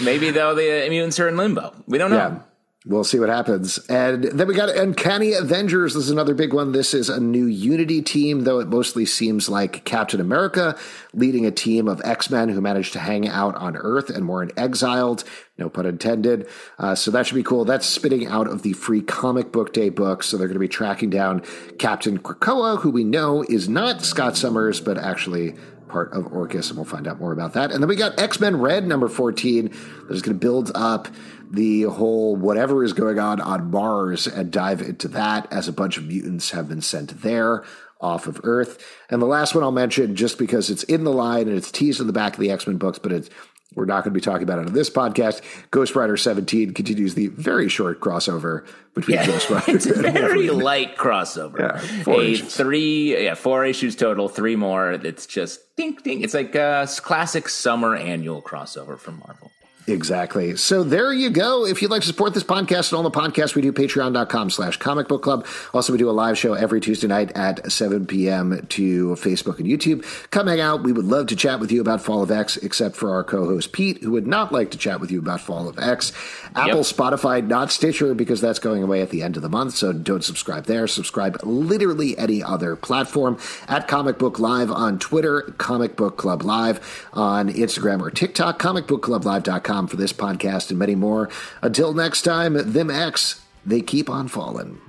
Maybe 0.03 0.31
though 0.31 0.55
the 0.55 0.87
mutants 0.89 1.19
are 1.21 1.29
in 1.29 1.37
limbo. 1.37 1.75
We 1.87 1.99
don't 1.99 2.11
know. 2.11 2.17
yeah, 2.17 2.39
we'll 2.87 3.05
see 3.05 3.19
what 3.19 3.29
happens. 3.29 3.79
And 3.89 4.25
then 4.25 4.49
we 4.49 4.55
got 4.55 4.71
Uncanny 4.71 5.35
Avengers. 5.35 5.95
This 5.95 6.05
is 6.05 6.11
another 6.11 6.35
big 6.35 6.55
one. 6.55 6.73
This 6.73 6.95
is 6.95 7.11
a 7.11 7.21
new 7.21 7.45
Unity 7.45 8.01
team, 8.01 8.45
though 8.45 8.59
it 8.59 8.69
mostly 8.69 9.05
seems 9.05 9.49
like 9.49 9.85
Captain 9.85 10.21
America 10.21 10.79
leading 11.13 11.45
a 11.45 11.51
team 11.51 11.89
of 11.89 12.01
X 12.05 12.31
Men 12.31 12.49
who 12.49 12.61
managed 12.61 12.95
to 12.95 12.99
hang 12.99 13.29
out 13.29 13.55
on 13.57 13.77
Earth 13.77 14.09
and 14.09 14.29
weren't 14.29 14.53
exiled. 14.57 15.25
No 15.59 15.69
pun 15.69 15.85
intended. 15.85 16.49
Uh, 16.79 16.95
so 16.95 17.11
that 17.11 17.27
should 17.27 17.35
be 17.35 17.43
cool. 17.43 17.67
That's 17.67 17.85
spitting 17.85 18.27
out 18.27 18.47
of 18.47 18.63
the 18.63 18.73
free 18.73 19.03
comic 19.03 19.53
book 19.53 19.75
day 19.75 19.91
book. 19.91 20.23
So 20.23 20.39
they're 20.39 20.49
going 20.49 20.55
to 20.55 20.61
be 20.61 20.69
tracking 20.69 21.11
down 21.11 21.43
Captain 21.79 22.19
Krakoa, 22.19 22.79
who 22.79 22.91
we 22.91 23.05
know 23.05 23.43
is 23.43 23.69
not 23.69 24.03
Scott 24.03 24.39
Summers, 24.39 24.81
but 24.81 24.97
actually 24.97 25.55
part 25.91 26.13
of 26.13 26.25
Orchis, 26.33 26.69
and 26.69 26.77
we'll 26.77 26.85
find 26.85 27.07
out 27.07 27.21
more 27.21 27.33
about 27.33 27.55
that. 27.55 27.73
And 27.73 27.83
then 27.83 27.89
we 27.89 27.97
got 27.97 28.19
X 28.19 28.41
Men 28.41 28.61
Red 28.61 28.87
number 28.87 29.09
14 29.09 29.69
that 29.69 30.15
is 30.15 30.23
going 30.23 30.39
to 30.39 30.41
build 30.41 30.71
up 30.75 31.09
the 31.51 31.83
whole 31.83 32.37
whatever 32.37 32.85
is 32.85 32.93
going 32.93 33.19
on 33.19 33.41
on 33.41 33.71
Mars 33.71 34.27
and 34.27 34.51
dive 34.51 34.81
into 34.81 35.09
that 35.09 35.53
as 35.53 35.69
a 35.69 35.73
bunch 35.73 35.97
of 35.97 36.07
mutants 36.07 36.51
have 36.51 36.69
been 36.69 36.81
sent 36.81 37.23
there 37.23 37.65
off 38.01 38.27
of 38.27 38.41
Earth. 38.45 38.85
And 39.11 39.21
the 39.21 39.27
last 39.27 39.55
one 39.55 39.63
I'll 39.63 39.73
mention, 39.73 40.17
just 40.17 40.39
because 40.39 40.71
it's 40.71 40.85
in 40.85 41.05
the 41.05 41.13
line 41.13 41.49
and 41.49 41.57
it's 41.57 41.71
teased 41.71 42.01
in 42.01 42.07
the 42.07 42.13
back 42.13 42.35
of 42.35 42.41
the 42.41 42.51
X 42.51 42.67
Men 42.67 42.77
books, 42.77 42.99
but 42.99 43.13
it's 43.13 43.29
we're 43.75 43.85
not 43.85 44.05
going 44.05 44.13
to 44.13 44.19
be 44.19 44.21
talking 44.21 44.43
about 44.43 44.59
it 44.59 44.67
on 44.67 44.73
this 44.73 44.91
podcast. 44.91 45.43
Ghost 45.71 45.95
Rider 45.95 46.17
17 46.17 46.75
continues 46.75 47.15
the 47.15 47.29
very 47.29 47.69
short 47.69 48.01
crossover 48.01 48.67
between 48.95 49.17
Yeah. 49.19 49.27
Ghost 49.27 49.49
Rider 49.51 49.65
It's 49.77 49.87
a 49.87 49.95
very 49.95 50.49
Wolverine. 50.49 50.59
light 50.59 50.97
crossover. 50.97 51.59
Yeah, 51.61 51.79
four 52.03 52.21
a 52.21 52.25
issues. 52.33 52.57
three, 52.57 53.23
yeah, 53.25 53.35
four 53.35 53.65
issues 53.65 53.95
total, 53.97 54.29
three 54.29 54.57
more. 54.57 54.93
It's 54.93 55.27
just 55.27 55.61
ding 55.77 55.97
ding. 56.03 56.23
It's 56.23 56.35
like 56.35 56.55
a 56.55 56.89
classic 56.99 57.49
summer 57.49 57.95
annual 57.97 58.43
crossover 58.43 58.99
from 58.99 59.19
Marvel. 59.21 59.51
Exactly. 59.91 60.57
So 60.57 60.83
there 60.83 61.13
you 61.13 61.31
go. 61.31 61.67
If 61.67 61.83
you'd 61.83 61.91
like 61.91 62.03
to 62.03 62.07
support 62.07 62.33
this 62.33 62.45
podcast 62.45 62.91
and 62.93 62.97
all 62.97 63.03
the 63.03 63.11
podcasts 63.11 63.55
we 63.55 63.63
do, 63.63 63.73
patreon.com 63.73 64.51
slash 64.51 64.77
comic 64.77 65.09
book 65.09 65.23
club. 65.23 65.47
Also, 65.75 65.93
we 65.93 65.99
do 65.99 66.09
a 66.09 66.13
live 66.13 66.39
show 66.39 66.55
every 66.55 66.81
Tuesday 66.81 67.07
night 67.09 67.33
at 67.37 67.71
7 67.71 68.07
p.m. 68.07 68.65
to 68.71 69.09
Facebook 69.17 69.59
and 69.59 69.67
YouTube. 69.67 70.05
Come 70.31 70.47
hang 70.47 70.61
out. 70.61 70.83
We 70.83 70.93
would 70.93 71.05
love 71.05 71.27
to 71.27 71.37
chat 71.37 71.61
with 71.61 71.73
you 71.73 71.81
about 71.81 72.01
Fall 72.03 72.23
of 72.23 72.31
X, 72.31 72.57
except 72.59 72.97
for 72.97 73.11
our 73.13 73.25
co-host 73.25 73.73
Pete, 73.73 74.03
who 74.03 74.13
would 74.13 74.27
not 74.27 74.53
like 74.53 74.71
to 74.71 74.79
chat 74.79 75.01
with 75.01 75.11
you 75.11 75.19
about 75.19 75.41
Fall 75.41 75.69
of 75.69 75.79
X. 75.79 76.13
Apple, 76.55 76.77
Yep. 76.79 76.87
Spotify, 76.87 77.47
not 77.47 77.71
Stitcher, 77.71 78.15
because 78.15 78.41
that's 78.41 78.59
going 78.59 78.83
away 78.83 79.03
at 79.03 79.11
the 79.11 79.23
end 79.23 79.37
of 79.37 79.43
the 79.43 79.49
month. 79.49 79.75
So 79.75 79.93
don't 79.93 80.25
subscribe 80.25 80.67
there. 80.67 80.87
Subscribe 80.87 81.39
literally 81.43 82.17
any 82.17 82.43
other 82.43 82.77
platform 82.77 83.39
at 83.69 83.89
Comic 83.89 84.19
Book 84.19 84.39
Live 84.39 84.71
on 84.71 84.99
Twitter, 84.99 85.43
Comic 85.59 85.97
Book 85.97 86.17
Club 86.17 86.43
Live 86.43 87.09
on 87.13 87.49
Instagram 87.49 88.01
or 88.01 88.11
TikTok, 88.11 88.59
comicbookclublive.com 88.61 89.80
for 89.87 89.97
this 89.97 90.13
podcast 90.13 90.71
and 90.71 90.79
many 90.79 90.95
more. 90.95 91.29
Until 91.63 91.93
next 91.93 92.23
time, 92.23 92.55
them 92.73 92.91
X, 92.91 93.43
they 93.65 93.81
keep 93.81 94.09
on 94.09 94.29
falling. 94.29 94.81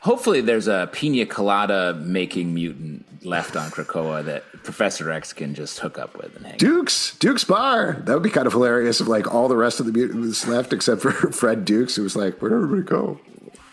Hopefully, 0.00 0.42
there's 0.42 0.68
a 0.68 0.88
pina 0.92 1.24
colada 1.24 1.94
making 1.94 2.52
mutant 2.52 3.24
left 3.24 3.56
on 3.56 3.70
Krakoa 3.70 4.22
that 4.26 4.44
Professor 4.62 5.10
X 5.10 5.32
can 5.32 5.54
just 5.54 5.78
hook 5.78 5.98
up 5.98 6.16
with 6.18 6.36
and 6.36 6.46
hang. 6.46 6.58
Dukes, 6.58 7.16
Dukes 7.18 7.44
Bar. 7.44 8.02
That 8.04 8.12
would 8.12 8.22
be 8.22 8.28
kind 8.28 8.46
of 8.46 8.52
hilarious 8.52 9.00
if 9.00 9.08
like 9.08 9.32
all 9.32 9.48
the 9.48 9.56
rest 9.56 9.80
of 9.80 9.86
the 9.86 9.92
mutants 9.92 10.46
left 10.46 10.74
except 10.74 11.00
for 11.00 11.10
Fred 11.32 11.64
Dukes, 11.64 11.96
who 11.96 12.02
was 12.02 12.16
like, 12.16 12.38
where'd 12.42 12.52
everybody 12.52 12.82
go? 12.82 13.18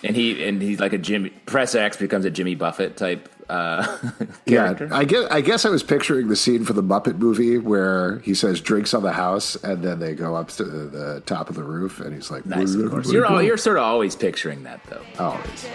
And 0.04 0.16
he 0.16 0.44
and 0.44 0.62
he's 0.62 0.80
like 0.80 0.94
a 0.94 0.98
Jimmy 0.98 1.30
Press 1.46 1.76
X 1.76 1.98
becomes 1.98 2.26
a 2.26 2.32
Jimmy 2.32 2.56
Buffett 2.56 2.98
type 2.98 3.30
uh, 3.50 3.98
Yeah. 4.46 4.76
I 4.92 5.04
guess 5.04 5.28
I 5.30 5.42
guess 5.42 5.66
I 5.66 5.70
was 5.70 5.84
picturing 5.84 6.30
the 6.30 6.36
scene 6.36 6.64
for 6.64 6.74
the 6.74 6.84
Muppet 6.84 7.18
movie 7.18 7.58
where 7.58 8.20
he 8.20 8.34
says 8.34 8.62
drinks 8.62 8.94
on 8.94 9.04
the 9.04 9.12
house, 9.12 9.56
and 9.56 9.84
then 9.84 10.00
they 10.00 10.16
go 10.16 10.36
up 10.36 10.50
to 10.52 10.64
the 10.64 11.22
top 11.26 11.50
of 11.50 11.56
the 11.56 11.64
roof, 11.64 12.00
and 12.00 12.14
he's 12.14 12.32
like, 12.32 12.46
nice, 12.46 12.74
of 12.74 12.90
course. 12.90 13.12
You're 13.12 13.26
all, 13.26 13.42
you're 13.42 13.58
sort 13.58 13.78
of 13.78 13.84
always 13.84 14.16
picturing 14.16 14.64
that 14.64 14.82
though. 14.86 15.04
always. 15.20 15.68